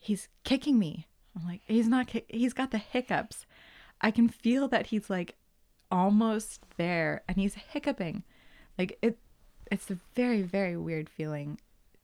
"He's 0.01 0.27
kicking 0.43 0.77
me." 0.77 1.07
I'm 1.33 1.47
like, 1.47 1.61
"He's 1.65 1.87
not. 1.87 2.07
Kick- 2.07 2.29
he's 2.29 2.53
got 2.53 2.71
the 2.71 2.77
hiccups. 2.77 3.45
I 4.01 4.11
can 4.11 4.27
feel 4.27 4.67
that 4.67 4.87
he's 4.87 5.09
like 5.09 5.37
almost 5.89 6.65
there, 6.75 7.23
and 7.29 7.37
he's 7.37 7.53
hiccuping. 7.53 8.23
Like 8.77 8.97
it. 9.01 9.17
It's 9.71 9.89
a 9.89 9.99
very 10.15 10.41
very 10.41 10.75
weird 10.75 11.09
feeling 11.09 11.57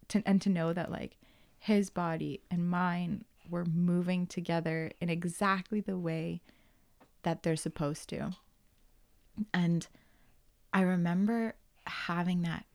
to 0.07 0.23
and 0.25 0.41
to 0.43 0.49
know 0.49 0.71
that 0.71 0.89
like 0.89 1.17
his 1.59 1.89
body 1.89 2.39
and 2.49 2.69
mine 2.69 3.25
were 3.49 3.65
moving 3.65 4.25
together 4.27 4.91
in 5.01 5.09
exactly 5.09 5.81
the 5.81 5.97
way 5.97 6.41
that 7.23 7.43
they're 7.43 7.55
supposed 7.57 8.07
to. 8.09 8.31
And 9.53 9.87
I 10.73 10.81
remember 10.81 11.55
having 11.85 12.41
that 12.41 12.65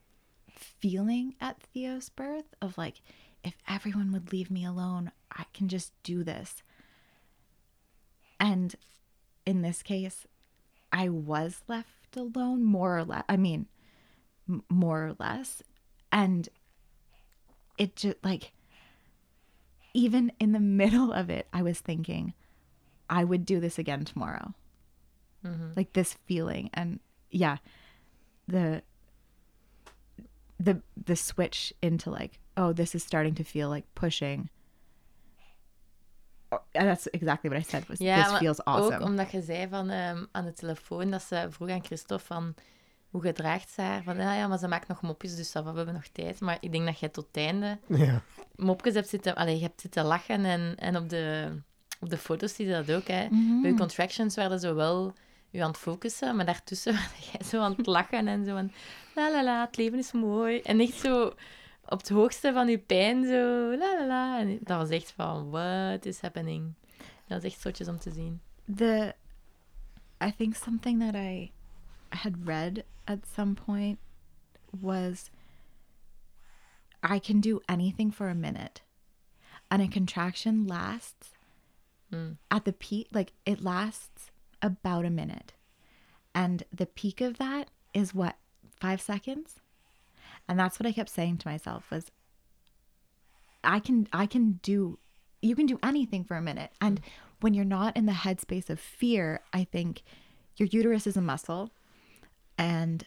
feeling 0.51 1.35
at 1.41 1.61
Theo's 1.61 2.09
birth 2.09 2.55
of 2.61 2.77
like, 2.77 3.01
if 3.45 3.55
everyone 3.69 4.13
would 4.13 4.33
leave 4.33 4.51
me 4.51 4.65
alone, 4.65 5.11
I 5.31 5.45
can 5.53 5.69
just 5.69 5.93
do 6.03 6.23
this. 6.23 6.63
And 8.39 8.75
in 9.47 9.63
this 9.63 9.83
case, 9.83 10.27
I 10.93 11.09
was 11.09 11.63
left 11.69 12.17
alone 12.17 12.65
more 12.65 12.99
or 12.99 13.05
less. 13.05 13.25
I 13.29 13.37
mean, 13.37 13.67
m- 14.49 14.63
more 14.69 15.07
or 15.07 15.17
less. 15.19 15.63
And 16.11 16.49
it 17.79 17.97
just 17.97 18.19
like, 18.23 18.53
even 19.95 20.33
in 20.39 20.53
the 20.53 20.61
middle 20.83 21.13
of 21.13 21.31
it, 21.31 21.47
I 21.53 21.63
was 21.63 21.81
thinking, 21.81 22.35
I 23.09 23.25
would 23.25 23.45
do 23.45 23.61
this 23.61 23.79
again 23.79 24.05
tomorrow. 24.05 24.55
Mm-hmm. 25.45 25.71
Like 25.77 25.93
this 25.93 26.15
feeling. 26.27 26.71
And 26.75 27.01
yeah, 27.31 27.57
the 28.47 28.83
the 30.61 30.81
the 31.03 31.17
switch 31.17 31.73
into 31.83 32.11
like, 32.11 32.39
oh, 32.57 32.75
this 32.75 32.95
is 32.95 33.03
starting 33.03 33.35
to 33.37 33.45
feel 33.45 33.71
like 33.71 33.87
pushing. 33.93 34.49
Oh, 36.51 36.59
and 36.73 36.89
that's 36.89 37.07
exactly 37.07 37.51
what 37.51 37.61
I 37.61 37.65
said 37.71 37.89
was 37.89 37.99
Ja, 37.99 38.23
this 38.23 38.39
feels 38.39 38.61
ook 38.61 38.67
awesome. 38.67 39.05
omdat 39.05 39.31
je 39.31 39.43
zei 39.43 39.69
van, 39.69 39.91
ehm, 39.91 40.25
aan 40.33 40.45
de 40.45 40.53
telefoon 40.53 41.11
dat 41.11 41.23
ze 41.23 41.47
vroeg 41.51 41.71
aan 41.71 41.85
Christophe 41.85 42.25
van 42.25 42.55
hoe 43.13 43.23
gedraagt 43.23 43.71
ze 43.71 43.81
haar. 43.81 44.03
Van 44.03 44.17
ja, 44.17 44.35
ja, 44.35 44.47
maar 44.47 44.59
ze 44.59 44.69
maakt 44.69 44.89
nog 44.89 45.03
mopjes, 45.03 45.37
dus 45.37 45.53
dat, 45.53 45.65
we 45.65 45.71
hebben 45.77 45.95
nog 45.95 46.07
tijd. 46.07 46.41
Maar 46.41 46.57
ik 46.61 46.73
denk 46.73 46.87
dat 46.87 46.99
jij 46.99 47.09
tot 47.09 47.27
het 47.27 47.37
einde 47.37 47.79
ja. 47.89 48.23
mopjes 48.57 48.95
hebt 48.95 49.09
zitten, 49.09 49.35
allee, 49.35 49.57
je 49.57 49.63
hebt 49.63 49.81
zitten 49.81 50.05
lachen 50.05 50.45
en, 50.45 50.75
en 50.77 50.97
op, 50.97 51.09
de, 51.09 51.53
op 52.01 52.11
de 52.11 52.19
foto's 52.19 52.55
zie 52.55 52.67
je 52.67 52.73
dat 52.73 52.97
ook. 52.97 53.07
Hè. 53.07 53.29
Bij 53.63 53.71
je 53.71 53.77
contractions 53.77 54.35
werden 54.35 54.61
zo 54.61 54.75
wel 54.75 55.15
je 55.51 55.63
aan 55.63 55.69
het 55.69 55.79
focussen, 55.79 56.37
maar 56.37 56.47
daartussen 56.47 56.93
was 57.17 57.31
jij 57.33 57.45
zo 57.45 57.61
aan 57.61 57.75
het 57.77 57.87
lachen 57.87 58.29
en 58.29 58.45
zo 58.45 58.55
van 58.55 58.73
la 59.15 59.31
la 59.31 59.45
la, 59.45 59.65
het 59.65 59.77
leven 59.77 59.99
is 59.99 60.13
mooi. 60.13 60.61
En 60.61 60.81
echt 60.81 60.99
zo 60.99 61.35
op 61.93 61.99
het 61.99 62.09
hoogste 62.09 62.53
van 62.53 62.69
je 62.69 62.79
pijn 62.79 63.25
zo 63.25 63.77
la 63.77 63.99
la 63.99 64.07
la. 64.07 64.39
En 64.41 64.59
dat 64.63 64.79
was 64.79 64.89
echt 64.91 65.11
van, 65.13 65.51
what 65.51 66.05
is 66.05 66.21
happening? 66.21 66.73
Dat 67.27 67.45
is 67.45 67.53
echt 67.53 67.61
zotjes 67.61 67.89
om 67.89 67.99
te 67.99 68.11
zien. 68.13 68.41
the 68.77 69.15
I 70.25 70.33
think 70.37 70.55
something 70.55 71.01
that 71.01 71.15
I 71.15 71.51
had 72.09 72.33
read 72.45 72.85
at 73.05 73.19
some 73.35 73.55
point 73.55 73.99
was 74.81 75.31
I 77.15 77.19
can 77.19 77.41
do 77.41 77.61
anything 77.67 78.15
for 78.15 78.29
a 78.29 78.35
minute. 78.35 78.83
And 79.69 79.83
a 79.83 79.89
contraction 79.89 80.67
lasts 80.67 81.31
Mm. 82.11 82.37
at 82.49 82.65
the 82.65 82.73
peak 82.73 83.07
like 83.11 83.33
it 83.43 83.61
lasts 83.63 84.31
about 84.59 85.05
a 85.05 85.11
minute. 85.11 85.55
And 86.35 86.63
the 86.77 86.87
peak 86.87 87.21
of 87.23 87.37
that 87.39 87.71
is 87.95 88.13
what 88.13 88.35
5 88.81 89.01
seconds? 89.01 89.62
And 90.49 90.59
that's 90.59 90.79
what 90.79 90.87
I 90.87 90.93
kept 90.93 91.11
saying 91.11 91.39
to 91.39 91.49
myself 91.49 91.91
was 91.91 92.11
I 93.65 93.79
can 93.79 94.09
I 94.13 94.27
can 94.27 94.61
do 94.63 94.99
you 95.41 95.57
can 95.57 95.67
do 95.67 95.79
anything 95.83 96.25
for 96.25 96.37
a 96.37 96.43
minute. 96.43 96.71
And 96.81 97.01
when 97.41 97.55
you're 97.55 97.65
not 97.65 97.97
in 97.97 98.07
the 98.07 98.13
headspace 98.13 98.71
of 98.71 98.79
fear, 98.79 99.41
I 99.53 99.65
think 99.65 100.03
your 100.57 100.69
uterus 100.71 101.07
is 101.07 101.17
a 101.17 101.21
muscle 101.23 101.71
and 102.59 103.07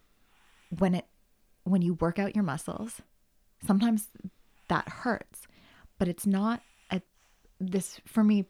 when 0.78 0.96
it 0.96 1.06
when 1.64 1.82
you 1.82 1.96
work 1.96 2.20
out 2.20 2.36
your 2.36 2.44
muscles, 2.44 3.02
sometimes 3.66 4.10
that 4.68 4.88
hurts, 4.88 5.48
but 5.98 6.08
it's 6.08 6.28
not 6.28 6.62
a 6.92 7.02
this 7.60 8.00
for 8.06 8.24
me 8.24 8.46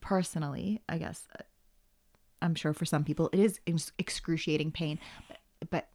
personally, 0.00 0.82
I 0.88 0.98
guess 0.98 1.26
uh, 1.38 1.42
I'm 2.42 2.54
sure 2.54 2.72
for 2.72 2.84
some 2.84 3.04
people 3.04 3.30
it 3.32 3.40
is 3.40 3.60
excruciating 3.98 4.72
pain, 4.72 4.98
but, 5.28 5.70
but 5.70 5.88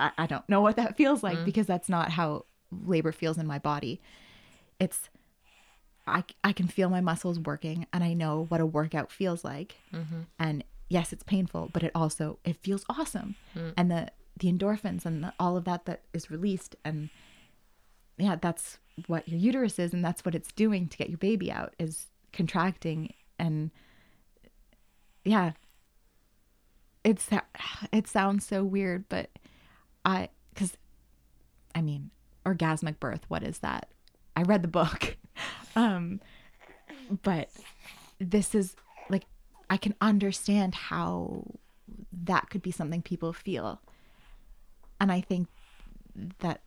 I, 0.00 0.10
I 0.18 0.26
don't 0.26 0.48
know 0.48 0.60
what 0.60 0.76
that 0.76 0.96
feels 0.98 1.22
like 1.22 1.38
mm. 1.38 1.44
because 1.44 1.66
that's 1.66 1.88
not 1.88 2.10
how 2.10 2.46
labor 2.86 3.12
feels 3.12 3.38
in 3.38 3.46
my 3.46 3.58
body. 3.58 4.00
It's 4.78 5.08
I 6.06 6.24
I 6.42 6.52
can 6.52 6.66
feel 6.66 6.88
my 6.88 7.00
muscles 7.00 7.38
working 7.38 7.86
and 7.92 8.02
I 8.02 8.14
know 8.14 8.46
what 8.48 8.60
a 8.60 8.66
workout 8.66 9.12
feels 9.12 9.44
like. 9.44 9.76
Mm-hmm. 9.92 10.22
And 10.38 10.64
yes, 10.88 11.12
it's 11.12 11.22
painful, 11.22 11.70
but 11.72 11.82
it 11.82 11.92
also 11.94 12.38
it 12.44 12.56
feels 12.56 12.84
awesome. 12.88 13.36
Mm. 13.56 13.74
And 13.76 13.90
the 13.90 14.08
the 14.38 14.52
endorphins 14.52 15.04
and 15.04 15.24
the, 15.24 15.32
all 15.38 15.56
of 15.56 15.64
that 15.64 15.84
that 15.84 16.02
is 16.12 16.30
released 16.30 16.76
and 16.84 17.10
yeah, 18.16 18.36
that's 18.40 18.78
what 19.06 19.28
your 19.28 19.38
uterus 19.38 19.78
is 19.78 19.92
and 19.92 20.04
that's 20.04 20.24
what 20.24 20.34
it's 20.34 20.52
doing 20.52 20.88
to 20.88 20.96
get 20.96 21.08
your 21.08 21.18
baby 21.18 21.50
out 21.50 21.74
is 21.78 22.06
contracting 22.32 23.14
and 23.38 23.70
yeah. 25.24 25.52
It's 27.04 27.28
it 27.92 28.06
sounds 28.06 28.46
so 28.46 28.64
weird, 28.64 29.08
but 29.08 29.30
I 30.04 30.28
cuz 30.54 30.76
I 31.74 31.82
mean, 31.82 32.10
orgasmic 32.44 32.98
birth, 32.98 33.24
what 33.28 33.42
is 33.42 33.58
that? 33.58 33.88
I 34.36 34.42
read 34.42 34.62
the 34.62 34.68
book. 34.68 35.16
um 35.76 36.20
but 37.22 37.48
this 38.18 38.54
is 38.54 38.76
like 39.08 39.24
I 39.68 39.76
can 39.76 39.94
understand 40.00 40.74
how 40.74 41.44
that 42.12 42.50
could 42.50 42.62
be 42.62 42.70
something 42.70 43.02
people 43.02 43.32
feel. 43.32 43.80
And 45.00 45.10
I 45.10 45.20
think 45.20 45.48
that 46.40 46.60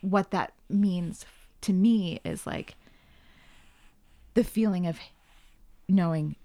what 0.00 0.30
that 0.30 0.52
means 0.68 1.26
to 1.62 1.72
me 1.72 2.20
is 2.24 2.46
like 2.46 2.76
the 4.34 4.44
feeling 4.44 4.86
of 4.86 4.98
knowing 5.88 6.36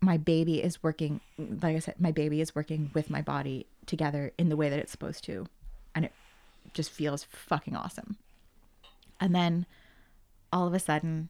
my 0.00 0.16
baby 0.16 0.62
is 0.62 0.82
working 0.82 1.20
like 1.38 1.76
I 1.76 1.78
said 1.80 1.96
my 1.98 2.12
baby 2.12 2.40
is 2.40 2.54
working 2.54 2.90
with 2.94 3.10
my 3.10 3.20
body 3.20 3.66
together 3.86 4.32
in 4.38 4.48
the 4.48 4.56
way 4.56 4.68
that 4.68 4.78
it's 4.78 4.92
supposed 4.92 5.24
to 5.24 5.46
and 5.94 6.04
it 6.04 6.12
just 6.74 6.90
feels 6.90 7.24
fucking 7.24 7.76
awesome. 7.76 8.16
And 9.20 9.34
then 9.34 9.66
all 10.52 10.66
of 10.66 10.74
a 10.74 10.78
sudden 10.78 11.28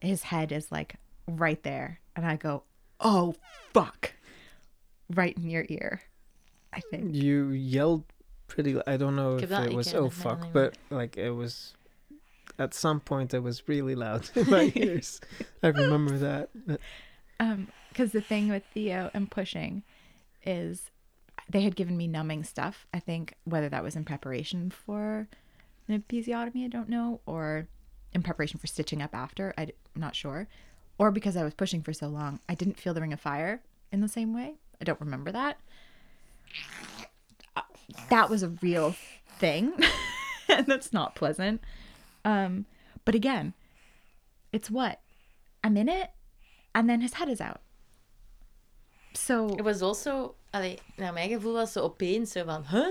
his 0.00 0.24
head 0.24 0.52
is 0.52 0.70
like 0.70 0.96
right 1.26 1.62
there 1.62 2.00
and 2.16 2.26
I 2.26 2.36
go, 2.36 2.64
"Oh 3.00 3.34
fuck." 3.72 4.12
Right 5.12 5.36
in 5.36 5.50
your 5.50 5.64
ear. 5.68 6.02
I 6.72 6.80
think. 6.80 7.14
You 7.14 7.48
yelled 7.50 8.04
pretty. 8.46 8.80
I 8.86 8.96
don't 8.96 9.16
know 9.16 9.36
if 9.36 9.50
it 9.50 9.72
was 9.72 9.92
oh 9.94 10.08
fuck, 10.10 10.42
niet 10.42 10.52
but 10.52 10.78
like 10.90 11.16
it 11.16 11.30
was. 11.30 11.74
At 12.58 12.74
some 12.74 13.00
point, 13.00 13.32
it 13.32 13.42
was 13.42 13.66
really 13.68 13.94
loud 13.94 14.28
in 14.34 14.50
my 14.50 14.70
ears. 14.74 15.20
I 15.62 15.68
remember 15.68 16.18
that. 16.18 16.50
But 16.66 16.80
Um, 17.38 17.68
because 17.88 18.12
the 18.12 18.20
thing 18.20 18.50
with 18.50 18.64
Theo 18.74 19.10
and 19.14 19.30
pushing 19.30 19.82
is 20.44 20.90
they 21.50 21.62
had 21.62 21.74
given 21.76 21.96
me 21.96 22.06
numbing 22.06 22.44
stuff. 22.44 22.86
I 22.94 23.00
think 23.00 23.34
whether 23.44 23.68
that 23.68 23.82
was 23.82 23.96
in 23.96 24.04
preparation 24.04 24.70
for 24.70 25.26
an 25.88 26.00
episiotomy, 26.02 26.64
I 26.64 26.68
don't 26.68 26.88
know, 26.88 27.20
or 27.26 27.66
in 28.12 28.22
preparation 28.22 28.58
for 28.60 28.66
stitching 28.66 29.02
up 29.02 29.14
after, 29.14 29.52
I'm 29.58 29.70
not 29.96 30.14
sure, 30.14 30.46
or 30.98 31.10
because 31.10 31.36
I 31.36 31.42
was 31.44 31.54
pushing 31.54 31.82
for 31.82 31.92
so 31.92 32.06
long, 32.08 32.40
I 32.48 32.54
didn't 32.54 32.78
feel 32.78 32.94
the 32.94 33.00
ring 33.00 33.12
of 33.12 33.20
fire 33.20 33.62
in 33.90 34.00
the 34.00 34.08
same 34.08 34.32
way. 34.34 34.54
I 34.80 34.84
don't 34.84 35.00
remember 35.00 35.32
that. 35.32 35.58
Uh, 37.56 37.62
That 38.10 38.30
was 38.30 38.42
a 38.42 38.48
real 38.48 38.94
thing, 39.38 39.72
and 40.48 40.66
that's 40.66 40.92
not 40.92 41.14
pleasant. 41.16 41.62
Um, 42.24 42.66
but 43.04 43.14
again, 43.14 43.54
it's 44.52 44.70
what 44.70 45.00
I'm 45.64 45.76
in 45.76 45.88
it, 45.88 46.10
and 46.74 46.88
then 46.88 47.00
his 47.00 47.14
head 47.14 47.28
is 47.28 47.40
out. 47.40 47.60
So 49.14 49.48
it 49.58 49.62
was 49.62 49.82
also, 49.82 50.34
allee, 50.50 50.78
naar 50.96 51.12
mijn 51.12 51.28
gevoel 51.28 51.52
was 51.52 51.72
zo 51.72 51.80
opeens 51.80 52.32
zo 52.32 52.44
van, 52.44 52.64
huh? 52.70 52.86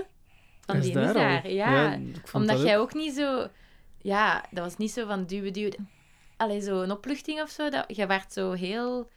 Van 0.60 0.76
Is 0.76 0.84
die 0.84 0.94
daar 0.94 1.02
is 1.02 1.08
al? 1.08 1.14
daar. 1.14 1.50
Ja, 1.50 1.92
Ja, 1.92 1.98
omdat 2.32 2.56
dat 2.56 2.66
jij 2.66 2.78
ook 2.78 2.94
niet 2.94 3.14
zo, 3.14 3.48
ja, 3.98 4.44
dat 4.50 4.64
was 4.64 4.76
niet 4.76 4.90
zo 4.90 5.06
van 5.06 5.24
duwen, 5.24 5.52
duwen. 5.52 5.88
Allee, 6.36 6.60
zo 6.60 6.82
een 6.82 6.90
opluchting 6.90 7.40
of 7.42 7.50
zo. 7.50 7.70
Dat, 7.70 7.84
jij 7.88 8.06
werd 8.06 8.32
zo 8.32 8.52
heel 8.52 9.08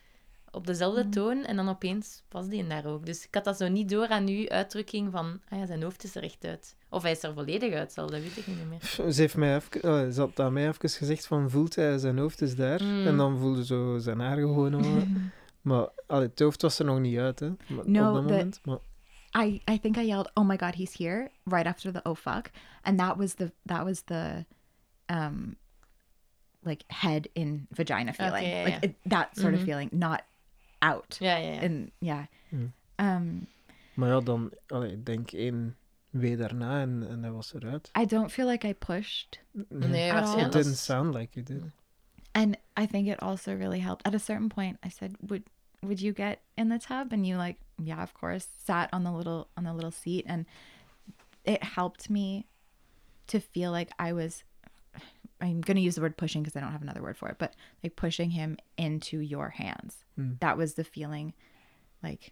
op 0.52 0.68
dezelfde 0.68 1.10
toon 1.10 1.46
en 1.46 1.56
dan 1.56 1.70
opeens 1.70 2.24
was 2.30 2.48
die 2.48 2.68
daar 2.68 2.86
ook. 2.86 3.06
Dus 3.06 3.26
ik 3.26 3.34
had 3.34 3.44
dat 3.44 3.58
zo 3.58 3.68
niet 3.68 3.90
door 3.90 4.08
aan 4.08 4.28
uw 4.28 4.50
uitdrukking 4.50 5.12
van, 5.12 5.42
ah 5.50 5.60
ja, 5.60 5.66
zijn 5.66 5.84
hoofd 5.84 6.04
is 6.04 6.16
er 6.16 6.24
echt 6.24 6.46
uit. 6.46 6.76
Of 6.90 7.02
hij 7.02 7.12
is 7.12 7.24
er 7.24 7.34
volledig 7.34 7.74
uit, 7.74 7.92
zal, 7.94 8.10
dat 8.10 8.22
weet 8.22 8.38
ik 8.38 8.48
niet 8.48 8.70
meer. 8.70 9.12
Ze, 9.12 9.22
heeft 9.22 9.36
mij 9.36 9.56
even, 9.56 9.82
eh, 9.82 10.10
ze 10.10 10.20
had 10.20 10.40
aan 10.40 10.54
mij 10.54 10.68
even 10.68 10.90
gezegd 10.90 11.28
van 11.28 11.50
voelt 11.50 11.76
hij 11.76 11.98
zijn 11.98 12.18
hoofd 12.18 12.42
is 12.42 12.56
daar. 12.56 12.84
Mm. 12.84 13.08
En 13.08 13.18
dan 13.18 13.40
voelde 13.40 13.66
zo 13.66 13.98
zijn 13.98 14.20
haar 14.20 14.38
gewoon. 14.38 14.74
maar 15.64 15.88
allee, 16.08 16.28
het 16.28 16.40
hoofd 16.40 16.62
was 16.62 16.80
er 16.80 16.86
nog 16.86 17.00
niet 17.00 17.18
uit, 17.18 17.40
hè. 17.40 17.50
Maar, 17.50 17.90
No, 17.90 18.08
op 18.10 18.14
dat 18.14 18.24
the- 18.26 18.30
moment. 18.34 18.62
Maar 18.66 18.78
I 19.46 19.62
I 19.72 19.80
think 19.80 19.98
I 19.98 20.06
yelled, 20.06 20.32
"Oh 20.34 20.48
my 20.48 20.58
god, 20.58 20.76
he's 20.76 20.98
here!" 20.98 21.32
right 21.44 21.66
after 21.68 21.92
the 21.94 22.00
"Oh 22.04 22.16
fuck," 22.16 22.50
and 22.82 22.98
that 22.98 23.16
was 23.18 23.34
the 23.34 23.52
that 23.66 23.84
was 23.84 24.02
the, 24.02 24.46
um, 25.06 25.56
like 26.60 26.84
head 26.88 27.30
in 27.34 27.68
vagina 27.72 28.14
feeling, 28.14 28.46
yeah, 28.48 28.64
like 28.66 28.70
yeah. 28.70 28.84
It, 28.84 28.96
that 29.12 29.30
sort 29.38 29.54
of 29.54 29.60
Mhm. 29.60 29.66
feeling, 29.70 29.90
not 29.92 30.22
out. 30.80 31.18
Yeah, 31.20 31.44
ja, 31.44 31.52
ja. 31.52 31.62
And 31.62 31.92
yeah, 32.00 32.24
Mm. 32.50 32.72
um, 32.96 33.48
Maar 33.94 34.10
ja, 34.10 34.20
dan, 34.20 34.52
allee, 34.68 34.92
ik 34.92 35.06
denk 35.06 35.32
één 35.32 35.76
wee 36.10 36.38
daarna 36.38 36.82
en, 36.82 37.06
en 37.10 37.22
hij 37.22 37.32
was 37.32 37.54
eruit. 37.54 37.90
I 38.02 38.06
don't 38.06 38.32
feel 38.32 38.48
like 38.50 38.68
I 38.68 38.74
pushed, 38.74 39.42
Nee, 39.70 40.12
At 40.14 40.26
all. 40.26 40.46
It 40.46 40.52
didn't 40.52 40.78
sound 40.78 41.14
like 41.16 41.30
you 41.34 41.46
did. 41.46 41.72
And 42.36 42.58
I 42.76 42.86
think 42.86 43.08
it 43.08 43.22
also 43.22 43.56
really 43.56 43.80
helped. 43.80 44.08
At 44.08 44.16
a 44.16 44.20
certain 44.20 44.50
point, 44.50 44.80
I 44.84 44.90
said, 44.90 45.16
"Would 45.22 45.44
would 45.82 46.02
you 46.02 46.14
get 46.14 46.42
in 46.58 46.70
the 46.70 46.80
tub?" 46.80 47.14
And 47.14 47.26
you 47.26 47.38
like, 47.38 47.58
"Yeah, 47.78 48.02
of 48.02 48.14
course." 48.14 48.48
Sat 48.58 48.90
on 48.92 49.04
the 49.04 49.12
little 49.12 49.50
on 49.58 49.64
the 49.64 49.74
little 49.74 49.92
seat, 49.92 50.26
and 50.28 50.46
it 51.44 51.64
helped 51.64 52.10
me 52.10 52.48
to 53.28 53.40
feel 53.40 53.72
like 53.72 53.92
I 54.00 54.14
was. 54.14 54.44
I'm 55.42 55.60
going 55.60 55.76
to 55.76 55.82
use 55.82 55.96
the 55.96 56.02
word 56.02 56.16
pushing 56.16 56.42
because 56.42 56.56
I 56.56 56.62
don't 56.62 56.72
have 56.72 56.82
another 56.82 57.02
word 57.02 57.18
for 57.18 57.28
it, 57.28 57.36
but 57.38 57.54
like 57.84 57.98
pushing 57.98 58.30
him 58.30 58.58
into 58.78 59.20
your 59.20 59.50
hands. 59.50 60.06
Mm. 60.18 60.40
That 60.40 60.58
was 60.58 60.76
the 60.76 60.86
feeling, 60.86 61.34
like 62.02 62.32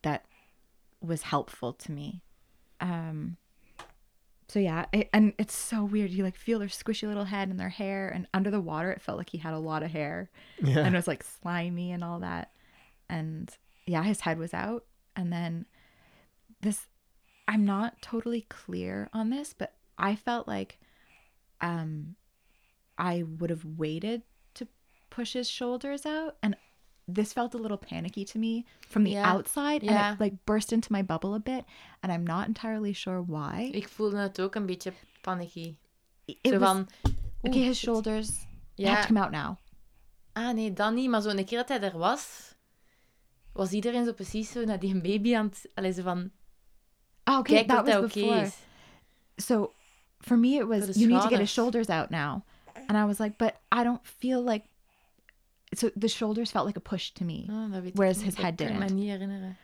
that 0.00 0.24
was 1.02 1.22
helpful 1.22 1.74
to 1.74 1.92
me. 1.92 2.22
Um, 2.80 3.36
so 4.48 4.58
yeah, 4.60 4.86
it, 4.92 5.08
and 5.12 5.32
it's 5.38 5.56
so 5.56 5.84
weird. 5.84 6.10
You 6.10 6.22
like 6.24 6.36
feel 6.36 6.58
their 6.58 6.68
squishy 6.68 7.06
little 7.08 7.24
head 7.24 7.48
and 7.48 7.58
their 7.58 7.68
hair, 7.68 8.08
and 8.08 8.26
under 8.32 8.50
the 8.50 8.60
water, 8.60 8.90
it 8.92 9.02
felt 9.02 9.18
like 9.18 9.30
he 9.30 9.38
had 9.38 9.54
a 9.54 9.58
lot 9.58 9.82
of 9.82 9.90
hair 9.90 10.30
Yeah. 10.62 10.78
and 10.80 10.94
it 10.94 10.98
was 10.98 11.08
like 11.08 11.24
slimy 11.24 11.92
and 11.92 12.04
all 12.04 12.20
that. 12.20 12.52
And 13.08 13.50
yeah, 13.86 14.02
his 14.02 14.20
head 14.20 14.38
was 14.38 14.54
out. 14.54 14.84
And 15.16 15.32
then 15.32 15.66
this, 16.60 16.86
I'm 17.48 17.64
not 17.64 18.00
totally 18.02 18.42
clear 18.48 19.08
on 19.12 19.30
this, 19.30 19.54
but 19.56 19.74
I 19.98 20.14
felt 20.16 20.46
like 20.46 20.78
um, 21.60 22.16
I 22.98 23.22
would 23.38 23.50
have 23.50 23.64
waited 23.64 24.22
to 24.54 24.68
push 25.10 25.32
his 25.32 25.48
shoulders 25.48 26.04
out. 26.06 26.36
And 26.42 26.56
this 27.12 27.32
felt 27.32 27.54
a 27.54 27.58
little 27.58 27.76
panicky 27.78 28.24
to 28.24 28.38
me 28.38 28.64
from 28.88 29.04
the 29.04 29.10
Yeah. 29.10 29.32
outside. 29.34 29.82
And 29.84 30.14
it 30.14 30.20
like 30.20 30.34
burst 30.44 30.72
into 30.72 30.92
my 30.92 31.02
bubble 31.02 31.34
a 31.34 31.38
bit. 31.40 31.64
And 32.00 32.12
I'm 32.12 32.24
not 32.24 32.46
entirely 32.46 32.92
sure 32.92 33.22
why. 33.22 33.70
Ik 33.72 33.88
voelde 33.88 34.16
het 34.16 34.40
ook 34.40 34.54
een 34.54 34.66
beetje 34.66 34.92
panicky. 35.20 35.76
It 36.24 36.38
Zo 36.42 36.58
was, 36.58 36.68
van, 36.68 36.88
okay, 37.42 37.60
his 37.62 37.78
shoulders 37.78 38.30
have 38.78 39.00
to 39.00 39.06
come 39.06 39.20
out 39.20 39.30
now. 39.30 39.56
ah 40.32 40.54
nee, 40.54 40.72
dan 40.72 40.94
niet. 40.94 41.08
Maar 41.10 41.20
zo 41.22 41.28
een 41.28 41.44
keer 41.44 41.58
dat 41.58 41.68
hij 41.68 41.80
er 41.82 41.98
was, 41.98 42.54
was 43.52 43.70
iedereen 43.72 44.04
zo 44.04 44.12
precies 44.12 44.50
zo 44.50 44.64
naar 44.64 44.78
die 44.78 45.00
baby 45.00 45.34
aan 45.36 45.46
het... 45.46 45.68
Allee, 45.74 45.92
zo 45.92 46.02
van, 46.02 46.30
Oh, 47.24 47.38
okay, 47.38 47.54
kijk 47.54 47.66
that 47.68 47.76
dat 47.76 47.84
was 47.86 47.94
hij 47.94 48.22
oké 48.22 48.30
before. 48.34 48.46
is. 48.46 48.54
so 49.46 49.72
for 50.18 50.38
me 50.38 50.48
it 50.48 50.66
was 50.66 50.96
you 50.96 51.06
need 51.08 51.20
to 51.22 51.28
get 51.28 51.38
his 51.38 51.52
shoulders 51.52 51.88
out 51.88 52.10
now 52.10 52.40
and 52.86 52.96
i 52.96 53.04
was 53.04 53.18
like 53.18 53.36
but 53.36 53.54
i 53.68 53.82
don't 53.84 54.00
feel 54.06 54.42
like 54.44 54.64
so 55.72 55.90
the 56.00 56.08
shoulders 56.08 56.50
felt 56.50 56.66
like 56.66 56.76
a 56.78 56.80
push 56.80 57.10
to 57.12 57.24
me 57.24 57.46
Ah, 57.50 57.70
dat 57.72 57.82
weet 57.82 57.86
ik 57.86 57.94
Whereas 57.96 58.22
his 58.22 58.34
head 58.36 58.56
kan 58.56 58.66
ik 58.82 58.90
me 58.90 59.18
didn't. 59.18 59.56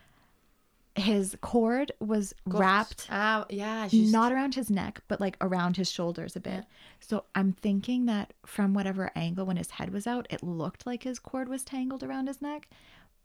his 0.95 1.35
cord 1.41 1.91
was 1.99 2.33
Kort. 2.43 2.59
wrapped 2.59 3.07
Ah, 3.09 3.45
ja, 3.49 3.87
juist. 3.87 4.11
not 4.11 4.31
around 4.31 4.53
his 4.55 4.69
neck 4.69 5.01
but 5.07 5.19
like 5.19 5.37
around 5.41 5.75
his 5.75 5.89
shoulders 5.91 6.35
a 6.35 6.39
bit 6.39 6.53
Yeah. 6.53 6.63
so 6.99 7.23
i'm 7.33 7.51
thinking 7.53 8.05
that 8.07 8.33
from 8.45 8.73
whatever 8.75 9.09
angle 9.15 9.45
when 9.45 9.57
his 9.57 9.71
head 9.71 9.91
was 9.91 10.05
out 10.05 10.27
it 10.29 10.43
looked 10.43 10.85
like 10.85 11.03
his 11.03 11.19
cord 11.19 11.47
was 11.47 11.63
tangled 11.63 12.03
around 12.03 12.27
his 12.27 12.41
neck 12.41 12.67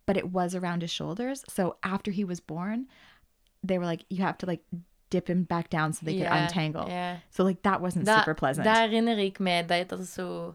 but 0.07 0.17
it 0.17 0.31
was 0.33 0.55
around 0.55 0.81
his 0.81 0.91
shoulders 0.91 1.45
so 1.49 1.77
after 1.83 2.11
he 2.11 2.25
was 2.25 2.41
born 2.41 2.89
they 3.63 3.79
were 3.79 3.85
like 3.91 4.05
you 4.09 4.23
have 4.25 4.39
to 4.39 4.47
like 4.47 4.63
dip 5.11 5.29
him 5.29 5.43
back 5.43 5.69
down 5.69 5.93
so 5.93 6.07
they 6.07 6.13
could 6.15 6.23
Ja, 6.31 6.37
untangle 6.45 6.89
ja. 6.89 7.17
so 7.31 7.45
like 7.45 7.63
that 7.63 7.81
wasn't 7.83 8.05
Dat- 8.07 8.19
super 8.21 8.35
pleasant 8.35 8.65
Daar 8.65 8.77
herinner 8.89 9.19
ik 9.19 9.39
mij 9.39 9.67
dat 9.67 9.99
is 10.01 10.13
zo... 10.13 10.55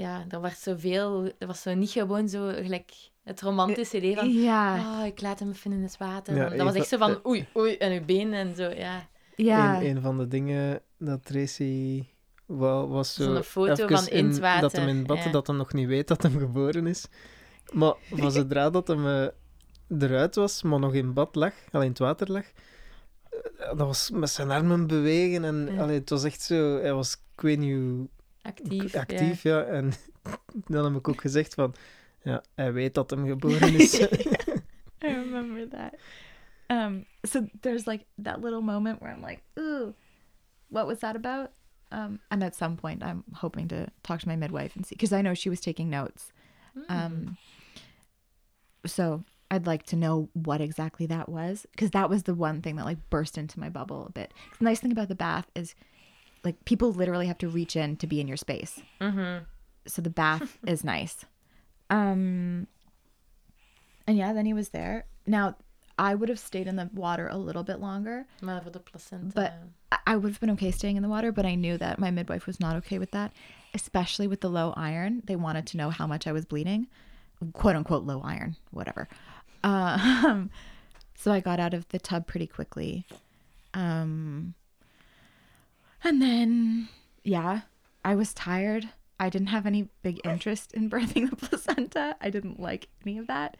Ja, 0.00 0.24
er 0.28 0.40
werd 0.40 0.58
zoveel... 0.58 1.32
Er 1.38 1.46
was 1.46 1.62
zo 1.62 1.74
niet 1.74 1.90
gewoon 1.90 2.28
zo 2.28 2.52
gelijk 2.54 2.92
het 3.24 3.40
romantische 3.40 3.96
idee 3.96 4.14
van... 4.16 4.30
Yeah. 4.30 4.98
Oh, 4.98 5.06
ik 5.06 5.20
laat 5.20 5.38
hem 5.38 5.50
even 5.50 5.72
in 5.72 5.82
het 5.82 5.96
water. 5.96 6.36
Ja, 6.36 6.48
dat 6.48 6.60
was 6.60 6.74
echt 6.74 6.88
zo 6.88 6.98
van 6.98 7.10
eh, 7.10 7.26
oei, 7.26 7.48
oei, 7.56 7.76
en 7.76 7.92
uw 7.92 8.04
been 8.04 8.32
en 8.32 8.54
zo, 8.54 8.62
ja. 8.62 9.08
Yeah. 9.36 9.82
Een, 9.82 9.96
een 9.96 10.02
van 10.02 10.18
de 10.18 10.28
dingen 10.28 10.82
dat 10.98 11.24
Tracy 11.24 12.04
wou, 12.46 12.88
was 12.88 13.14
zo... 13.14 13.22
Zo'n 13.22 13.42
foto 13.42 13.86
van 13.86 14.08
in 14.08 14.26
het 14.26 14.38
water, 14.38 14.60
Dat 14.60 14.72
hem 14.72 14.88
in 14.88 15.06
bad, 15.06 15.24
ja. 15.24 15.30
dat 15.30 15.46
hem 15.46 15.56
nog 15.56 15.72
niet 15.72 15.86
weet 15.86 16.08
dat 16.08 16.22
hem 16.22 16.38
geboren 16.38 16.86
is. 16.86 17.06
Maar 17.72 17.94
van 18.10 18.32
zodra 18.40 18.70
dat 18.70 18.88
hem 18.88 19.06
eh, 19.06 19.26
eruit 19.98 20.34
was, 20.34 20.62
maar 20.62 20.78
nog 20.78 20.94
in 20.94 21.12
bad 21.12 21.34
lag, 21.34 21.52
alleen 21.70 21.84
in 21.84 21.90
het 21.90 21.98
water 21.98 22.32
lag, 22.32 22.44
eh, 22.44 23.66
dat 23.76 23.86
was 23.86 24.10
met 24.10 24.30
zijn 24.30 24.50
armen 24.50 24.86
bewegen 24.86 25.44
en 25.44 25.68
Ja. 25.72 25.82
allee, 25.82 25.98
het 25.98 26.10
was 26.10 26.24
echt 26.24 26.42
zo... 26.42 26.78
Hij 26.80 26.94
was, 26.94 27.12
ik 27.36 27.40
weet 27.40 27.58
niet 27.58 27.74
hoe 27.74 28.08
Actief. 28.42 28.94
actief, 28.94 29.42
ja. 29.42 29.62
En 29.62 29.92
dan 30.66 30.84
heb 30.84 30.94
ik 30.94 31.08
ook 31.08 31.20
gezegd 31.20 31.54
van... 31.54 31.74
Ja, 32.22 32.42
hij 32.54 32.72
weet 32.72 32.94
dat 32.94 33.10
hem 33.10 33.26
geboren 33.26 33.74
is. 33.74 34.00
I 35.04 35.08
remember 35.14 35.68
that. 35.68 35.94
Um, 36.68 37.06
so 37.24 37.48
there's 37.62 37.86
like 37.86 38.04
that 38.18 38.40
little 38.40 38.62
moment 38.62 39.00
where 39.00 39.10
I'm 39.10 39.22
like, 39.22 39.42
ooh, 39.58 39.94
what 40.68 40.86
was 40.86 40.98
that 40.98 41.16
about? 41.16 41.50
Um, 41.92 42.20
and 42.30 42.44
at 42.44 42.54
some 42.54 42.76
point, 42.76 43.02
I'm 43.02 43.24
hoping 43.32 43.68
to 43.68 43.88
talk 44.02 44.20
to 44.20 44.28
my 44.28 44.36
midwife 44.36 44.76
and 44.76 44.86
see, 44.86 44.94
because 44.94 45.12
I 45.12 45.22
know 45.22 45.34
she 45.34 45.48
was 45.48 45.60
taking 45.60 45.90
notes. 45.90 46.32
Ja. 46.76 47.06
Um, 47.06 47.36
so 48.86 49.24
I'd 49.50 49.66
like 49.66 49.84
to 49.86 49.96
know 49.96 50.28
what 50.34 50.60
exactly 50.60 51.06
that 51.06 51.28
was, 51.28 51.66
because 51.72 51.90
that 51.90 52.08
was 52.08 52.22
the 52.22 52.34
one 52.34 52.62
thing 52.62 52.76
that 52.76 52.84
like 52.84 53.10
burst 53.10 53.36
into 53.36 53.58
my 53.58 53.68
bubble 53.68 54.06
a 54.06 54.12
bit. 54.12 54.32
The 54.58 54.64
nice 54.64 54.80
thing 54.80 54.92
about 54.92 55.08
the 55.08 55.16
bath 55.16 55.50
is, 55.56 55.74
like, 56.44 56.64
people 56.64 56.92
literally 56.92 57.26
have 57.26 57.38
to 57.38 57.48
reach 57.48 57.76
in 57.76 57.96
to 57.98 58.06
be 58.06 58.20
in 58.20 58.28
your 58.28 58.36
space. 58.36 58.80
Mhm. 59.00 59.44
So 59.86 60.02
the 60.02 60.10
bath 60.10 60.58
is 60.66 60.84
nice. 60.84 61.24
Um, 61.90 62.66
and 64.06 64.16
yeah, 64.16 64.32
then 64.32 64.46
he 64.46 64.52
was 64.54 64.70
there. 64.70 65.04
Now, 65.26 65.56
I 65.98 66.14
would 66.14 66.28
have 66.30 66.38
stayed 66.38 66.66
in 66.66 66.76
the 66.76 66.88
water 66.94 67.28
a 67.28 67.36
little 67.36 67.62
bit 67.62 67.78
longer. 67.80 68.26
But 69.34 69.52
I- 69.92 69.98
I 70.06 70.16
would 70.16 70.32
have 70.32 70.40
been 70.40 70.50
okay 70.52 70.70
staying 70.70 70.96
in 70.96 71.02
the 71.02 71.08
water, 71.08 71.30
but 71.30 71.44
I 71.46 71.54
knew 71.54 71.76
that 71.78 71.98
my 71.98 72.10
midwife 72.10 72.46
was 72.46 72.58
not 72.58 72.74
okay 72.76 72.98
with 72.98 73.10
that, 73.12 73.32
especially 73.74 74.26
with 74.26 74.40
the 74.40 74.48
low 74.48 74.72
iron. 74.76 75.22
They 75.26 75.36
wanted 75.36 75.66
to 75.68 75.76
know 75.76 75.90
how 75.90 76.06
much 76.06 76.26
I 76.26 76.32
was 76.32 76.44
bleeding, 76.46 76.86
quote 77.52 77.76
unquote 77.76 78.04
low 78.04 78.20
iron, 78.22 78.56
whatever. 78.70 79.08
Um, 79.62 80.50
so 81.14 81.32
I 81.32 81.40
got 81.40 81.60
out 81.60 81.74
of 81.74 81.86
the 81.88 81.98
tub 81.98 82.26
pretty 82.26 82.46
quickly. 82.46 83.04
Um, 83.74 84.54
and 86.02 86.20
then, 86.20 86.88
yeah, 87.22 87.60
I 88.04 88.14
was 88.14 88.32
tired. 88.32 88.88
I 89.18 89.28
didn't 89.28 89.48
have 89.50 89.66
any 89.68 89.88
big 90.02 90.18
interest 90.24 90.72
in 90.72 90.88
birthing 90.90 91.28
the 91.30 91.36
placenta. 91.36 92.16
I 92.20 92.30
didn't 92.30 92.58
like 92.58 92.88
any 93.04 93.18
of 93.18 93.26
that. 93.26 93.56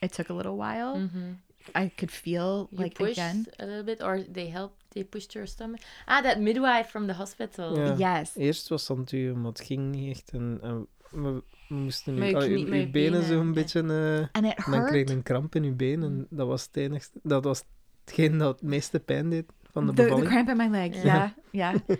It 0.00 0.12
took 0.12 0.30
a 0.30 0.34
little 0.34 0.56
while. 0.56 0.96
Mhm. 0.96 1.36
I 1.74 1.88
could 1.96 2.10
feel 2.10 2.68
You 2.70 2.78
like 2.82 2.94
pushed 2.94 3.18
again. 3.18 3.46
a 3.58 3.64
little 3.66 3.84
bit, 3.84 4.02
or 4.02 4.24
they 4.32 4.48
helped, 4.50 4.82
they 4.88 5.04
pushed 5.04 5.32
your 5.34 5.46
stomach. 5.46 5.80
Ah, 6.06 6.20
that 6.22 6.40
midwife 6.40 6.88
from 6.90 7.06
the 7.06 7.12
hospital. 7.12 7.76
Ja. 7.78 8.18
Yes. 8.18 8.36
Eerst 8.36 8.68
was 8.68 8.88
het 8.88 8.96
aan 8.98 9.04
het 9.04 9.34
maar 9.36 9.44
het 9.52 9.60
ging 9.60 9.90
niet 9.94 10.16
echt. 10.16 10.30
En, 10.32 10.58
en 10.62 10.86
we, 11.10 11.42
we 11.68 11.74
moesten 11.74 12.14
Met 12.18 12.32
nu, 12.32 12.40
uw- 12.40 12.56
je 12.56 12.64
benen 12.64 12.90
benen, 12.90 13.22
zo'n 13.22 13.46
ja. 13.46 13.52
beetje... 13.52 13.80
eh, 13.80 14.42
And 14.42 14.46
it 14.58 14.64
en 14.64 14.70
dan 14.72 14.86
kreeg 14.86 15.08
je 15.08 15.14
een 15.14 15.22
kramp 15.22 15.54
in 15.54 15.64
je 15.64 15.72
been. 15.72 16.02
En 16.02 16.26
dat 16.30 16.46
was 16.46 16.62
het 16.66 16.76
enigste... 16.76 17.18
Dat 17.22 17.44
was 17.44 17.62
hetgeen 18.04 18.38
dat 18.38 18.54
het 18.60 18.68
meeste 18.68 19.00
pijn 19.00 19.30
deed 19.30 19.44
van 19.72 19.86
de 19.86 19.92
the, 19.92 20.14
the 20.16 20.22
cramp 20.26 20.48
in 20.48 20.56
my 20.56 20.68
leg 20.68 20.94
Yeah. 20.94 21.30
yeah 21.52 21.74
yeah 21.86 21.96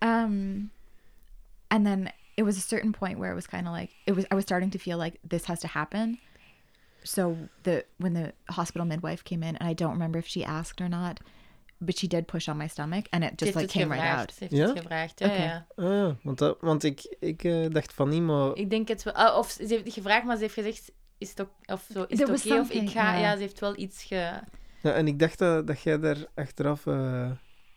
um 0.24 0.70
and 1.68 1.84
then 1.86 2.10
it 2.36 2.44
was 2.44 2.56
a 2.56 2.60
certain 2.60 2.92
point 2.92 3.18
where 3.18 3.30
it 3.32 3.34
was 3.34 3.46
kind 3.46 3.66
of 3.66 3.72
like 3.72 3.90
it 4.06 4.14
was 4.16 4.24
i 4.30 4.34
was 4.34 4.44
starting 4.44 4.70
to 4.70 4.78
feel 4.78 4.98
like 4.98 5.18
this 5.28 5.44
has 5.46 5.58
to 5.60 5.66
happen 5.68 6.18
so 7.02 7.36
the 7.62 7.84
when 7.98 8.12
the 8.14 8.32
hospital 8.48 8.86
midwife 8.86 9.22
came 9.24 9.42
in 9.48 9.56
and 9.56 9.68
i 9.70 9.74
don't 9.74 9.92
remember 9.92 10.18
if 10.18 10.26
she 10.26 10.44
asked 10.44 10.80
or 10.80 10.88
not 10.88 11.20
but 11.80 11.96
she 11.98 12.08
did 12.08 12.26
push 12.26 12.48
on 12.48 12.56
my 12.58 12.68
stomach 12.68 13.06
and 13.12 13.24
it 13.24 13.36
just 13.38 13.54
like 13.54 13.66
het 13.66 13.70
came 13.72 13.94
right 13.94 14.18
out 14.18 14.32
Ze 14.32 14.38
heeft 14.44 14.52
Ja? 14.56 14.66
het 14.68 14.78
gevraagd, 14.78 15.18
ja, 15.18 15.26
Oké. 15.26 15.42
ja. 15.42 15.66
Ah, 15.76 15.84
ja, 15.84 16.16
want, 16.22 16.38
dat, 16.38 16.56
want 16.60 16.84
ik, 16.84 17.16
ik 17.20 17.44
eh, 17.44 17.66
dacht 17.70 17.92
van 17.92 18.08
niet, 18.08 18.22
maar... 18.22 18.54
Ik 18.56 18.70
denk 18.70 18.88
het 18.88 19.02
wel. 19.02 19.14
ah, 19.14 19.36
of 19.38 19.50
ze 19.50 19.64
heeft 19.66 19.84
niet 19.84 19.92
gevraagd, 19.94 20.24
maar 20.24 20.36
ze 20.36 20.42
heeft 20.42 20.54
gezegd, 20.54 20.92
is 21.18 21.28
het, 21.28 21.40
ook, 21.40 21.50
of 21.66 21.86
zo, 21.92 22.02
is 22.02 22.18
There 22.18 22.30
het 22.32 22.42
was 22.44 22.52
oké? 22.52 22.60
Of 22.60 22.66
ik 22.70 22.72
something, 22.74 22.90
ga... 22.90 23.12
ja. 23.14 23.20
Ja, 23.20 23.34
ze 23.34 23.40
heeft 23.40 23.60
wel 23.60 23.78
iets 23.78 24.02
ge... 24.04 24.40
Ja, 24.82 24.92
en 24.92 25.06
ik 25.06 25.18
dacht 25.18 25.38
dat, 25.38 25.66
dat 25.66 25.80
jij 25.82 25.98
daar 25.98 26.16
achteraf 26.34 26.86
eh 26.86 27.30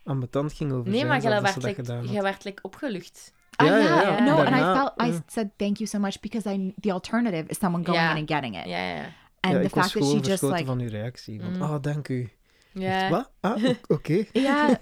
aan 0.03 0.19
betand 0.19 0.53
ging 0.53 0.71
over 0.71 0.89
Nee, 0.89 0.95
zijn, 0.97 1.07
maar 1.07 1.21
jij 1.21 1.41
werd, 1.41 1.53
ze 1.61 1.67
like, 1.67 2.21
werd 2.21 2.61
opgelucht. 2.61 3.33
Ah, 3.55 3.67
Ja, 3.67 3.77
ja, 3.77 3.83
yeah. 3.83 4.17
ja. 4.17 4.23
no 4.23 4.35
and 4.37 4.55
i 4.55 4.59
felt 4.59 5.01
i 5.01 5.05
ja. 5.05 5.23
said 5.27 5.49
thank 5.57 5.77
you 5.77 5.89
so 5.89 5.99
much 5.99 6.19
because 6.19 6.53
i 6.53 6.73
the 6.79 6.91
alternative 6.91 7.43
is 7.47 7.57
someone 7.57 7.85
going 7.85 8.01
Ja. 8.01 8.11
in 8.11 8.17
and 8.17 8.31
getting 8.31 8.57
it 8.57 8.65
Ja, 8.65 8.77
ja. 8.95 9.03
and 9.39 9.53
ja, 9.53 9.59
the 9.59 9.65
ik 9.65 9.73
was 9.75 9.83
fact 9.83 9.93
that 9.93 10.03
gewoon 10.03 10.23
she 10.23 10.29
just 10.29 10.41
like 10.43 10.65
van 10.65 10.79
uw 10.79 10.89
reactie. 10.89 11.41
Want, 11.41 11.55
Mm. 11.55 11.61
ah, 11.61 11.81
dank 11.81 12.07
u. 12.07 12.29
Ja. 12.73 13.09
Wat? 13.09 13.31
Ah, 13.39 13.63
oké. 13.87 14.25
yeah 14.33 14.69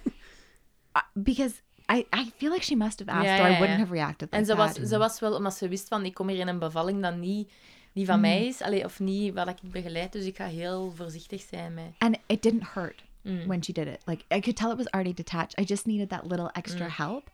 Uh, 0.95 1.01
because 1.13 1.61
I, 1.91 2.05
I 2.15 2.31
feel 2.37 2.51
like 2.51 2.63
she 2.63 2.75
must 2.75 2.99
have 2.99 3.11
asked 3.11 3.37
Ja, 3.37 3.43
or 3.43 3.49
ja, 3.49 3.55
I 3.55 3.59
wouldn't 3.59 3.77
ja. 3.79 3.85
have 3.85 3.93
reacted 3.93 4.29
En 4.29 4.39
like 4.39 4.51
ze 4.51 4.57
was, 4.57 4.73
that. 4.73 4.87
ze 4.87 4.97
was 4.97 5.19
wel, 5.19 5.33
omdat 5.35 5.53
ze 5.53 5.67
wist 5.67 5.87
van, 5.87 6.05
ik 6.05 6.13
kom 6.13 6.27
hier 6.27 6.39
in 6.39 6.47
een 6.47 6.59
bevalling 6.59 7.01
dat 7.01 7.15
niet, 7.15 7.51
niet 7.99 8.07
van 8.07 8.15
Mm. 8.15 8.21
mij 8.21 8.45
is, 8.47 8.61
allee, 8.61 8.83
of 8.85 8.99
niet 8.99 9.33
wat 9.33 9.47
ik 9.49 9.57
begeleid, 9.71 10.11
dus 10.11 10.25
ik 10.25 10.35
ga 10.35 10.45
heel 10.45 10.91
voorzichtig 10.95 11.41
zijn 11.41 11.73
met... 11.73 11.85
and 11.97 12.17
it 12.25 12.41
didn't 12.41 12.67
hurt 12.73 13.03
Mm. 13.23 13.47
when 13.47 13.63
she 13.63 13.71
did 13.73 13.87
it. 13.87 13.97
Like 14.05 14.23
I 14.35 14.39
could 14.39 14.55
tell 14.55 14.71
it 14.71 14.77
was 14.77 14.89
already 14.89 15.13
detached. 15.13 15.59
I 15.59 15.63
just 15.63 15.85
needed 15.85 16.09
that 16.09 16.25
little 16.25 16.49
extra 16.51 16.85
Mm. 16.85 16.91
help. 16.91 17.27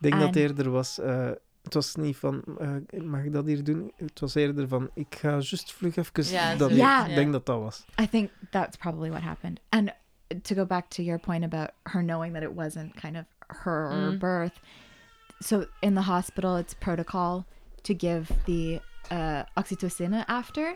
Ik 0.00 0.10
denk 0.10 0.20
dat 0.20 0.36
eerder 0.36 0.70
was... 0.70 0.98
eh, 0.98 1.30
het 1.62 1.74
was 1.74 1.94
niet 1.94 2.16
van, 2.16 2.42
eh, 2.58 3.00
mag 3.02 3.24
ik 3.24 3.32
dat 3.32 3.46
hier 3.46 3.64
doen? 3.64 3.92
Het 3.96 4.20
was 4.20 4.34
eerder 4.34 4.68
van, 4.68 4.90
ik 4.94 5.14
ga 5.20 5.30
juist 5.30 5.72
vlug 5.72 5.96
even... 5.96 6.24
Ja, 6.24 6.54
dat. 6.56 6.70
Ja. 6.70 7.06
Ik 7.06 7.14
denk 7.14 7.32
dat 7.32 7.46
dat 7.46 7.60
was. 7.60 7.84
I 8.00 8.08
think 8.08 8.30
that's 8.50 8.76
probably 8.76 9.10
what 9.10 9.22
happened. 9.22 9.60
And 9.68 9.90
to 10.42 10.54
go 10.54 10.66
back 10.66 10.88
to 10.88 11.02
your 11.02 11.20
point 11.20 11.44
about 11.44 11.70
her 11.82 12.02
knowing 12.02 12.32
that 12.34 12.42
it 12.42 12.54
wasn't 12.54 12.94
kind 13.00 13.16
of 13.16 13.24
her 13.62 13.90
Mm. 14.12 14.18
birth. 14.18 14.60
So 15.38 15.64
in 15.80 15.94
the 15.94 16.00
hospital, 16.02 16.56
it's 16.58 16.74
protocol 16.74 17.44
to 17.82 17.94
give 17.96 18.26
the 18.44 18.80
uh, 19.10 19.44
oxytocin 19.56 20.24
after. 20.28 20.74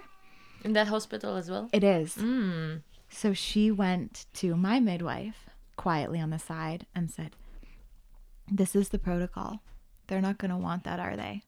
In 0.64 0.72
that 0.74 0.88
hospital 0.88 1.36
as 1.36 1.50
well? 1.50 1.68
It 1.72 1.84
is. 1.84 2.14
Mm. 2.16 2.82
So 3.08 3.32
she 3.34 3.70
went 3.70 4.26
to 4.34 4.56
my 4.56 4.80
midwife 4.80 5.46
quietly 5.76 6.20
on 6.20 6.30
the 6.30 6.38
side 6.38 6.86
and 6.94 7.10
said, 7.10 7.36
This 8.50 8.74
is 8.74 8.90
the 8.90 8.98
protocol. 8.98 9.60
They're 10.06 10.20
not 10.20 10.38
going 10.38 10.50
to 10.50 10.56
want 10.56 10.84
that, 10.84 11.00
are 11.00 11.16
they? 11.16 11.42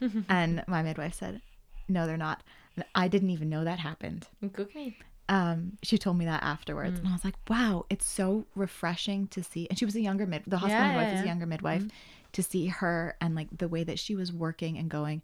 and 0.28 0.64
my 0.66 0.82
midwife 0.82 1.14
said, 1.14 1.40
No, 1.88 2.06
they're 2.06 2.16
not. 2.16 2.42
And 2.76 2.84
I 2.94 3.08
didn't 3.08 3.30
even 3.30 3.48
know 3.48 3.64
that 3.64 3.78
happened. 3.78 4.28
Niet. 4.40 4.94
Um, 5.28 5.78
she 5.82 5.96
told 5.96 6.18
me 6.18 6.26
that 6.26 6.42
afterwards. 6.42 6.98
And 6.98 7.08
I 7.08 7.12
was 7.12 7.24
like, 7.24 7.36
Wow, 7.48 7.86
it's 7.90 8.06
so 8.06 8.46
refreshing 8.54 9.26
to 9.28 9.42
see. 9.42 9.66
And 9.68 9.78
she 9.78 9.84
was 9.84 9.96
a 9.96 10.00
younger 10.00 10.26
mid, 10.26 10.42
the 10.46 10.58
hospital 10.58 10.86
Yeah, 10.86 10.88
midwife 10.92 11.08
yeah, 11.08 11.14
is 11.18 11.22
a 11.22 11.26
younger 11.26 11.46
midwife, 11.46 11.84
to 12.32 12.42
see 12.42 12.66
her 12.66 13.16
and 13.20 13.34
like 13.34 13.48
the 13.56 13.68
way 13.68 13.84
that 13.84 13.98
she 13.98 14.14
was 14.14 14.32
working 14.32 14.76
and 14.78 14.90
going, 14.90 15.22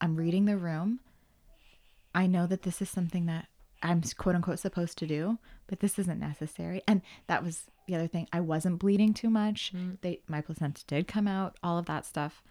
I'm 0.00 0.16
reading 0.16 0.44
the 0.46 0.56
room. 0.56 1.00
I 2.14 2.26
know 2.26 2.46
that 2.46 2.62
this 2.62 2.82
is 2.82 2.88
something 2.88 3.26
that 3.26 3.46
I'm 3.82 4.02
quote 4.18 4.34
unquote 4.34 4.58
supposed 4.58 4.98
to 4.98 5.06
do, 5.06 5.38
but 5.66 5.80
this 5.80 5.98
isn't 5.98 6.18
necessary. 6.18 6.82
And 6.86 7.02
that 7.28 7.42
was 7.42 7.64
the 7.86 7.94
other 7.94 8.06
thing. 8.08 8.28
I 8.32 8.40
wasn't 8.40 8.78
bleeding 8.78 9.14
too 9.14 9.30
much. 9.30 9.72
They 10.02 10.20
my 10.28 10.40
placenta 10.40 10.84
did 10.86 11.06
come 11.08 11.26
out, 11.28 11.56
all 11.62 11.78
of 11.78 11.86
that 11.86 12.04
stuff. 12.04 12.42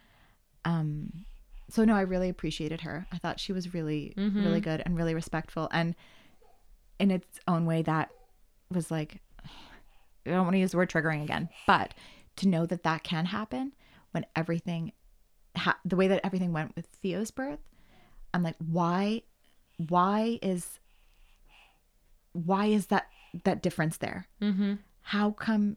Um 0.64 1.24
so 1.68 1.84
no, 1.84 1.94
I 1.94 2.00
really 2.00 2.28
appreciated 2.28 2.80
her. 2.80 3.06
I 3.12 3.18
thought 3.18 3.38
she 3.38 3.52
was 3.52 3.74
really 3.74 4.12
really 4.44 4.60
good 4.60 4.82
and 4.84 4.96
really 4.96 5.14
respectful 5.14 5.68
and 5.72 5.94
in 6.98 7.10
its 7.10 7.38
own 7.46 7.64
way 7.64 7.82
that 7.82 8.10
was 8.70 8.90
like 8.90 9.20
I 10.26 10.30
don't 10.30 10.44
want 10.44 10.54
to 10.54 10.58
use 10.58 10.72
the 10.72 10.76
word 10.76 10.90
triggering 10.90 11.22
again, 11.22 11.48
but 11.66 11.94
to 12.36 12.48
know 12.48 12.66
that 12.66 12.82
that 12.82 13.02
can 13.04 13.26
happen 13.26 13.72
when 14.10 14.26
everything 14.36 14.92
ha- 15.56 15.78
the 15.84 15.96
way 15.96 16.08
that 16.08 16.20
everything 16.24 16.52
went 16.52 16.74
with 16.76 16.86
Theo's 16.86 17.30
birth, 17.30 17.60
I'm 18.32 18.42
like, 18.42 18.56
why, 18.58 19.22
why 19.88 20.38
is, 20.42 20.78
why 22.32 22.66
is 22.66 22.86
that 22.86 23.08
that 23.44 23.62
difference 23.62 23.96
there? 23.98 24.26
Mhm. 24.40 24.78
How 25.02 25.30
come? 25.32 25.76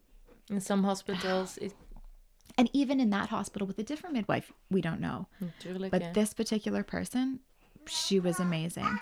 In 0.49 0.59
some 0.59 0.83
hospitals, 0.83 1.57
it, 1.57 1.73
And 2.57 2.69
even 2.73 2.99
in 2.99 3.09
that 3.09 3.29
hospital 3.29 3.67
with 3.67 3.79
a 3.79 3.83
different 3.83 4.13
midwife, 4.13 4.51
we 4.69 4.79
don't 4.81 4.99
know. 5.01 5.27
But 5.89 6.13
this 6.13 6.33
particular 6.35 6.83
person, 6.83 7.39
she 7.87 8.19
was 8.19 8.39
amazing. 8.39 8.99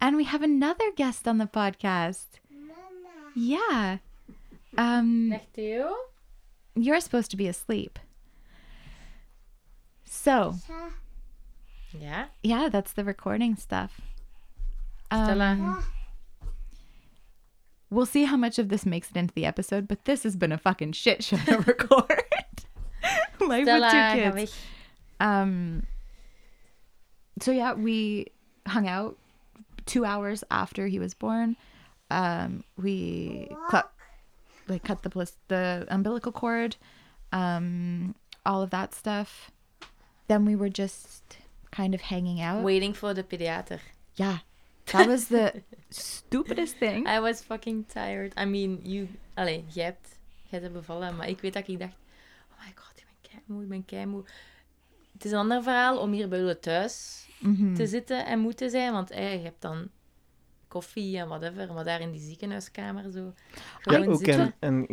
And 0.00 0.16
we 0.16 0.24
have 0.24 0.42
another 0.42 0.90
guest 0.96 1.28
on 1.28 1.38
the 1.38 1.46
podcast. 1.46 2.40
Yeah. 3.36 3.98
Um, 4.76 5.30
Dag 5.30 5.42
Theo? 5.54 5.94
you're 6.74 6.98
supposed 7.00 7.30
to 7.30 7.36
be 7.36 7.46
asleep. 7.46 8.00
So, 10.04 10.56
Ja? 11.98 12.26
yeah, 12.42 12.68
that's 12.68 12.92
the 12.92 13.04
recording 13.04 13.56
stuff. 13.56 14.00
Stella. 15.06 15.50
Um, 15.52 15.84
we'll 17.90 18.06
see 18.06 18.24
how 18.24 18.36
much 18.36 18.58
of 18.58 18.68
this 18.68 18.86
makes 18.86 19.10
it 19.10 19.16
into 19.16 19.34
the 19.34 19.44
episode, 19.44 19.86
but 19.88 20.04
this 20.04 20.22
has 20.22 20.36
been 20.36 20.52
a 20.52 20.58
fucking 20.58 20.92
shit 20.92 21.22
show 21.22 21.36
to 21.36 21.58
record. 21.66 22.24
Life 23.40 23.64
Stella, 23.64 23.80
with 23.80 24.34
two 24.34 24.40
kids. 24.40 24.56
Um. 25.20 25.86
So 27.40 27.50
yeah, 27.52 27.72
we 27.74 28.26
hung 28.66 28.86
out 28.88 29.16
two 29.86 30.04
hours 30.04 30.44
after 30.50 30.86
he 30.86 30.98
was 30.98 31.14
born. 31.14 31.56
Um, 32.10 32.62
we 32.76 33.48
cut, 33.70 33.90
like 34.68 34.84
cut 34.84 35.02
the 35.02 35.30
the 35.48 35.86
umbilical 35.88 36.32
cord, 36.32 36.76
um, 37.32 38.14
all 38.44 38.62
of 38.62 38.70
that 38.70 38.94
stuff. 38.94 39.50
Then 40.32 40.46
we 40.46 40.56
were 40.56 40.70
just 40.70 41.22
kind 41.70 41.94
of 41.94 42.00
hanging 42.00 42.40
out. 42.40 42.62
Waiting 42.64 42.94
for 42.96 43.14
the 43.14 43.22
pediater. 43.22 43.80
Yeah, 44.14 44.38
that 44.84 45.06
was 45.06 45.26
the 45.28 45.52
stupidest 45.90 46.76
thing. 46.78 47.06
I 47.06 47.20
was 47.20 47.42
fucking 47.42 47.84
tired. 47.88 48.32
I 48.38 48.44
mean, 48.44 48.80
you... 48.82 49.08
Allee, 49.36 49.64
jij 49.68 49.84
hebt... 49.84 50.08
Jij 50.50 50.60
hebt 50.60 50.72
bevallen, 50.72 51.16
maar 51.16 51.28
ik 51.28 51.40
weet 51.40 51.52
dat 51.52 51.68
ik 51.68 51.78
dacht... 51.78 51.92
Oh 52.52 52.66
my 52.66 52.72
god, 52.74 52.92
ik 52.96 53.04
ben 53.04 53.30
keimoe, 53.46 53.62
ik 53.62 53.68
ben 53.68 53.84
keimoe. 53.84 54.24
Het 55.12 55.24
is 55.24 55.30
een 55.30 55.38
ander 55.38 55.62
verhaal 55.62 55.98
om 55.98 56.12
hier 56.12 56.28
bij 56.28 56.38
jullie 56.38 56.58
thuis 56.58 57.26
Mhm. 57.38 57.74
te 57.74 57.86
zitten 57.86 58.26
en 58.26 58.38
moe 58.38 58.54
te 58.54 58.68
zijn. 58.70 58.92
Want 58.92 59.10
eh, 59.10 59.32
je 59.32 59.38
hebt 59.42 59.60
dan 59.62 59.88
koffie 60.72 61.18
en 61.18 61.28
whatever. 61.28 61.72
Maar 61.72 61.84
daar 61.84 62.00
in 62.00 62.10
die 62.10 62.20
ziekenhuiskamer 62.20 63.10
zo 63.10 63.32
Ja, 63.82 63.98
ook 64.04 64.16
zitten. 64.16 64.54
en, 64.58 64.84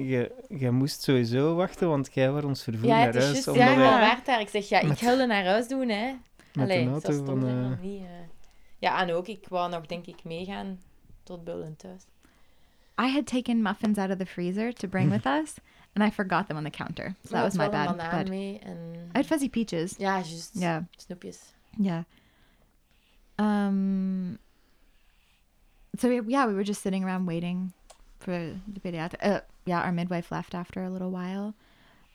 je 0.60 0.72
moest 0.72 1.02
sowieso 1.02 1.56
wachten, 1.56 1.90
want 1.90 2.10
jij 2.14 2.32
was 2.32 2.44
ons 2.44 2.64
vervoer 2.64 2.88
Ja, 2.90 2.96
naar 2.98 3.06
het 3.06 3.16
is 3.16 3.24
huis. 3.24 3.48
omdat 3.48 3.64
Ja, 3.64 3.76
wij 3.76 3.84
ja, 3.86 4.22
daar. 4.26 4.42
Ik 4.42 4.50
zeg, 4.50 4.70
ja, 4.70 4.80
ik 4.80 5.00
wilde 5.00 5.26
naar 5.26 5.46
huis 5.46 5.68
doen, 5.68 5.90
hè. 5.90 6.12
met 6.54 6.70
Allee, 6.70 6.84
zo 6.84 6.92
auto 6.92 7.12
stond 7.12 7.28
van... 7.28 7.44
er 7.48 7.64
eh, 7.64 7.70
nog 7.70 7.82
niet. 7.82 8.02
eh. 8.02 8.08
Ja, 8.78 9.02
en 9.02 9.14
ook, 9.14 9.28
ik 9.28 9.48
wou 9.48 9.70
nog, 9.70 9.86
denk 9.86 10.06
ik, 10.08 10.24
meegaan 10.24 10.80
tot 11.24 11.44
Bullen 11.44 11.76
thuis. 11.76 12.02
I 13.02 13.12
had 13.14 13.26
taken 13.26 13.62
muffins 13.62 13.98
out 13.98 14.12
of 14.12 14.18
the 14.18 14.26
freezer 14.26 14.74
to 14.74 14.88
bring 14.88 15.10
with 15.12 15.26
us, 15.26 15.56
and 15.94 16.08
I 16.08 16.12
forgot 16.12 16.48
them 16.48 16.58
on 16.58 16.64
the 16.64 16.70
counter. 16.70 17.16
So 17.24 17.30
that 17.30 17.44
was 17.44 17.54
my 17.54 17.70
bad. 17.70 17.98
But 18.12 18.28
mee 18.30 18.60
en... 18.60 18.78
I 19.14 19.18
had 19.18 19.26
fuzzy 19.26 19.50
peaches. 19.50 19.96
Ja, 19.98 20.16
juist. 20.22 20.50
Yeah, 20.54 20.82
Snoepjes. 20.98 21.54
yeah. 21.78 22.04
Um. 23.40 24.38
So 25.98 26.08
we, 26.10 26.22
yeah, 26.32 26.46
we 26.48 26.54
were 26.54 26.64
just 26.64 26.82
sitting 26.82 27.04
around 27.04 27.26
waiting 27.26 27.74
for 28.20 28.32
the 28.74 28.80
pediatric. 28.80 29.18
Uh, 29.22 29.42
yeah, 29.66 29.82
our 29.82 29.92
midwife 29.92 30.32
left 30.32 30.54
after 30.54 30.84
a 30.84 30.90
little 30.90 31.10
while. 31.12 31.54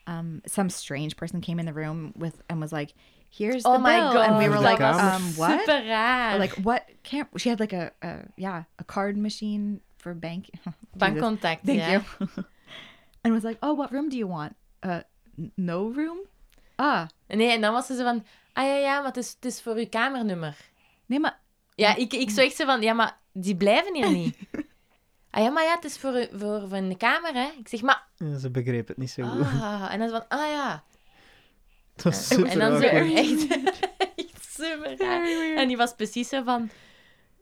Um, 0.07 0.41
some 0.47 0.69
strange 0.69 1.15
person 1.17 1.41
came 1.41 1.59
in 1.59 1.65
the 1.65 1.73
room 1.73 2.13
with 2.15 2.41
and 2.49 2.61
was 2.61 2.71
like, 2.71 2.93
"Here's 3.29 3.63
the 3.63 3.69
Oh 3.69 3.77
my 3.79 3.99
bill," 3.99 4.13
god. 4.13 4.29
and 4.29 4.37
we 4.37 4.49
were 4.49 4.59
like, 4.61 4.79
kamer. 4.79 5.15
"Um, 5.15 5.23
what?" 5.35 5.59
Super 5.59 5.81
raar. 5.83 6.37
Like 6.39 6.53
what? 6.63 6.85
Can't 7.03 7.27
she 7.37 7.49
had 7.49 7.59
like 7.59 7.73
a, 7.73 7.91
a 8.01 8.19
yeah 8.37 8.63
a 8.79 8.83
card 8.83 9.17
machine 9.17 9.81
for 9.97 10.13
bank 10.13 10.49
Jesus. 10.53 10.73
Bancontact, 10.97 11.65
Thank 11.65 11.79
ja. 11.81 11.91
you. 11.93 12.03
and 13.23 13.33
was 13.33 13.43
like, 13.43 13.57
"Oh, 13.61 13.73
what 13.73 13.91
room 13.91 14.09
do 14.09 14.17
you 14.17 14.27
want? 14.27 14.55
Uh, 14.83 15.01
n- 15.39 15.51
no 15.57 15.87
room? 15.89 16.19
Ah, 16.77 17.07
Nee, 17.29 17.51
en 17.51 17.61
dan 17.61 17.73
was 17.73 17.87
ze 17.87 17.95
zo 17.95 18.03
van... 18.03 18.23
Ah 18.53 18.63
ja, 18.65 18.75
ja, 18.75 18.97
maar 18.97 19.07
het 19.07 19.17
is, 19.17 19.29
het 19.35 19.45
is 19.45 19.61
voor 19.61 19.75
uw 19.75 19.87
kamernummer. 19.89 20.55
nee, 21.05 21.19
maar 21.19 21.39
Ja, 21.75 21.95
ik, 21.95 22.13
ik 22.13 22.29
zo 22.29 22.41
echt 22.41 22.55
zo 22.55 22.65
van... 22.65 22.81
Ja, 22.81 22.93
maar 22.93 23.17
die 23.37 23.55
blijven 23.55 23.95
hier 23.95 24.11
niet. 24.11 24.37
Ah 25.29 25.43
ja, 25.43 25.49
maar 25.49 25.63
ja, 25.63 25.75
het 25.75 25.83
is 25.83 25.97
voor, 25.97 26.27
voor, 26.31 26.67
voor 26.69 26.89
de 26.89 26.97
kamer, 26.97 27.33
hè. 27.33 27.51
Ik 27.59 27.67
zeg, 27.67 27.81
maar... 27.81 28.07
Ja, 28.17 28.37
ze 28.37 28.51
begreep 28.51 28.87
het 28.87 28.97
niet 28.97 29.11
zo 29.11 29.23
goed. 29.23 29.41
Ah, 29.41 29.93
en 29.93 29.99
dan 29.99 30.09
zo 30.09 30.15
van... 30.15 30.27
Ah 30.27 30.49
ja. 30.49 30.83
Het 31.93 32.03
was 32.03 32.27
super 32.27 32.47
en 32.47 32.59
dan 32.59 32.81
zo 32.81 32.87
echt... 32.87 33.47
echt 34.15 34.53
super 34.53 34.97
raar. 34.97 35.55
En 35.55 35.67
die 35.67 35.77
was 35.77 35.95
precies 35.95 36.29
zo 36.29 36.43
van... 36.43 36.69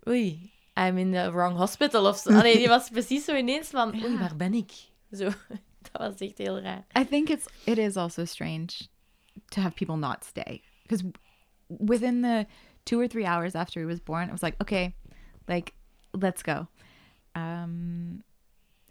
Oei, 0.08 0.52
I'm 0.80 0.98
in 0.98 1.12
the 1.12 1.32
wrong 1.32 1.58
hospital 1.58 2.08
of 2.08 2.18
zo. 2.18 2.30
Allee, 2.30 2.58
die 2.58 2.68
was 2.68 2.90
precies 2.90 3.26
zo 3.26 3.36
ineens 3.36 3.68
van... 3.68 4.04
Oei, 4.04 4.18
waar 4.18 4.36
ben 4.36 4.54
ik? 4.54 4.72
Zo, 5.12 5.24
dat 5.92 6.02
was 6.02 6.16
echt 6.16 6.38
heel 6.38 6.60
raar. 6.60 6.86
I 7.00 7.06
think 7.06 7.30
it's 7.30 7.46
it 7.64 7.78
is 7.78 7.96
also 7.96 8.26
strange 8.26 8.88
to 9.50 9.62
have 9.62 9.76
people 9.76 9.98
not 9.98 10.26
stay 10.26 10.62
because 10.82 11.04
within 11.68 12.22
the 12.22 12.46
two 12.84 13.00
or 13.00 13.08
three 13.08 13.26
hours 13.26 13.54
after 13.56 13.80
he 13.82 13.86
was 13.86 14.04
born, 14.04 14.28
I 14.28 14.32
was 14.32 14.42
like, 14.42 14.62
okay, 14.62 14.96
like 15.48 15.74
let's 16.14 16.44
go. 16.44 16.68
Um, 17.36 18.24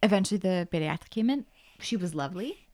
eventually, 0.02 0.38
the 0.38 0.66
pediatric 0.70 1.10
came 1.10 1.30
in. 1.30 1.46
She 1.80 1.96
was 1.96 2.14
lovely. 2.14 2.66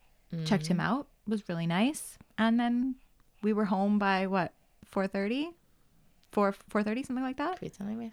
Checked 0.44 0.66
him 0.66 0.80
out. 0.80 1.06
Was 1.26 1.48
really 1.48 1.66
nice. 1.66 2.18
And 2.36 2.58
then 2.58 2.96
we 3.42 3.52
were 3.52 3.64
home 3.66 3.98
by 3.98 4.26
what 4.26 4.52
four 4.84 5.06
thirty, 5.06 5.50
four 6.32 6.54
four 6.68 6.82
thirty 6.82 7.02
something 7.02 7.24
like 7.24 7.36
that. 7.36 7.54
Ik 7.54 7.60
weet 7.60 7.76
het 7.78 7.86
niet 7.88 7.96
meer. 7.96 8.12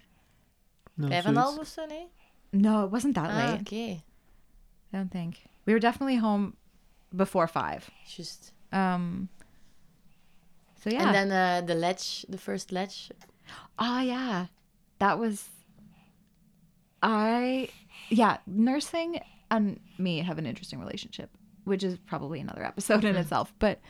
Nou, 0.94 1.10
Vijf 1.10 1.24
en 1.24 1.30
een 1.30 1.36
half 1.36 1.52
zoiets. 1.54 1.68
of 1.68 1.74
zo, 1.74 1.86
nee? 1.86 2.08
No, 2.50 2.84
it 2.84 2.90
wasn't 2.90 3.14
that 3.14 3.28
Ah, 3.30 3.36
late. 3.36 3.60
oké. 3.60 3.74
I 3.76 4.02
don't 4.90 5.10
think 5.10 5.34
we 5.64 5.72
were 5.72 5.80
definitely 5.80 6.18
home 6.18 6.54
before 7.10 7.48
five. 7.48 7.90
Just 8.16 8.52
Um. 8.72 9.28
So 10.80 10.90
yeah. 10.90 11.04
And 11.06 11.14
then 11.14 11.30
eh, 11.30 11.66
de 11.66 11.74
ledge, 11.74 12.24
the 12.30 12.38
first 12.38 12.70
ledge. 12.70 13.10
Oh 13.78 14.00
yeah, 14.00 14.46
that 14.98 15.18
was. 15.18 15.48
I 17.02 17.68
yeah, 18.08 18.38
nursing 18.46 19.20
and 19.50 19.80
me 19.98 20.20
have 20.20 20.38
an 20.38 20.46
interesting 20.46 20.80
relationship, 20.80 21.30
which 21.64 21.84
is 21.84 21.98
probably 21.98 22.40
another 22.40 22.64
episode 22.64 23.04
in 23.04 23.16
itself. 23.16 23.52
But 23.58 23.80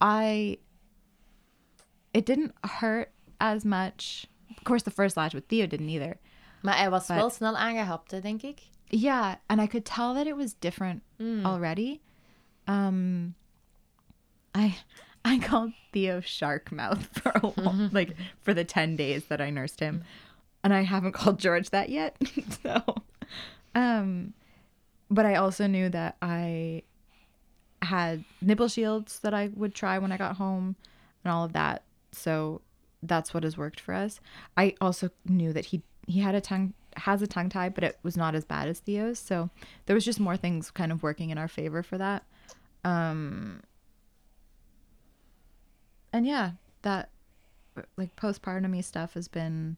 I, 0.00 0.58
it 2.12 2.26
didn't 2.26 2.54
hurt 2.64 3.10
as 3.40 3.64
much. 3.64 4.26
Of 4.56 4.64
course, 4.64 4.82
the 4.82 4.90
first 4.90 5.16
latch 5.16 5.34
with 5.34 5.46
Theo 5.46 5.66
didn't 5.66 5.88
either. 5.88 6.18
Maar 6.62 6.76
hij 6.76 6.90
was 6.90 7.08
wel 7.08 7.30
snel 7.30 7.56
aangehapt, 7.56 8.22
denk 8.22 8.42
ik. 8.42 8.60
Yeah, 8.88 9.36
and 9.48 9.60
I 9.60 9.66
could 9.66 9.84
tell 9.84 10.14
that 10.14 10.26
it 10.26 10.36
was 10.36 10.54
different 10.54 11.02
already. 11.44 12.00
Um, 12.66 13.34
I 14.54 14.76
I 15.24 15.38
called 15.38 15.72
Theo 15.92 16.20
shark 16.20 16.70
mouth 16.70 17.06
for 17.22 17.32
a 17.34 17.48
while, 17.48 17.88
like 17.92 18.14
for 18.42 18.54
the 18.54 18.64
ten 18.64 18.96
days 18.96 19.24
that 19.26 19.40
I 19.40 19.50
nursed 19.50 19.80
him, 19.80 20.04
and 20.64 20.74
I 20.74 20.80
haven't 20.80 21.12
called 21.12 21.38
George 21.38 21.70
that 21.70 21.90
yet. 21.90 22.16
so, 22.62 22.82
um, 23.74 24.32
but 25.10 25.26
I 25.26 25.36
also 25.36 25.66
knew 25.68 25.88
that 25.90 26.16
I 26.20 26.82
had 27.82 28.24
nipple 28.40 28.68
shields 28.68 29.20
that 29.20 29.34
I 29.34 29.50
would 29.54 29.74
try 29.74 29.98
when 29.98 30.10
I 30.10 30.16
got 30.16 30.36
home, 30.36 30.74
and 31.22 31.32
all 31.32 31.44
of 31.44 31.52
that. 31.52 31.84
So 32.12 32.62
that's 33.02 33.34
what 33.34 33.44
has 33.44 33.56
worked 33.56 33.78
for 33.78 33.94
us. 33.94 34.18
I 34.56 34.74
also 34.80 35.10
knew 35.26 35.52
that 35.52 35.66
he 35.66 35.82
he 36.06 36.20
had 36.20 36.34
a 36.34 36.40
tongue 36.40 36.72
has 36.96 37.22
a 37.22 37.26
tongue 37.26 37.48
tie, 37.48 37.68
but 37.68 37.84
it 37.84 37.98
was 38.02 38.16
not 38.16 38.34
as 38.34 38.44
bad 38.44 38.68
as 38.68 38.80
Theo's. 38.80 39.18
So 39.18 39.50
there 39.86 39.94
was 39.94 40.04
just 40.04 40.20
more 40.20 40.36
things 40.36 40.70
kind 40.70 40.92
of 40.92 41.02
working 41.02 41.30
in 41.30 41.38
our 41.38 41.48
favor 41.48 41.82
for 41.82 41.98
that. 41.98 42.24
Um 42.84 43.60
and 46.12 46.26
yeah, 46.26 46.52
that 46.82 47.10
like 47.96 48.14
postpartum 48.14 48.82
stuff 48.84 49.14
has 49.14 49.26
been 49.26 49.76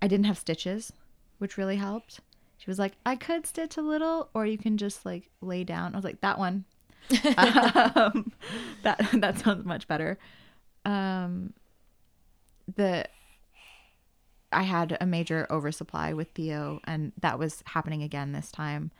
I 0.00 0.08
didn't 0.08 0.26
have 0.26 0.38
stitches, 0.38 0.92
which 1.38 1.56
really 1.56 1.76
helped. 1.76 2.20
She 2.58 2.68
was 2.68 2.78
like, 2.78 2.94
I 3.06 3.16
could 3.16 3.46
stitch 3.46 3.76
a 3.76 3.82
little, 3.82 4.28
or 4.34 4.44
you 4.44 4.58
can 4.58 4.76
just 4.76 5.06
like 5.06 5.30
lay 5.40 5.64
down. 5.64 5.94
I 5.94 5.98
was 5.98 6.04
like, 6.04 6.20
that 6.20 6.38
one. 6.38 6.64
um, 7.36 8.32
that 8.82 9.08
that 9.14 9.38
sounds 9.38 9.64
much 9.64 9.88
better. 9.88 10.18
Um, 10.84 11.54
the 12.76 13.06
I 14.52 14.62
had 14.62 14.96
a 15.00 15.06
major 15.06 15.46
oversupply 15.50 16.12
with 16.12 16.30
Theo, 16.30 16.80
and 16.84 17.12
that 17.20 17.38
was 17.38 17.62
happening 17.66 18.02
again 18.02 18.32
this 18.32 18.50
time. 18.50 18.90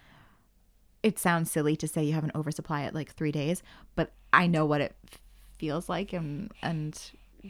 It 1.02 1.18
sounds 1.18 1.50
silly 1.50 1.76
to 1.76 1.88
say 1.88 2.04
you 2.04 2.12
have 2.12 2.24
an 2.24 2.32
oversupply 2.34 2.82
at 2.82 2.94
like 2.94 3.14
three 3.14 3.32
days, 3.32 3.62
but 3.94 4.12
I 4.32 4.46
know 4.46 4.66
what 4.66 4.80
it 4.80 4.94
feels 5.58 5.88
like, 5.88 6.12
and 6.12 6.52
and 6.62 7.00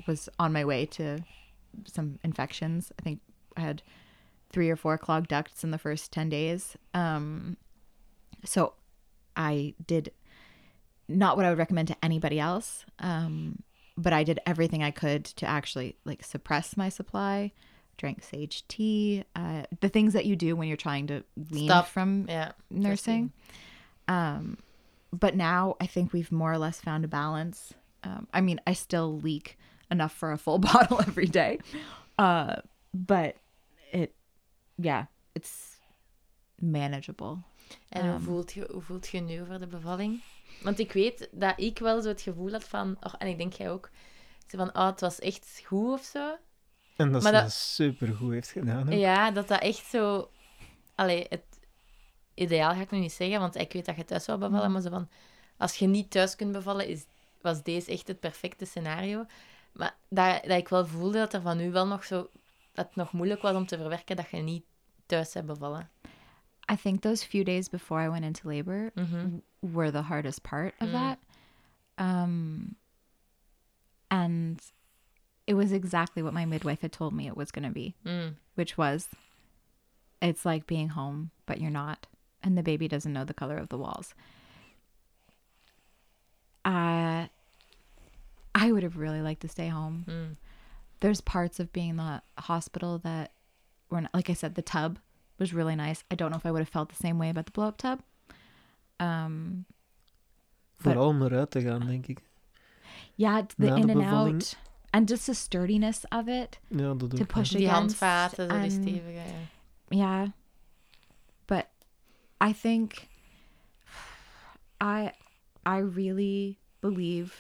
was 0.07 0.29
on 0.39 0.53
my 0.53 0.65
way 0.65 0.87
to 0.87 1.19
some 1.87 2.19
infections. 2.23 2.93
I 2.99 3.03
think 3.03 3.21
I 3.59 3.63
had 3.63 3.83
three 4.51 4.71
or 4.71 4.77
four 4.77 4.97
clogged 4.97 5.29
ducts 5.29 5.63
in 5.65 5.71
the 5.71 5.79
first 5.79 6.13
ten 6.13 6.29
days. 6.29 6.77
Um, 6.95 7.57
so 8.45 8.75
I 9.37 9.75
did 9.87 10.13
not 11.09 11.37
what 11.37 11.45
I 11.47 11.51
would 11.51 11.59
recommend 11.59 11.89
to 11.89 11.97
anybody 12.05 12.39
else. 12.39 12.85
Um, 12.99 13.63
but 13.97 14.13
I 14.13 14.23
did 14.25 14.39
everything 14.47 14.83
I 14.83 14.91
could 14.91 15.25
to 15.25 15.47
actually 15.47 15.97
like 16.05 16.23
suppress 16.25 16.77
my 16.77 16.89
supply. 16.89 17.53
Drank 17.97 18.23
sage 18.23 18.67
tea, 18.69 19.25
uh, 19.35 19.65
the 19.81 19.89
things 19.89 20.13
that 20.13 20.25
you 20.25 20.37
do 20.37 20.55
when 20.55 20.69
you're 20.69 20.77
trying 20.77 21.09
to 21.09 21.25
wean 21.51 21.67
Stop. 21.67 21.89
from 21.89 22.27
Ja. 22.29 22.51
nursing. 22.71 23.33
Um, 24.07 24.59
but 25.13 25.35
now 25.35 25.77
I 25.81 25.87
think 25.87 26.13
we've 26.13 26.31
more 26.31 26.53
or 26.53 26.59
less 26.59 26.81
found 26.81 27.05
a 27.05 27.09
balance. 27.09 27.75
Um, 28.05 28.29
I 28.33 28.41
mean, 28.41 28.61
I 28.69 28.75
still 28.75 29.19
leak 29.19 29.59
enough 29.91 30.13
for 30.13 30.31
a 30.31 30.39
full 30.39 30.59
bottle 30.69 31.01
every 31.01 31.27
day, 31.27 31.59
uh, 32.21 32.57
but 32.95 33.37
it, 33.91 34.11
yeah, 34.75 35.05
it's 35.33 35.79
manageable. 36.55 37.37
En 37.89 38.01
hoe, 38.03 38.11
Ehm. 38.15 38.21
voelt 38.23 38.53
je, 38.53 38.69
hoe 38.73 38.83
voelt 38.83 39.09
je 39.09 39.21
nu 39.21 39.41
over 39.41 39.59
de 39.59 39.67
bevalling? 39.67 40.21
Want 40.63 40.79
ik 40.79 40.93
weet 40.93 41.29
dat 41.33 41.61
ik 41.61 41.79
wel 41.79 42.03
zo 42.03 42.09
het 42.09 42.21
gevoel 42.21 42.51
had 42.51 42.65
van... 42.65 42.97
Oh, 43.01 43.15
en 43.19 43.29
ik 43.29 43.39
denk 43.39 43.53
jij 43.53 43.71
ook. 43.71 43.91
Zo 44.47 44.57
van, 44.59 44.69
oh, 44.77 44.87
het 44.87 45.01
was 45.01 45.19
echt 45.19 45.63
goed 45.67 45.93
of 45.93 46.03
zo. 46.05 46.37
En 46.97 47.13
dat 47.13 47.23
Maar 47.23 47.33
ze 47.33 47.39
dat- 47.39 47.43
dat 47.43 47.53
super 47.53 48.15
goed 48.15 48.33
heeft 48.33 48.51
gedaan. 48.51 48.87
hè. 48.89 48.95
Ja, 48.95 49.31
dat 49.31 49.49
dat 49.49 49.61
echt 49.61 49.87
zo... 49.87 50.31
Allee, 50.95 51.27
het 51.29 51.45
ideaal 52.35 52.75
ga 52.75 52.81
ik 52.81 52.91
nu 52.91 52.99
niet 52.99 53.13
zeggen, 53.13 53.41
want 53.41 53.57
ik 53.57 53.73
weet 53.73 53.85
dat 53.87 53.97
je 53.97 54.05
thuis 54.05 54.25
zou 54.25 54.39
bevallen, 54.39 54.73
maar 54.73 54.81
zo 54.83 54.91
van... 54.91 55.09
Als 55.57 55.75
je 55.77 55.87
niet 55.87 56.11
thuis 56.11 56.37
kunt 56.37 56.53
bevallen, 56.53 56.87
is, 56.87 57.05
was 57.41 57.63
deze 57.63 57.91
echt 57.91 58.09
het 58.09 58.21
perfecte 58.21 58.65
scenario. 58.65 59.27
Maar 59.73 59.97
dat, 60.09 60.43
dat 60.43 60.59
ik 60.59 60.69
wel 60.69 60.87
voelde 60.87 61.19
dat 61.19 61.33
er 61.33 61.41
van 61.41 61.61
u 61.61 61.71
wel 61.71 61.87
nog 61.87 62.05
zo... 62.05 62.29
Dat 62.79 62.87
het 62.87 62.97
nog 62.97 63.13
moeilijk 63.13 63.43
was 63.43 63.55
om 63.57 63.67
te 63.67 63.77
verwerken 63.77 64.17
dat 64.17 64.31
je 64.31 64.37
niet 64.37 64.65
thuis 65.07 65.35
hebt 65.35 65.47
bevallen. 65.47 65.91
I 66.73 66.77
think 66.77 67.01
those 67.01 67.27
few 67.27 67.45
days 67.45 67.69
before 67.69 68.05
I 68.05 68.09
went 68.09 68.25
into 68.25 68.49
labor 68.49 68.91
Mhm. 68.95 69.39
were 69.59 69.91
the 69.91 70.01
hardest 70.03 70.43
part 70.43 70.75
of 70.81 70.91
that. 70.91 71.19
Um, 71.97 72.77
and 74.07 74.73
it 75.45 75.55
was 75.55 75.71
exactly 75.73 76.23
what 76.23 76.33
my 76.35 76.45
midwife 76.47 76.81
had 76.81 76.93
told 76.93 77.13
me 77.13 77.27
it 77.27 77.35
was 77.37 77.51
going 77.51 77.67
to 77.67 77.73
be, 77.73 77.95
Mm. 78.05 78.37
which 78.55 78.77
was 78.77 79.09
it's 80.21 80.45
like 80.45 80.67
being 80.67 80.91
home, 80.91 81.31
but 81.47 81.59
you're 81.59 81.71
not. 81.73 82.07
And 82.43 82.57
the 82.57 82.63
baby 82.63 82.87
doesn't 82.89 83.13
know 83.13 83.25
the 83.25 83.35
color 83.35 83.57
of 83.57 83.69
the 83.69 83.77
walls. 83.79 84.15
Uh, 86.65 87.27
I 88.55 88.73
would 88.73 88.83
have 88.83 88.97
really 88.99 89.23
liked 89.23 89.41
to 89.41 89.49
stay 89.49 89.69
home. 89.69 90.05
There's 91.01 91.21
parts 91.21 91.61
of 91.61 91.73
being 91.73 91.91
in 91.91 91.97
the 91.97 92.23
hospital 92.39 92.99
that 92.99 93.33
were, 93.91 94.01
not, 94.01 94.13
like 94.15 94.31
I 94.31 94.35
said, 94.35 94.55
the 94.55 94.63
tub 94.63 94.99
was 95.39 95.55
really 95.55 95.77
nice. 95.77 96.03
I 96.11 96.15
don't 96.17 96.31
know 96.31 96.37
if 96.37 96.45
I 96.47 96.51
would 96.51 96.59
have 96.61 96.69
felt 96.69 96.89
the 96.89 96.97
same 96.97 97.19
way 97.19 97.31
about 97.31 97.47
the 97.47 97.53
blow 97.53 97.69
up 97.69 97.77
tub. 97.79 98.01
Um, 99.01 99.65
Vooral 100.81 101.09
om 101.09 101.23
eruit 101.23 101.51
te 101.51 101.61
gaan, 101.61 101.87
denk 101.87 102.07
ik. 102.07 102.19
Yeah, 103.17 103.39
it's 103.39 103.55
the 103.55 103.67
Na 103.67 103.75
de 103.77 103.81
in 103.83 103.91
and 103.91 104.03
out, 104.03 104.57
and 104.93 105.09
just 105.09 105.27
the 105.27 105.35
sturdiness 105.35 106.05
of 106.13 106.29
it 106.29 106.59
Ja, 106.69 106.95
dat 106.95 107.17
to 107.17 107.25
push 107.25 107.51
Die 107.51 107.67
against. 107.69 108.01
handvaten, 108.01 108.37
zo 108.37 108.47
die 108.49 108.63
and- 108.63 108.73
stevige. 108.73 109.13
Ja. 109.13 109.23
Yeah, 109.91 110.29
but 111.47 111.67
I 112.41 112.53
think 112.53 113.09
I 114.81 115.13
I 115.67 115.79
really 115.79 116.59
believe 116.81 117.33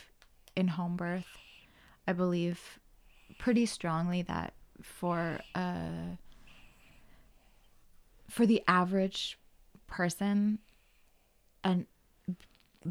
in 0.55 0.69
home 0.69 0.97
birth. 0.97 1.27
I 2.07 2.13
believe 2.13 2.78
pretty 3.39 3.67
strongly 3.67 4.23
that 4.23 4.53
for 4.83 5.41
uh 5.55 6.17
for 8.29 8.47
the 8.47 8.63
average 8.69 9.39
person 9.87 10.59
and 11.65 11.87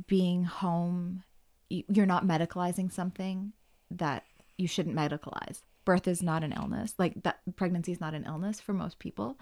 being 0.08 0.44
home 0.44 1.24
you're 1.70 2.06
not 2.06 2.26
medicalizing 2.26 2.92
something 2.92 3.52
that 3.92 4.24
you 4.58 4.68
shouldn't 4.68 4.96
medicalize. 4.96 5.62
Birth 5.86 6.08
is 6.08 6.24
not 6.24 6.44
an 6.44 6.54
illness. 6.54 6.94
Like 6.98 7.24
that 7.24 7.40
pregnancy 7.56 7.92
is 7.92 8.02
not 8.02 8.14
an 8.14 8.26
illness 8.26 8.60
for 8.60 8.74
most 8.74 9.00
people. 9.00 9.38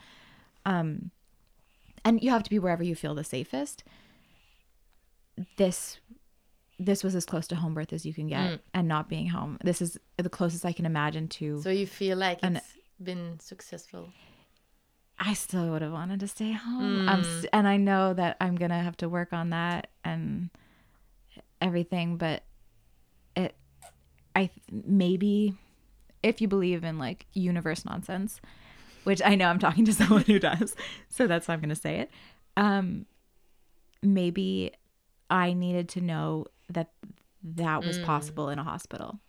Um 0.66 1.12
and 2.03 2.22
you 2.22 2.30
have 2.30 2.43
to 2.43 2.49
be 2.49 2.60
wherever 2.60 2.84
you 2.84 2.95
feel 2.95 3.16
the 3.16 3.24
safest. 3.24 3.84
This 5.58 5.99
this 6.80 7.03
was 7.03 7.15
as 7.15 7.26
close 7.26 7.47
to 7.47 7.55
home 7.55 7.73
birth 7.73 7.93
as 7.93 8.05
you 8.05 8.13
can 8.13 8.28
get 8.28 8.39
Mm. 8.51 8.59
and 8.73 8.88
not 8.88 9.07
being 9.09 9.28
home 9.28 9.57
this 9.63 9.82
is 9.82 9.97
the 10.17 10.30
closest 10.30 10.65
i 10.65 10.73
can 10.73 10.86
imagine 10.86 11.28
to 11.30 11.61
So 11.61 11.69
you 11.69 11.88
feel 11.88 12.17
like 12.17 12.39
And- 12.43 12.57
it's 12.57 12.78
been 13.01 13.39
successful. 13.39 14.09
I 15.17 15.34
still 15.34 15.69
would 15.71 15.82
have 15.82 15.93
wanted 15.93 16.19
to 16.19 16.28
stay 16.28 16.51
home. 16.51 17.07
S- 17.07 17.45
and 17.53 17.67
I 17.69 17.78
know 17.78 18.13
that 18.13 18.36
I'm 18.41 18.55
gonna 18.55 18.84
have 18.84 18.97
to 18.97 19.07
work 19.07 19.32
on 19.32 19.51
that 19.51 19.88
and 20.03 20.49
everything, 21.61 22.17
but 22.17 22.43
it, 23.36 23.55
I 24.36 24.49
maybe 24.69 25.55
if 26.21 26.41
you 26.41 26.47
believe 26.49 26.84
in 26.84 26.97
like 26.97 27.28
universe 27.34 27.86
nonsense, 27.86 28.41
which 29.05 29.21
I 29.23 29.36
know 29.36 29.47
I'm 29.47 29.59
talking 29.59 29.86
to 29.86 29.93
someone 30.01 30.23
who 30.23 30.38
does, 30.39 30.76
so 31.09 31.28
that's 31.28 31.47
why 31.47 31.53
I'm 31.53 31.61
gonna 31.61 31.76
say 31.76 31.99
it. 31.99 32.11
Um, 32.57 33.05
maybe 34.01 34.71
I 35.30 35.53
needed 35.53 35.89
to 35.89 36.01
know 36.01 36.45
that 36.70 36.91
that 37.43 37.84
was 37.84 37.99
possible 37.99 38.49
in 38.49 38.57
a 38.59 38.63
hospital. 38.63 39.20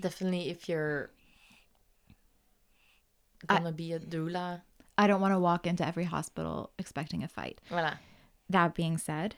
Definitely 0.00 0.48
if 0.50 0.68
you're 0.68 1.10
gonna 3.46 3.72
be 3.72 3.92
a 3.92 4.00
doula. 4.00 4.62
I 4.96 5.06
don't 5.06 5.20
want 5.20 5.34
to 5.34 5.38
walk 5.40 5.66
into 5.66 5.86
every 5.86 6.04
hospital 6.04 6.70
expecting 6.78 7.22
a 7.22 7.28
fight. 7.28 7.60
Voilà. 7.70 7.98
that 8.48 8.74
being 8.74 8.98
said, 8.98 9.36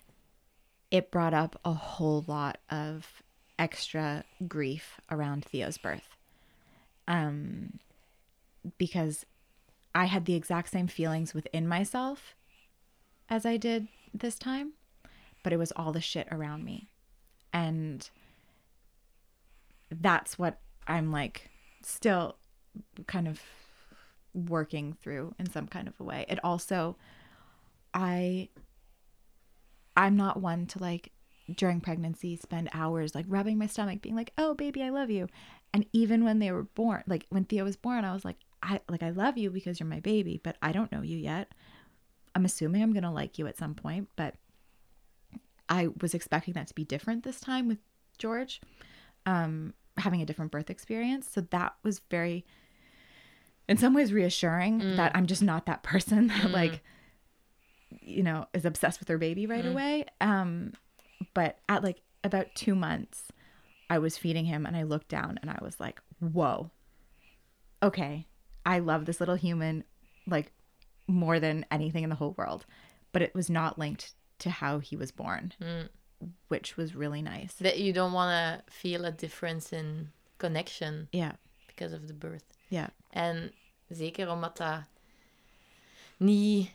it 0.90 1.10
brought 1.10 1.32
up 1.34 1.58
a 1.64 1.72
whole 1.72 2.24
lot 2.26 2.58
of 2.68 3.22
extra 3.58 4.24
grief 4.48 5.00
around 5.10 5.44
Theo's 5.44 5.78
birth. 5.78 6.16
Um 7.08 7.78
because 8.78 9.24
I 9.94 10.06
had 10.06 10.24
the 10.24 10.34
exact 10.34 10.70
same 10.70 10.88
feelings 10.88 11.34
within 11.34 11.68
myself 11.68 12.34
as 13.28 13.46
I 13.46 13.56
did 13.56 13.88
this 14.12 14.38
time, 14.38 14.72
but 15.44 15.52
it 15.52 15.58
was 15.58 15.72
all 15.76 15.92
the 15.92 16.00
shit 16.00 16.26
around 16.32 16.64
me. 16.64 16.88
And 17.52 18.08
that's 19.90 20.36
what 20.36 20.58
I'm 20.88 21.12
like 21.12 21.50
still 21.82 22.36
kind 23.06 23.28
of 23.28 23.40
working 24.34 24.96
through 25.00 25.34
in 25.38 25.48
some 25.48 25.68
kind 25.68 25.86
of 25.86 25.94
a 26.00 26.02
way. 26.02 26.24
It 26.28 26.40
also 26.42 26.96
I 27.92 28.48
I'm 29.96 30.16
not 30.16 30.40
one 30.40 30.66
to 30.66 30.80
like 30.80 31.12
during 31.54 31.80
pregnancy 31.80 32.36
spend 32.36 32.70
hours 32.72 33.14
like 33.14 33.26
rubbing 33.28 33.58
my 33.58 33.66
stomach 33.66 34.02
being 34.02 34.16
like, 34.16 34.32
"Oh 34.36 34.54
baby, 34.54 34.82
I 34.82 34.88
love 34.88 35.10
you." 35.10 35.28
And 35.72 35.86
even 35.92 36.24
when 36.24 36.38
they 36.40 36.50
were 36.50 36.64
born, 36.64 37.04
like 37.06 37.26
when 37.28 37.44
Theo 37.44 37.64
was 37.64 37.76
born, 37.76 38.04
I 38.04 38.12
was 38.12 38.24
like, 38.24 38.38
"I 38.62 38.80
like 38.88 39.02
I 39.02 39.10
love 39.10 39.38
you 39.38 39.50
because 39.50 39.78
you're 39.78 39.88
my 39.88 40.00
baby, 40.00 40.40
but 40.42 40.56
I 40.62 40.72
don't 40.72 40.90
know 40.90 41.02
you 41.02 41.18
yet. 41.18 41.52
I'm 42.34 42.44
assuming 42.44 42.82
I'm 42.82 42.92
going 42.92 43.04
to 43.04 43.10
like 43.10 43.38
you 43.38 43.46
at 43.46 43.56
some 43.56 43.74
point, 43.74 44.08
but 44.16 44.34
I 45.68 45.88
was 46.00 46.14
expecting 46.14 46.54
that 46.54 46.66
to 46.68 46.74
be 46.74 46.84
different 46.84 47.24
this 47.24 47.40
time 47.40 47.68
with 47.68 47.78
George. 48.18 48.60
Um 49.26 49.74
having 49.96 50.20
a 50.20 50.26
different 50.26 50.50
birth 50.50 50.70
experience. 50.70 51.28
So 51.30 51.40
that 51.50 51.74
was 51.82 52.00
very 52.10 52.44
in 53.68 53.76
some 53.76 53.94
ways 53.94 54.12
reassuring 54.12 54.96
that 54.96 55.12
I'm 55.14 55.26
just 55.26 55.42
not 55.42 55.66
that 55.66 55.82
person 55.82 56.26
that 56.28 56.50
like 56.50 56.82
you 58.02 58.22
know 58.22 58.46
is 58.52 58.64
obsessed 58.64 59.00
with 59.00 59.08
her 59.08 59.18
baby 59.18 59.46
right 59.46 59.64
away 59.64 60.04
um 60.20 60.72
but 61.32 61.58
at 61.68 61.82
like 61.82 62.02
about 62.24 62.46
2 62.56 62.74
months 62.74 63.28
I 63.88 63.98
was 63.98 64.18
feeding 64.18 64.44
him 64.46 64.66
and 64.66 64.76
I 64.76 64.82
looked 64.82 65.08
down 65.08 65.38
and 65.40 65.50
I 65.50 65.58
was 65.62 65.78
like 65.78 66.00
whoa 66.18 66.70
okay 67.82 68.26
I 68.66 68.80
love 68.80 69.06
this 69.06 69.20
little 69.20 69.36
human 69.36 69.84
like 70.26 70.52
more 71.06 71.38
than 71.38 71.64
anything 71.70 72.02
in 72.02 72.10
the 72.10 72.16
whole 72.16 72.34
world 72.36 72.66
but 73.12 73.22
it 73.22 73.34
was 73.34 73.48
not 73.48 73.78
linked 73.78 74.12
to 74.36 74.50
how 74.50 74.80
he 74.80 74.96
was 74.96 75.12
born 75.14 75.52
Mm. 75.58 75.88
which 76.48 76.76
was 76.76 76.94
really 76.94 77.22
nice 77.22 77.54
That 77.54 77.76
you 77.78 77.92
don't 77.92 78.12
want 78.12 78.30
to 78.30 78.72
feel 78.72 79.04
a 79.04 79.10
difference 79.10 79.76
in 79.76 80.10
connection 80.36 81.06
yeah 81.10 81.32
because 81.66 81.96
of 81.96 82.06
the 82.06 82.14
birth. 82.14 82.44
ja 82.68 82.90
En 83.10 83.52
zeker 83.88 84.30
omdat 84.30 84.56
dat 84.56 84.80
niet 86.16 86.70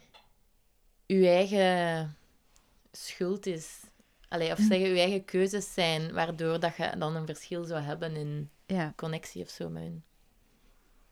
uw 1.07 1.23
eigen 1.25 2.15
schuld 2.91 3.45
is. 3.45 3.79
Allee, 4.27 4.51
of 4.51 4.57
zeggen, 4.57 4.87
uw 4.89 4.95
eigen 4.95 5.25
keuzes 5.25 5.73
zijn, 5.73 6.13
waardoor 6.13 6.59
dat 6.59 6.75
je 6.75 6.91
dan 6.97 7.15
een 7.15 7.25
verschil 7.25 7.63
zou 7.63 7.81
hebben 7.81 8.15
in 8.15 8.49
ja 8.65 8.93
connectie 8.95 9.41
of 9.43 9.49
zo 9.49 9.69
met 9.69 9.83
hun. 9.83 10.03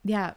yeah 0.02 0.34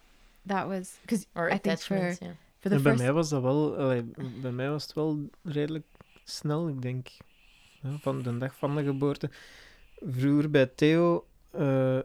that 0.46 0.66
was 0.66 0.98
because 1.00 1.26
Or 1.34 1.46
I 1.52 1.58
think 1.60 1.78
for 1.78 1.96
attachment, 1.96 2.18
ja. 2.20 2.36
for 2.58 2.70
the 2.70 2.76
En 2.76 2.82
bij 2.82 2.92
first 2.92 2.98
mij 3.04 3.12
was 3.12 3.28
dat 3.28 3.42
wel, 3.42 3.76
allee, 3.76 4.02
bij 4.40 4.50
mij 4.52 4.70
was 4.70 4.82
het 4.82 4.92
wel 4.92 5.28
redelijk 5.42 5.86
snel, 6.30 6.68
ik 6.68 6.82
denk. 6.82 7.08
Ja, 7.82 7.90
van 8.00 8.22
de 8.22 8.38
dag 8.38 8.54
van 8.56 8.76
de 8.76 8.82
geboorte. 8.84 9.30
Vroeger 10.00 10.50
bij 10.50 10.66
Theo 10.66 11.26
eh, 11.50 11.98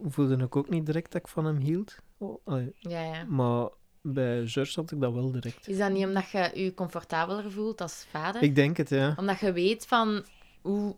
voelde 0.00 0.36
ik 0.44 0.56
ook 0.56 0.68
niet 0.68 0.86
direct 0.86 1.12
dat 1.12 1.20
ik 1.22 1.28
van 1.28 1.44
hem 1.44 1.56
hield. 1.56 1.96
Oh, 2.18 2.40
allee, 2.44 2.74
Ja, 2.78 3.02
ja. 3.02 3.24
maar 3.24 3.68
bij 4.00 4.46
George 4.46 4.80
had 4.80 4.90
ik 4.90 5.00
dat 5.00 5.12
wel 5.12 5.30
direct. 5.32 5.68
Is 5.68 5.78
dat 5.78 5.92
niet 5.92 6.04
omdat 6.06 6.30
je 6.30 6.50
je 6.54 6.74
comfortabeler 6.74 7.50
voelt 7.52 7.80
als 7.80 8.06
vader? 8.10 8.42
Ik 8.42 8.54
denk 8.54 8.76
het, 8.76 8.88
ja. 8.88 9.14
Omdat 9.16 9.40
je 9.40 9.52
weet 9.52 9.86
van 9.86 10.24
hoe 10.60 10.96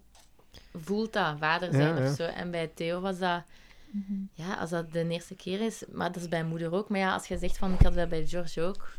voelt 0.73 1.13
dat 1.13 1.39
vader 1.39 1.73
zijn 1.73 1.95
Ja, 1.97 2.03
ja. 2.03 2.11
of 2.11 2.17
zo. 2.17 2.23
En 2.23 2.51
bij 2.51 2.67
Theo 2.69 3.01
was 3.01 3.19
dat, 3.19 3.43
Mhm. 3.91 4.13
ja, 4.33 4.55
als 4.55 4.71
dat 4.71 4.93
de 4.93 5.09
eerste 5.09 5.35
keer 5.35 5.61
is, 5.61 5.85
maar 5.93 6.13
dat 6.13 6.23
is 6.23 6.29
bij 6.29 6.45
moeder 6.45 6.73
ook. 6.73 6.89
Maar 6.89 6.99
ja, 6.99 7.13
als 7.15 7.27
je 7.27 7.39
zegt 7.39 7.59
van 7.59 7.73
ik 7.73 7.81
had 7.81 7.95
dat 7.95 8.09
bij 8.09 8.27
George 8.27 8.61
ook, 8.63 8.93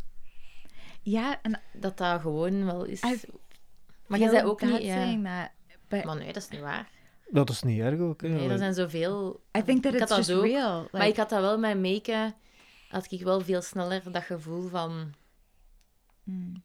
yeah 1.02 1.34
and 1.42 1.58
dat 1.74 1.98
dat 1.98 2.22
gewoon 2.22 2.66
wel 2.66 2.84
is. 2.84 3.02
I 4.06 4.12
maar 4.12 4.20
je 4.20 4.30
zei 4.30 4.46
ook 4.46 4.62
niet, 4.62 4.82
ja. 4.82 5.52
but 5.88 6.04
Maar 6.06 6.16
nee, 6.18 6.34
dat 6.34 6.44
is 6.44 6.50
niet 6.50 6.62
waar. 6.62 6.90
Dat 7.30 7.50
is 7.50 7.62
niet 7.62 7.80
erg 7.80 8.00
ook. 8.00 8.22
Hè. 8.22 8.28
Nee, 8.28 8.50
er 8.50 8.58
zijn 8.58 8.74
zoveel. 8.74 9.42
I 9.58 9.64
think 9.64 9.84
that 9.84 9.94
Ik 9.94 10.00
it's 10.02 10.10
had 10.10 10.18
dat 10.18 10.28
just 10.28 10.40
ook, 10.40 10.46
real. 10.46 10.82
Like, 10.82 10.98
maar 10.98 11.08
ik 11.08 11.18
had 11.18 11.30
dat 11.30 11.42
wel 11.42 11.60
met 11.60 11.82
maken. 11.82 12.34
Had 12.90 13.12
ik 13.12 13.22
wel 13.22 13.42
veel 13.42 13.62
sneller 13.62 14.12
dat 14.12 14.24
gevoel 14.24 14.68
van, 14.68 15.14
Mm. 16.24 16.64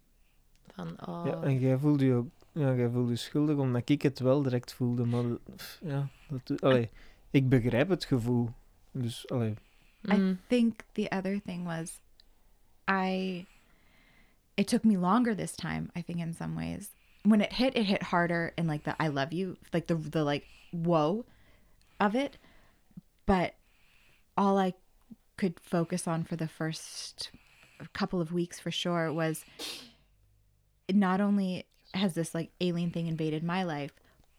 van 0.72 1.09
oh, 1.09 1.22
Ja, 1.26 1.43
en 1.43 1.59
jij 1.59 1.78
voelde 1.78 2.05
je 2.05 2.14
ook 2.14 2.28
ja, 2.53 2.74
jij 2.74 2.91
voelde 2.91 3.11
je 3.11 3.16
schuldig 3.16 3.57
omdat 3.57 3.88
ik 3.88 4.03
het 4.03 4.18
wel 4.18 4.43
direct 4.43 4.72
voelde. 4.72 5.05
Maar 5.05 5.24
pff, 5.57 5.78
ja, 5.82 6.09
dat, 6.28 6.47
doe- 6.47 6.59
allee, 6.61 6.91
ik 7.30 7.49
begrijp 7.49 7.88
het 7.88 8.05
gevoel. 8.05 8.51
Dus 8.91 9.28
allee, 9.28 9.55
I 10.09 10.14
mm, 10.14 10.41
think 10.47 10.80
the 10.93 11.09
other 11.11 11.41
thing 11.45 11.64
was 11.64 12.01
I 12.91 13.47
it 14.55 14.66
took 14.68 14.84
me 14.84 14.99
longer 14.99 15.36
this 15.36 15.55
time, 15.55 15.86
I 15.99 16.03
think 16.03 16.18
in 16.18 16.34
some 16.34 16.55
ways. 16.55 16.91
When 17.23 17.41
it 17.41 17.53
hit, 17.53 17.77
it 17.77 17.85
hit 17.85 18.03
harder 18.03 18.53
and 18.57 18.66
like 18.68 18.85
the 18.85 18.95
I 19.03 19.09
love 19.09 19.33
you, 19.33 19.57
like 19.73 19.87
the 19.87 19.95
the 19.95 20.25
like 20.25 20.45
whoa 20.73 21.25
of 21.99 22.14
it. 22.14 22.39
But 23.27 23.55
all 24.37 24.59
I 24.59 24.73
could 25.37 25.61
focus 25.61 26.07
on 26.07 26.25
for 26.25 26.37
the 26.37 26.49
first 26.49 27.31
couple 27.93 28.21
of 28.21 28.33
weeks 28.33 28.59
for 28.61 28.71
sure 28.71 29.12
was 29.12 29.45
not 30.93 31.21
only 31.21 31.64
has 31.95 32.14
this 32.14 32.35
like 32.35 32.51
alien 32.61 32.91
thing 32.91 33.07
invaded 33.07 33.43
my 33.43 33.64
life, 33.64 33.93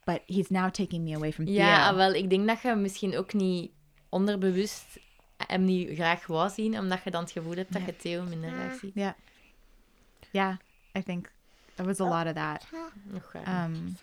but 0.06 0.22
he's 0.28 0.50
now 0.52 0.70
taking 0.70 1.04
me 1.04 1.14
away 1.14 1.32
from 1.32 1.46
Theo. 1.46 1.56
Ja, 1.56 1.96
wel, 1.96 2.14
ik 2.14 2.30
denk 2.30 2.48
dat 2.48 2.62
je 2.62 2.76
misschien 2.76 3.18
ook 3.18 3.34
niet 3.34 3.72
onderbewust 4.10 5.00
hem 5.48 5.64
niet 5.64 5.90
graag 5.96 6.28
wou 6.28 6.50
zien, 6.50 6.80
omdat 6.80 7.04
je 7.04 7.12
dan 7.12 7.22
het 7.24 7.32
gevoel 7.32 7.56
hebt 7.56 7.74
dat 7.74 7.82
Ja. 7.82 7.88
je 7.88 7.96
Theo 7.96 8.24
minder 8.24 8.52
graag 8.52 8.80
ziet. 8.80 8.92
Yeah. 8.96 9.14
Yeah, 10.32 10.56
I 10.98 11.04
think 11.04 11.32
there 11.76 11.86
was 11.88 12.00
a 12.00 12.06
lot 12.06 12.28
of 12.28 12.34
that. 12.36 12.66
Um, 13.48 13.96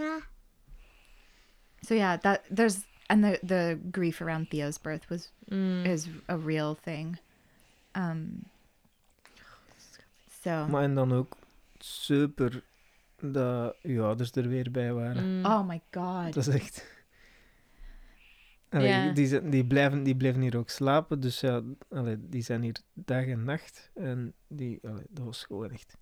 so 1.80 1.94
yeah, 1.94 2.16
that 2.20 2.42
there's 2.50 2.84
and 3.08 3.22
the 3.24 3.38
the 3.46 3.78
grief 3.90 4.20
around 4.20 4.48
Theo's 4.50 4.78
birth 4.78 5.08
was 5.10 5.30
Mm. 5.50 5.84
is 5.86 6.08
a 6.28 6.36
real 6.36 6.74
thing. 6.82 7.18
Um. 7.96 8.44
So 10.42 10.66
maar 10.66 10.82
en 10.82 10.94
dan 10.94 11.12
ook 11.12 11.36
super 11.78 12.62
dat 13.20 13.76
je 13.82 14.00
ouders 14.02 14.30
er 14.32 14.48
weer 14.48 14.70
bij 14.70 14.92
waren. 14.92 15.38
Mm. 15.38 15.44
oh 15.44 15.66
my 15.68 15.80
god, 15.90 16.34
Dat 16.34 16.46
is 16.46 16.54
echt... 16.54 16.96
Allee, 18.70 19.12
die, 19.12 19.26
zijn- 19.26 19.50
die, 19.50 19.66
blijven, 19.66 20.02
die 20.02 20.16
blijven 20.16 20.40
hier 20.40 20.56
ook 20.56 20.68
slapen, 20.70 21.20
dus 21.20 21.40
ja, 21.40 21.62
allee, 21.90 22.16
die 22.28 22.42
zijn 22.42 22.62
hier 22.62 22.76
dag 22.94 23.26
en 23.26 23.44
nacht. 23.44 23.90
En 23.94 24.34
die, 24.48 24.78
allee, 24.82 25.04
dat 25.08 25.24
was 25.24 25.44
gewoon 25.44 25.70
echt 25.70 25.96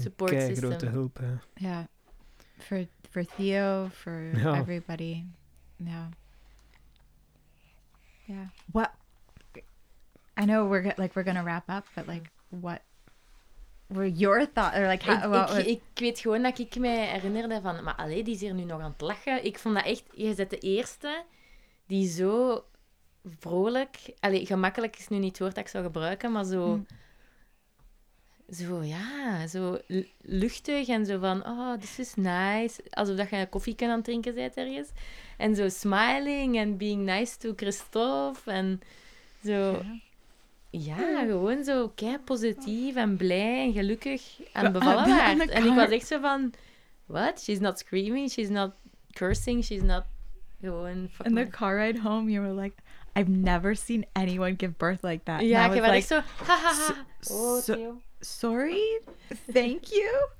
Support 0.00 0.30
keigrote 0.30 0.70
system. 0.78 0.92
hulp. 0.92 1.18
Hè. 1.18 1.34
yeah, 1.54 1.84
for 2.58 2.86
for 3.10 3.24
Theo, 3.24 3.88
for 3.92 4.30
Ja. 4.36 4.54
everybody, 4.58 5.24
yeah. 5.76 6.06
Yeah. 8.26 8.48
What? 8.72 8.90
I 10.40 10.44
know 10.44 10.68
we're 10.70 10.82
like 10.96 11.14
we're 11.14 11.24
gonna 11.24 11.42
wrap 11.44 11.68
up, 11.68 11.84
but 11.94 12.06
like, 12.06 12.30
what 12.48 12.80
were 13.88 14.08
your 14.08 14.46
thoughts? 14.46 14.76
Or 14.76 14.86
like, 14.88 15.04
how, 15.04 15.14
Ik, 15.24 15.28
what 15.30 15.48
ik, 15.50 15.54
was- 15.56 15.64
ik 15.64 15.80
weet 15.94 16.18
gewoon 16.18 16.42
dat 16.42 16.58
ik 16.58 16.76
me 16.78 16.88
herinnerde 16.88 17.60
van... 17.60 17.84
Maar 17.84 17.94
allee, 17.94 18.24
die 18.24 18.34
is 18.34 18.40
hier 18.40 18.54
nu 18.54 18.64
nog 18.64 18.80
aan 18.80 18.90
het 18.90 19.00
lachen. 19.00 19.44
Ik 19.44 19.58
vond 19.58 19.74
dat 19.74 19.84
echt... 19.84 20.02
Je 20.12 20.34
bent 20.34 20.50
de 20.50 20.58
eerste 20.58 21.24
die 21.86 22.08
zo 22.08 22.64
vrolijk... 23.38 23.96
Allee, 24.20 24.46
gemakkelijk 24.46 24.96
is 24.98 25.08
nu 25.08 25.18
niet 25.18 25.28
het 25.30 25.38
woord 25.38 25.54
dat 25.54 25.64
ik 25.64 25.70
zou 25.70 25.84
gebruiken, 25.84 26.32
maar 26.32 26.44
zo... 26.44 26.76
Mm. 26.76 26.86
Zo, 28.54 28.82
ja, 28.82 29.46
zo 29.46 29.78
lu- 29.86 30.08
luchtig 30.20 30.88
en 30.88 31.06
zo 31.06 31.18
van... 31.18 31.46
Oh, 31.46 31.72
this 31.78 31.98
is 31.98 32.14
nice. 32.14 32.82
Alsof 32.90 33.16
dat 33.16 33.30
je 33.30 33.36
een 33.36 33.48
koffie 33.48 33.76
aan 33.82 33.90
het 33.90 34.04
drinken 34.04 34.34
bent 34.34 34.54
ergens. 34.54 34.88
En 35.36 35.54
zo 35.54 35.68
smiling 35.68 36.56
en 36.56 36.76
being 36.76 37.04
nice 37.04 37.36
to 37.38 37.52
Christophe. 37.56 38.50
En 38.50 38.80
zo... 39.44 39.82
Ja, 40.70 41.24
gewoon 41.26 41.64
zo 41.64 41.88
kei 41.94 42.18
positief 42.18 42.94
en 42.94 43.16
blij 43.16 43.62
en 43.66 43.72
gelukkig 43.72 44.40
en 44.52 44.62
Ja, 44.62 44.70
bevallen 44.70 45.08
waard. 45.08 45.48
En 45.48 45.66
ik 45.66 45.74
was 45.74 45.90
echt 45.90 46.06
zo 46.06 46.20
van... 46.20 46.52
What? 47.06 47.40
She's 47.42 47.58
not 47.58 47.78
screaming, 47.78 48.30
she's 48.30 48.48
not 48.48 48.74
cursing, 49.12 49.64
she's 49.64 49.82
not... 49.82 50.04
Gewoon... 50.60 51.08
fuck 51.12 51.26
in 51.26 51.34
the 51.34 51.46
car 51.48 51.76
ride 51.76 52.00
home, 52.00 52.30
you 52.30 52.46
were 52.46 52.60
like, 52.62 52.74
I've 53.16 53.30
never 53.30 53.76
seen 53.76 54.06
anyone 54.12 54.54
give 54.56 54.72
birth 54.76 55.02
like 55.02 55.22
that. 55.24 55.40
Ja, 55.40 55.64
ik 55.64 55.70
was 55.70 55.80
like, 55.80 55.92
echt 55.96 56.06
zo... 56.06 56.14
Ha, 56.44 56.56
ha, 56.56 56.72
ha. 56.72 56.72
so- 57.20 57.34
Oh, 57.34 57.62
Theo. 57.62 58.00
Sorry, 58.24 59.00
thank 59.52 59.84
you. 59.84 60.08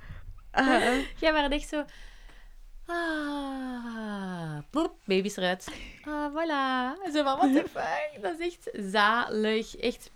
Uh, 0.58 0.98
Jij 1.20 1.32
was 1.32 1.48
echt 1.50 1.68
zo... 1.68 1.84
Ah, 2.86 4.58
plop, 4.70 4.94
baby 5.04 5.26
is 5.26 5.36
eruit. 5.36 5.66
Ah, 6.06 6.30
voilà. 6.32 6.94
Zo 7.12 7.22
van, 7.24 7.36
what 7.36 7.52
the 7.52 7.64
fuck? 7.72 8.22
Dat 8.22 8.38
is 8.40 8.46
echt 8.46 8.70
zalig. 8.90 9.76
Echt... 9.76 10.10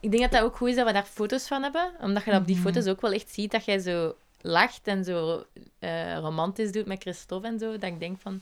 Ik 0.00 0.10
denk 0.10 0.22
dat 0.22 0.32
dat 0.32 0.42
ook 0.42 0.56
goed 0.56 0.68
is 0.68 0.74
dat 0.76 0.86
we 0.86 0.92
daar 0.92 1.04
foto's 1.04 1.46
van 1.46 1.62
hebben. 1.62 1.92
Omdat 2.00 2.24
je 2.24 2.30
dat 2.30 2.40
op 2.40 2.46
die 2.46 2.56
Mhm. 2.56 2.64
foto's 2.64 2.86
ook 2.86 3.00
wel 3.00 3.12
echt 3.12 3.30
ziet 3.30 3.50
dat 3.50 3.64
jij 3.64 3.78
zo 3.78 4.14
lacht 4.40 4.86
en 4.86 5.04
zo 5.04 5.44
eh, 5.78 6.18
romantisch 6.18 6.72
doet 6.72 6.86
met 6.86 7.00
Christophe 7.02 7.46
en 7.48 7.58
zo. 7.58 7.72
Dat 7.72 7.82
ik 7.90 8.00
denk 8.00 8.20
van... 8.20 8.40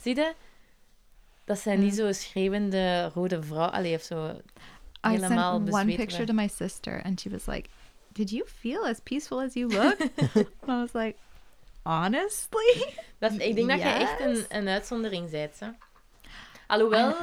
Zie 0.00 0.14
je? 0.16 0.34
Dat 1.44 1.58
zijn 1.58 1.80
niet 1.80 1.94
zo 1.94 2.12
schreeuwende 2.12 3.10
rode 3.14 3.42
vrouw. 3.42 3.68
Allee, 3.68 3.94
of 3.94 4.02
zo... 4.02 4.40
I 5.04 5.18
sent 5.18 5.70
one 5.72 5.96
picture 5.96 6.24
to 6.26 6.32
my 6.32 6.48
sister, 6.48 7.00
and 7.04 7.20
she 7.20 7.28
was 7.30 7.46
like, 7.46 7.68
"Did 8.12 8.30
you 8.30 8.44
feel 8.60 8.84
as 8.86 9.00
peaceful 9.00 9.40
as 9.40 9.54
you 9.54 9.68
look?" 9.68 10.00
and 10.34 10.68
I 10.68 10.80
was 10.80 10.92
like, 10.94 11.16
"Honestly." 11.82 12.94
Dat, 13.18 13.32
ik 13.32 13.54
denk 13.54 13.68
dat 13.68 13.78
je 13.78 13.84
echt 13.84 14.20
een, 14.20 14.34
Yes. 14.34 14.44
een 14.48 14.68
uitzondering 14.68 15.30
bent. 15.30 15.58
Hè. 15.60 15.68
Alhoewel, 16.66 17.14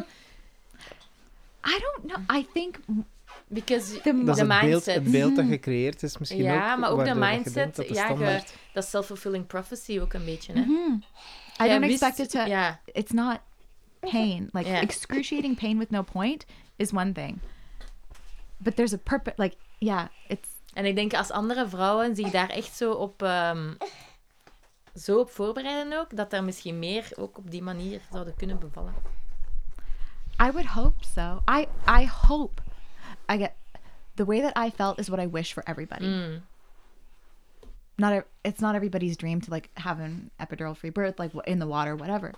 I 1.66 1.80
don't 1.80 2.12
know. 2.14 2.38
I 2.38 2.48
think 2.54 2.76
because 3.48 4.02
The- 4.02 4.24
Dat 4.24 4.38
is 4.38 4.48
de 4.48 4.54
het 4.54 4.62
beeld, 4.62 4.62
mindset. 4.72 4.96
het 4.96 5.12
beeld 5.12 5.36
dat 5.36 5.46
gecreëerd 5.46 6.04
is 6.04 6.18
misschien 6.18 6.44
Ja, 6.44 6.74
ook. 6.74 6.80
maar 6.80 6.90
ook 6.90 6.98
de 7.00 7.04
waardoor 7.06 7.22
dat 7.22 7.30
je 7.30 7.36
mindset, 7.36 7.54
denkt 7.54 7.76
dat 7.76 7.88
de 7.88 7.94
ja, 7.94 8.32
je- 8.32 8.44
dat 8.74 8.86
self-fulfilling 8.86 9.48
prophecy 9.48 10.00
ook 10.00 10.14
een 10.14 10.26
beetje. 10.26 10.54
Hè. 10.54 10.60
Mhm. 10.60 10.72
I 10.72 11.00
Jij 11.58 11.68
don't 11.68 11.80
wist- 11.86 12.02
expect 12.04 12.20
it 12.20 12.30
to. 12.30 12.46
Ja, 12.46 12.80
It's 12.86 13.12
not 13.12 13.40
pain. 14.00 14.50
Like 14.52 14.70
Yeah. 14.70 14.82
excruciating 14.82 15.58
pain 15.60 15.78
with 15.78 15.90
no 15.90 16.02
point 16.04 16.46
is 16.76 16.92
one 16.92 17.12
thing, 17.12 17.40
but 18.64 18.76
there's 18.76 18.94
a 18.94 18.98
purpose. 18.98 19.34
Like 19.38 19.56
yeah, 19.80 20.08
it's 20.28 20.50
en 20.74 20.86
ik 20.86 20.96
denk 20.96 21.14
als 21.14 21.32
andere 21.32 21.68
vrouwen 21.68 22.16
zich 22.16 22.32
daar 22.32 22.50
echt 22.50 22.76
zo 22.76 22.92
op, 22.92 23.22
ehm, 23.22 23.74
zo 24.96 25.20
op 25.20 25.30
voorbereiden 25.30 26.00
ook, 26.00 26.16
dat 26.16 26.34
er 26.34 26.44
misschien 26.44 26.80
meer 26.80 27.12
ook 27.16 27.38
op 27.38 27.52
die 27.52 27.62
manier 27.62 28.02
zouden 28.12 28.36
kunnen 28.36 28.60
bevallen. 28.60 28.94
I 30.42 30.52
would 30.52 30.66
hope 30.66 31.06
so. 31.06 31.42
I 31.50 31.68
I 32.02 32.10
hope 32.28 32.62
I 33.32 33.38
get 33.38 33.52
the 34.16 34.26
way 34.26 34.42
that 34.42 34.58
I 34.58 34.72
felt 34.72 35.00
is 35.00 35.08
what 35.08 35.20
I 35.20 35.30
wish 35.30 35.54
for 35.54 35.64
everybody. 35.64 36.06
Mm. 36.06 36.42
Not 37.96 38.12
a, 38.12 38.26
it's 38.42 38.60
not 38.60 38.76
everybody's 38.76 39.16
dream 39.16 39.40
to 39.42 39.52
like 39.52 39.70
have 39.74 40.04
an 40.04 40.30
epidural 40.40 40.76
free 40.76 40.92
birth 40.92 41.20
like 41.20 41.32
in 41.46 41.60
the 41.60 41.68
water 41.68 41.96
whatever. 41.96 42.34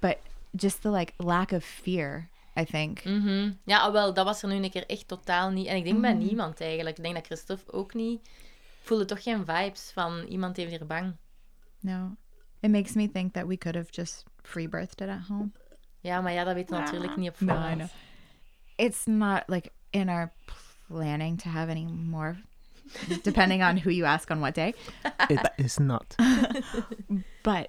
But 0.00 0.18
just 0.54 0.82
the 0.82 0.90
like 0.90 1.14
lack 1.18 1.52
of 1.52 1.64
fear, 1.64 2.28
I 2.58 2.64
think. 2.64 3.04
Mhm. 3.04 3.52
Ja, 3.64 3.80
ah, 3.80 3.92
wel, 3.92 4.14
dat 4.14 4.24
was 4.24 4.42
er 4.42 4.48
nu 4.48 4.54
een 4.54 4.70
keer 4.70 4.86
echt 4.86 5.08
totaal 5.08 5.50
niet. 5.50 5.66
En 5.66 5.76
ik 5.76 5.84
denk 5.84 6.00
bij 6.00 6.14
Mhm. 6.14 6.24
niemand 6.24 6.60
eigenlijk. 6.60 6.96
Ik 6.96 7.02
denk 7.02 7.14
dat 7.14 7.26
Christophe 7.26 7.72
ook 7.72 7.94
niet... 7.94 8.20
Ik 8.80 8.86
voelde 8.86 9.04
toch 9.04 9.22
geen 9.22 9.44
vibes 9.46 9.90
van 9.94 10.22
iemand 10.22 10.56
heeft 10.56 10.70
hier 10.70 10.86
bang. 10.86 11.16
No. 11.80 12.16
It 12.60 12.70
makes 12.70 12.92
me 12.92 13.10
think 13.10 13.32
that 13.32 13.46
we 13.46 13.56
could 13.58 13.76
have 13.76 13.88
just 13.90 14.24
free 14.42 14.68
birthed 14.68 15.00
it 15.00 15.08
at 15.08 15.26
home. 15.28 15.50
Ja, 16.00 16.20
maar 16.20 16.32
ja, 16.32 16.44
dat 16.44 16.54
weet 16.54 16.68
je 16.68 16.74
natuurlijk 16.74 17.16
niet 17.16 17.28
op 17.28 17.36
voorhand. 17.36 17.92
It's 18.76 19.04
not 19.06 19.42
like 19.46 19.70
in 19.90 20.08
our 20.08 20.32
planning 20.86 21.40
to 21.40 21.50
have 21.50 21.70
any 21.70 21.84
more 21.84 22.36
depending 23.22 23.62
on 23.62 23.76
who 23.76 23.90
you 23.90 24.04
ask 24.04 24.30
on 24.30 24.38
what 24.38 24.54
day. 24.54 24.74
It 25.28 25.50
is 25.56 25.76
not. 25.76 26.14
But 27.42 27.68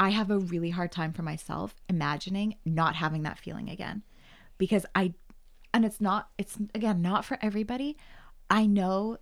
I 0.00 0.08
have 0.08 0.30
a 0.30 0.38
really 0.38 0.70
hard 0.70 0.90
time 0.90 1.12
for 1.12 1.20
myself 1.20 1.74
imagining 1.86 2.56
not 2.64 2.94
having 2.96 3.22
that 3.24 3.38
feeling 3.38 3.68
again. 3.68 4.02
Because 4.56 4.86
I 4.94 5.12
and 5.74 5.84
it's 5.84 6.00
not 6.00 6.30
it's 6.38 6.56
again 6.74 7.02
not 7.02 7.26
for 7.26 7.38
everybody. 7.42 7.98
I 8.48 8.64
know 8.66 9.18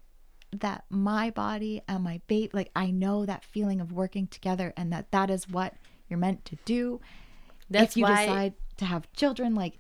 that 0.53 0.85
my 0.89 1.31
body 1.31 1.83
and 1.89 2.05
my 2.05 2.21
babe 2.29 2.51
like 2.55 2.71
I 2.77 2.93
know 2.93 3.27
that 3.27 3.45
feeling 3.45 3.81
of 3.81 3.93
working 3.93 4.29
together 4.29 4.73
and 4.77 4.93
that 4.93 5.11
that 5.11 5.31
is 5.31 5.49
what 5.49 5.75
you're 6.09 6.19
meant 6.19 6.45
to 6.47 6.57
do. 6.65 7.01
That's 7.69 7.93
if 7.93 7.97
you 7.97 8.05
why... 8.05 8.25
decide 8.25 8.55
to 8.77 8.85
have 8.85 9.13
children 9.15 9.57
like 9.57 9.75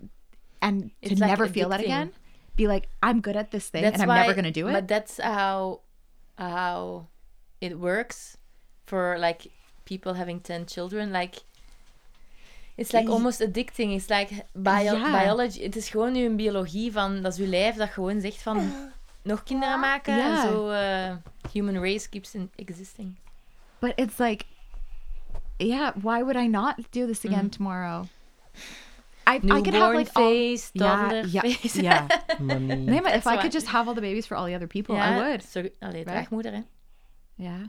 and 0.61 0.91
to 1.03 1.11
like 1.11 1.31
never 1.31 1.47
feel 1.47 1.69
that 1.69 1.81
again, 1.81 2.13
be 2.57 2.67
like 2.67 2.89
I'm 3.05 3.21
good 3.21 3.37
at 3.37 3.53
this 3.53 3.69
thing 3.69 3.83
That's 3.83 3.95
and 3.95 4.03
I'm 4.03 4.09
why- 4.09 4.23
never 4.23 4.35
going 4.35 4.45
to 4.47 4.51
do 4.51 4.67
it. 4.67 4.73
But 4.73 4.89
that's 4.89 5.19
how 5.19 5.83
how 6.37 7.07
it 7.61 7.79
works 7.79 8.37
for 8.87 9.17
like 9.19 9.53
people 9.89 10.15
having 10.15 10.43
10 10.43 10.65
children. 10.67 11.11
Like 11.11 11.39
it's 12.75 12.93
like 12.93 13.11
almost 13.11 13.41
addicting. 13.41 13.93
It's 13.93 14.09
like 14.09 14.45
bio 14.53 14.95
Ja. 14.97 15.11
biology. 15.25 15.63
Het 15.63 15.77
is 15.77 15.89
gewoon 15.89 16.15
uw 16.15 16.35
biologie 16.35 16.93
van 16.93 17.23
dat 17.23 17.33
is 17.33 17.39
uw 17.39 17.47
lijf 17.51 17.77
dat 17.77 17.89
gewoon 17.91 18.21
zegt 18.21 18.43
van 18.43 18.73
nog 19.23 19.43
kinderen 19.43 19.81
maken 19.81 20.17
Ja. 20.17 20.31
en 20.45 20.51
zo 20.51 20.71
eh, 20.71 21.17
human 21.53 21.83
race 21.85 22.09
keeps 22.09 22.35
in 22.35 22.51
existing. 22.57 23.15
But 23.79 23.93
it's 23.97 24.19
like, 24.19 24.45
yeah, 25.57 25.93
why 25.97 26.23
would 26.23 26.37
I 26.37 26.47
not 26.49 26.75
do 26.91 27.07
this 27.07 27.25
again 27.27 27.45
Mm. 27.45 27.51
tomorrow? 27.51 28.05
I, 29.31 29.35
I 29.35 29.39
could 29.61 29.75
have 29.75 29.95
like 29.97 30.11
all, 30.15 30.25
face, 30.31 30.71
toddler 30.73 31.27
yeah, 31.27 31.45
yeah, 31.45 31.55
face. 31.57 31.81
yeah. 31.89 32.07
Nee, 32.39 33.01
maar 33.01 33.15
if 33.15 33.27
I 33.27 33.37
could 33.37 33.53
just 33.53 33.67
have 33.67 33.87
all 33.89 33.95
the 33.95 34.01
babies 34.01 34.27
for 34.27 34.37
all 34.37 34.47
the 34.47 34.55
other 34.55 34.67
people, 34.67 34.95
I 34.95 34.99
Ja, 34.99 35.15
would. 35.15 35.43
Sorry, 35.45 35.73
allee, 35.81 35.93
Right? 36.05 36.07
draagmoeder, 36.07 36.53
hè. 36.53 36.61
Yeah. 37.35 37.61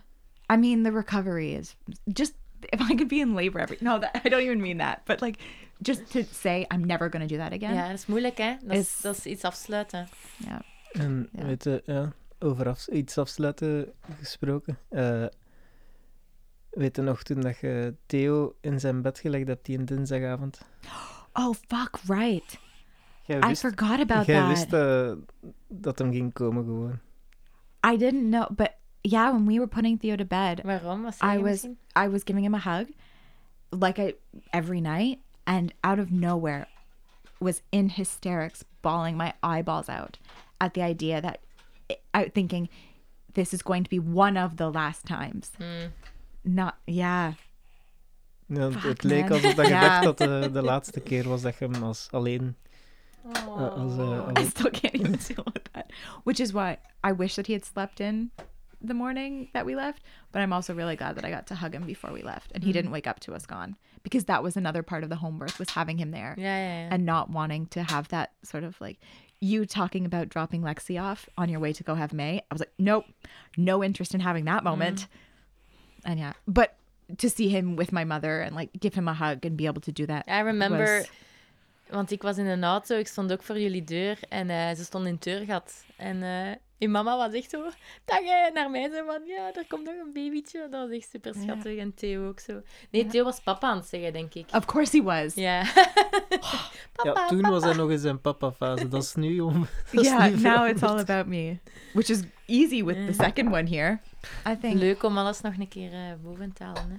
I 0.51 0.57
mean, 0.57 0.83
the 0.83 0.91
recovery 0.91 1.53
is 1.55 1.75
just 2.13 2.33
if 2.71 2.81
I 2.81 2.95
could 2.95 3.07
be 3.07 3.19
in 3.19 3.33
labor 3.33 3.59
every 3.59 3.77
no, 3.81 3.99
that, 3.99 4.21
I 4.25 4.29
don't 4.29 4.41
even 4.43 4.61
mean 4.61 4.77
that, 4.77 4.99
but 5.05 5.21
like 5.21 5.39
just 5.81 6.11
to 6.11 6.23
say 6.31 6.65
I'm 6.71 6.85
never 6.85 7.09
going 7.09 7.27
to 7.27 7.35
do 7.35 7.41
that 7.41 7.53
again. 7.53 7.73
Ja, 7.75 7.87
dat 7.87 7.97
is 7.97 8.05
moeilijk, 8.05 8.37
hè. 8.37 8.55
Dat 8.63 8.77
is, 8.77 8.79
Is- 8.95 9.01
dat 9.01 9.17
is 9.17 9.25
iets 9.25 9.43
afsluiten. 9.43 10.07
Yeah. 10.37 10.59
En 10.91 11.29
Ja. 11.31 11.45
weet 11.45 11.63
je, 11.63 11.81
ja, 11.85 12.13
over 12.39 12.67
af, 12.69 12.87
iets 12.87 13.17
afsluiten 13.17 13.93
gesproken. 14.19 14.77
eh 14.89 15.25
weet 16.69 16.95
je 16.95 17.01
nog 17.01 17.23
toen 17.23 17.41
dat 17.41 17.57
je 17.59 17.95
Theo 18.05 18.55
in 18.61 18.79
zijn 18.79 19.01
bed 19.01 19.19
gelegd 19.19 19.47
hebt 19.47 19.65
die 19.65 19.77
een 19.77 19.85
dinsdagavond? 19.85 20.61
Oh 21.33 21.53
fuck, 21.67 21.97
right. 22.07 22.59
Jij 23.25 23.49
I 23.51 23.55
forgot 23.55 23.99
about 23.99 24.25
jij 24.25 24.39
that. 24.39 24.47
wist 24.47 24.73
eh, 24.73 25.11
dat 25.67 25.99
hem 25.99 26.11
ging 26.11 26.33
komen 26.33 26.63
gewoon. 26.63 26.99
I 27.93 27.97
didn't 27.97 28.29
know, 28.29 28.49
but 28.55 28.71
yeah, 29.03 29.31
when 29.31 29.45
we 29.45 29.59
were 29.59 29.67
putting 29.67 29.97
Theo 29.97 30.15
to 30.15 30.25
bed, 30.25 30.61
Waarom? 30.65 31.03
Was 31.03 31.17
I 31.21 31.37
was 31.37 31.63
misschien? 31.65 31.75
I 31.95 32.07
was 32.07 32.23
giving 32.23 32.43
him 32.45 32.53
a 32.55 32.59
hug 32.59 32.87
like 33.71 33.99
I 33.99 34.13
every 34.51 34.81
night 34.81 35.19
and 35.45 35.73
out 35.83 35.99
of 35.99 36.11
nowhere 36.11 36.65
was 37.39 37.61
in 37.71 37.89
hysterics 37.89 38.63
bawling 38.81 39.15
my 39.17 39.33
eyeballs 39.41 39.89
out 39.89 40.17
at 40.59 40.73
the 40.73 40.81
idea 40.81 41.21
that 41.21 41.39
out 42.13 42.33
thinking 42.33 42.67
this 43.33 43.53
is 43.53 43.61
going 43.61 43.83
to 43.83 43.89
be 43.89 43.99
one 43.99 44.37
of 44.37 44.55
the 44.57 44.69
last 44.69 45.05
times. 45.05 45.51
Hmm. 45.57 45.89
Not 46.43 46.75
yeah. 46.87 47.33
Ja, 48.47 48.59
het- 48.69 48.73
Fuck, 48.73 48.83
het 48.83 49.03
leek 49.03 49.21
man. 49.29 49.31
alsof 49.31 49.53
dat 49.53 49.67
je 49.67 49.73
Ja. 49.73 49.81
dacht 50.01 50.03
dat 50.03 50.17
de, 50.17 50.49
de 50.51 50.61
laatste 50.61 50.99
keer 50.99 51.27
was 51.29 51.41
dat 51.41 51.57
je 51.59 51.65
hem 51.67 51.83
als 51.83 52.07
alleen... 52.11 52.55
als, 53.23 53.97
eh, 53.97 54.09
Oh. 54.09 54.27
als- 54.27 54.39
I 54.39 54.45
still 54.45 54.71
can't 54.71 54.93
even 54.93 55.11
deal 55.27 55.45
with 55.53 55.69
that. 55.71 55.85
Which 56.23 56.39
is 56.39 56.51
why 56.51 56.77
I 57.07 57.13
wish 57.13 57.33
that 57.35 57.47
he 57.47 57.53
had 57.53 57.65
slept 57.65 57.99
in 57.99 58.31
the 58.81 58.93
morning 58.93 59.49
that 59.53 59.65
we 59.65 59.75
left, 59.75 60.01
but 60.31 60.41
I'm 60.41 60.53
also 60.53 60.73
really 60.73 60.95
glad 60.95 61.15
that 61.15 61.25
I 61.25 61.29
got 61.29 61.45
to 61.47 61.55
hug 61.55 61.73
him 61.73 61.85
before 61.85 62.11
we 62.13 62.21
left 62.21 62.51
and 62.53 62.63
he 62.63 62.71
didn't 62.71 62.91
wake 62.91 63.07
up 63.07 63.19
to 63.21 63.33
us 63.35 63.45
gone 63.45 63.75
because 64.03 64.25
that 64.25 64.41
was 64.43 64.55
another 64.57 64.83
part 64.83 65.03
of 65.03 65.09
the 65.09 65.15
home 65.17 65.37
birth 65.37 65.59
was 65.59 65.69
having 65.71 65.97
him 65.97 66.11
there. 66.11 66.33
Ja, 66.37 66.43
ja, 66.43 66.81
ja. 66.83 66.87
and 66.91 67.05
not 67.05 67.29
wanting 67.29 67.67
to 67.67 67.83
have 67.83 68.07
that 68.09 68.29
sort 68.43 68.63
of 68.63 68.79
like 68.81 68.99
you 69.41 69.65
talking 69.65 70.05
about 70.05 70.29
dropping 70.29 70.61
Lexi 70.63 70.97
off 71.01 71.27
on 71.37 71.49
your 71.49 71.59
way 71.61 71.73
to 71.73 71.83
go 71.83 71.95
have 71.95 72.13
May. 72.13 72.39
I 72.39 72.53
was 72.53 72.59
like, 72.59 72.73
nope, 72.77 73.05
no 73.57 73.83
interest 73.83 74.13
in 74.13 74.19
having 74.21 74.45
that 74.45 74.63
moment. 74.63 75.07
And 76.05 76.19
yeah, 76.19 76.33
but 76.47 76.75
to 77.17 77.29
see 77.29 77.49
him 77.49 77.75
with 77.75 77.91
my 77.91 78.03
mother 78.05 78.41
and 78.41 78.55
like 78.55 78.69
give 78.79 78.93
him 78.95 79.07
a 79.07 79.13
hug 79.13 79.45
and 79.45 79.57
be 79.57 79.65
able 79.65 79.81
to 79.81 79.91
do 79.91 80.05
that. 80.07 80.23
I 80.27 80.39
remember 80.41 80.99
was- 80.99 81.09
Want 81.91 82.11
ik 82.11 82.21
was 82.21 82.37
in 82.37 82.45
een 82.45 82.63
auto, 82.63 82.97
ik 82.97 83.07
stond 83.07 83.31
ook 83.31 83.43
voor 83.43 83.59
jullie 83.59 83.83
deur 83.83 84.19
en 84.29 84.49
eh, 84.49 84.75
ze 84.75 84.83
stond 84.83 85.05
in 85.05 85.13
het 85.13 85.23
deurgat. 85.23 85.83
En 85.97 86.23
eh 86.23 86.55
uw 86.79 86.89
mama 86.89 87.17
was 87.17 87.33
echt 87.33 87.49
zo, 87.49 87.63
dag 88.05 88.19
hè, 88.23 88.49
naar 88.53 88.69
mij 88.69 88.89
zo 88.89 89.05
van, 89.05 89.21
ja, 89.25 89.53
er 89.53 89.65
komt 89.67 89.85
nog 89.85 89.93
een 90.05 90.13
babytje. 90.13 90.67
Dat 90.71 90.87
was 90.87 90.97
echt 90.97 91.09
super 91.09 91.33
schattig. 91.41 91.77
En 91.77 91.93
Theo 91.93 92.27
ook 92.27 92.39
zo. 92.39 92.61
Nee, 92.89 93.03
Ja. 93.03 93.09
Theo 93.09 93.23
was 93.23 93.39
papa 93.39 93.67
aan 93.69 93.77
het 93.77 93.87
zeggen, 93.87 94.13
denk 94.13 94.33
ik. 94.33 94.45
Of 94.51 94.65
course 94.65 94.97
he 94.97 95.03
was. 95.03 95.33
Ja. 95.33 95.63
Ja, 97.03 97.11
papa, 97.11 97.27
toen 97.27 97.41
was 97.41 97.63
hij 97.63 97.73
nog 97.73 97.89
in 97.91 97.99
zijn 97.99 98.21
papa-fase. 98.21 98.87
Dat 98.87 99.03
is 99.03 99.15
nu 99.15 99.39
om... 99.39 99.59
dat 99.91 100.03
is 100.03 100.09
Yeah, 100.09 100.33
nu 100.35 100.41
now 100.41 100.67
it's 100.67 100.83
all 100.83 100.99
about 100.99 101.25
me, 101.25 101.57
which 101.93 102.09
is 102.09 102.19
easy 102.45 102.83
with 102.83 103.05
the 103.07 103.13
second 103.23 103.51
one 103.51 103.67
here. 103.69 103.99
I 104.47 104.57
think. 104.61 104.73
Leuk 104.75 105.03
om 105.03 105.17
alles 105.17 105.41
nog 105.41 105.53
een 105.57 105.67
keer 105.67 105.93
eh, 105.93 105.99
boven 106.23 106.53
te 106.53 106.63
halen. 106.63 106.89
Hè. 106.89 106.97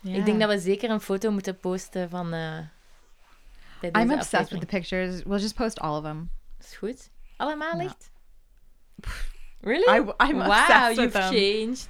Yeah. 0.00 0.18
Ik 0.18 0.24
denk 0.24 0.40
dat 0.40 0.48
we 0.48 0.58
zeker 0.58 0.90
een 0.90 1.00
foto 1.00 1.30
moeten 1.30 1.58
posten 1.58 2.08
van... 2.10 2.32
eh 2.32 2.58
bij 3.80 4.02
I'm 4.02 4.12
obsessed 4.12 4.50
with 4.50 4.60
the 4.60 4.66
pictures. 4.66 5.22
We'll 5.22 5.40
just 5.40 5.54
post 5.54 5.80
all 5.80 5.96
of 5.96 6.02
them. 6.02 6.30
Is 6.60 6.76
goed. 6.76 7.08
Allemaal 7.36 7.76
Ja. 7.76 7.84
echt? 7.84 8.10
Really? 9.60 9.98
I, 9.98 10.12
I'm 10.28 10.38
wow, 10.38 10.92
you've 10.94 11.10
them. 11.12 11.32
changed. 11.32 11.88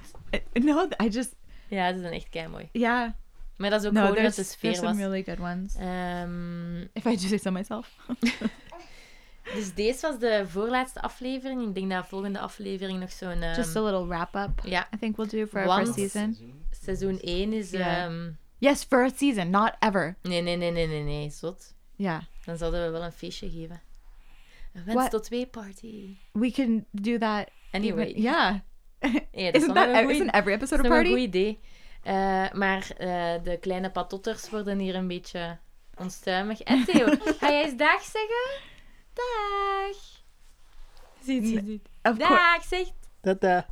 No, 0.53 0.87
I 1.03 1.09
just 1.09 1.35
Ja, 1.67 1.93
ze 1.93 1.99
zijn 1.99 2.13
echt 2.13 2.29
kei 2.29 2.47
mooi. 2.47 2.69
yeah. 2.71 3.11
Maar 3.57 3.69
dat 3.69 3.81
is 3.81 3.87
ook 3.87 3.93
No, 3.93 4.05
gewoon 4.07 4.23
dat 4.23 4.35
de 4.35 4.43
sfeer 4.43 4.75
some 4.75 4.87
was. 4.87 4.97
really 4.97 5.23
good 5.23 5.39
ones. 5.39 5.75
Ehm, 5.75 6.81
If 6.81 7.05
I 7.05 7.15
do 7.15 7.27
say 7.27 7.37
so 7.37 7.51
myself. 7.51 7.95
dus 9.55 9.73
deze 9.73 10.01
was 10.07 10.19
de 10.19 10.43
voorlaatste 10.47 11.01
aflevering. 11.01 11.67
Ik 11.67 11.75
denk 11.75 11.89
dat 11.91 12.01
de 12.03 12.09
volgende 12.09 12.39
aflevering 12.39 12.99
nog 12.99 13.11
zo'n... 13.11 13.41
ehm, 13.41 13.55
just 13.55 13.75
a 13.75 13.81
little 13.83 14.07
wrap 14.07 14.35
up. 14.35 14.59
ja, 14.65 14.87
I 14.93 14.97
think 14.97 15.15
we'll 15.17 15.27
do 15.27 15.45
for 15.45 15.67
our 15.67 15.85
first 15.85 15.93
season. 15.99 16.37
seizoen 16.83 17.19
1 17.19 17.53
is... 17.53 17.69
Ja. 17.71 18.05
ehm, 18.05 18.29
Yes, 18.57 18.83
first 18.83 19.17
season, 19.17 19.49
not 19.49 19.73
ever. 19.79 20.15
nee, 20.21 20.41
nee, 20.41 20.55
nee, 20.57 20.71
nee, 20.71 20.87
nee, 20.87 21.03
nee, 21.03 21.29
zot. 21.29 21.73
Yeah, 21.95 22.21
Dan 22.45 22.57
zouden 22.57 22.83
we 22.85 22.89
wel 22.91 23.03
een 23.03 23.11
feestje 23.11 23.49
geven. 23.49 23.81
Een 24.73 24.83
wens 24.83 24.97
What? 24.97 25.11
tot 25.11 25.23
twee 25.23 25.45
party. 25.47 26.15
we 26.31 26.51
can 26.51 26.85
do 26.91 27.17
that. 27.17 27.49
Anyway. 27.71 28.05
even- 28.05 28.21
yeah. 28.21 28.55
Ja, 29.31 29.51
dat 29.51 29.53
is 29.55 29.61
Isn't 29.61 29.67
nog 29.73 29.75
that 29.75 29.87
een 29.87 29.95
goeie- 30.03 30.11
isn't 30.15 30.33
every 30.33 30.53
episode 30.53 30.81
Dat 30.81 30.91
a 30.91 30.95
is 30.95 30.97
nog 30.97 30.97
een 30.97 31.03
party? 31.03 31.09
goed 31.09 31.19
idee. 31.19 31.59
Eh, 32.03 32.51
maar 32.51 32.89
eh, 32.97 33.43
de 33.43 33.57
kleine 33.61 33.89
patotters 33.91 34.49
worden 34.49 34.79
hier 34.79 34.95
een 34.95 35.07
beetje 35.07 35.57
onstuimig. 35.95 36.61
En 36.61 36.83
Theo, 36.85 37.05
ga 37.39 37.49
jij 37.51 37.63
eens 37.63 37.77
dag 37.77 38.01
zeggen? 38.01 38.61
Dag. 39.13 39.97
Ziet, 41.23 41.47
ziet. 41.47 41.87
Dag, 42.19 42.63
zegt. 42.63 42.93
Tada. 43.21 43.65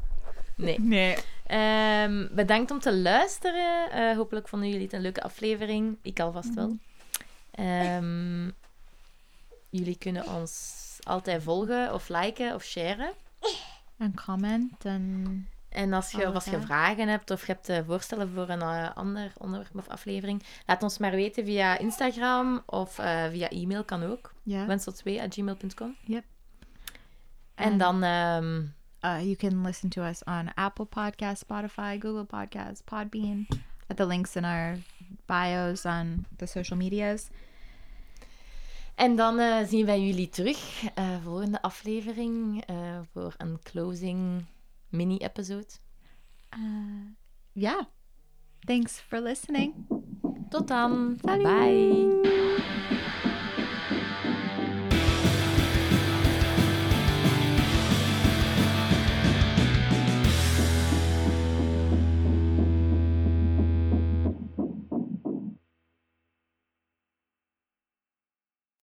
Nee. 0.55 0.79
Nee. 0.79 1.15
Ehm, 1.45 2.27
bedankt 2.35 2.71
om 2.71 2.79
te 2.79 2.93
luisteren. 2.97 3.91
Eh, 3.91 4.15
hopelijk 4.15 4.47
vonden 4.47 4.69
jullie 4.69 4.83
het 4.83 4.93
een 4.93 5.01
leuke 5.01 5.21
aflevering. 5.21 5.97
Ik 6.01 6.19
alvast 6.19 6.53
wel. 6.53 6.77
Ehm, 7.51 8.49
jullie 9.69 9.97
kunnen 9.97 10.27
ons 10.27 10.90
altijd 11.03 11.43
volgen 11.43 11.93
of 11.93 12.09
liken 12.09 12.55
of 12.55 12.63
sharen. 12.63 13.13
Een 13.97 14.15
comment 14.25 14.85
en 14.85 15.47
En 15.69 15.93
als 15.93 16.11
je, 16.11 16.25
als 16.25 16.45
je 16.45 16.61
vragen 16.61 17.07
hebt 17.07 17.31
of 17.31 17.45
je 17.45 17.51
hebt 17.51 17.69
eh, 17.69 17.79
voorstellen 17.85 18.29
voor 18.29 18.49
een 18.49 18.61
eh, 18.61 18.95
ander 18.95 19.31
onderwerp 19.37 19.75
of 19.75 19.87
aflevering, 19.87 20.43
laat 20.65 20.83
ons 20.83 20.97
maar 20.97 21.11
weten 21.11 21.45
via 21.45 21.77
Instagram 21.77 22.63
of 22.65 22.99
eh, 22.99 23.29
via 23.29 23.49
e-mail 23.49 23.83
kan 23.83 24.03
ook. 24.03 24.33
ja. 24.43 24.65
wenstot2.gmail.com. 24.67 25.95
Yep. 26.05 26.23
En 27.55 27.77
dan, 27.77 28.03
ehm, 28.03 28.61
Uh, 29.03 29.19
you 29.19 29.35
can 29.35 29.63
listen 29.63 29.89
to 29.89 30.03
us 30.03 30.21
on 30.27 30.51
Apple 30.57 30.85
Podcasts, 30.85 31.39
Spotify, 31.39 31.97
Google 31.97 32.25
Podcasts, 32.25 32.83
Podbean, 32.83 33.47
at 33.89 33.97
the 33.97 34.05
links 34.05 34.35
in 34.35 34.45
our 34.45 34.77
bios 35.25 35.85
on 35.85 36.27
the 36.37 36.45
social 36.45 36.77
medias. 36.77 37.31
En 39.01 39.15
dan 39.15 39.39
eh, 39.39 39.57
zien 39.67 39.85
wij 39.85 40.01
jullie 40.01 40.29
terug 40.29 40.83
eh, 40.95 41.23
volgende 41.23 41.61
aflevering 41.61 42.63
eh, 42.65 42.75
voor 43.13 43.33
een 43.37 43.59
closing 43.63 44.45
mini-episode. 44.89 45.67
Uh, 46.57 47.05
yeah. 47.51 47.83
Thanks 48.59 48.99
for 48.99 49.19
listening. 49.19 49.73
Tot 50.49 50.67
dan. 50.67 51.17
Salut. 51.21 51.43
Bye. 51.43 52.80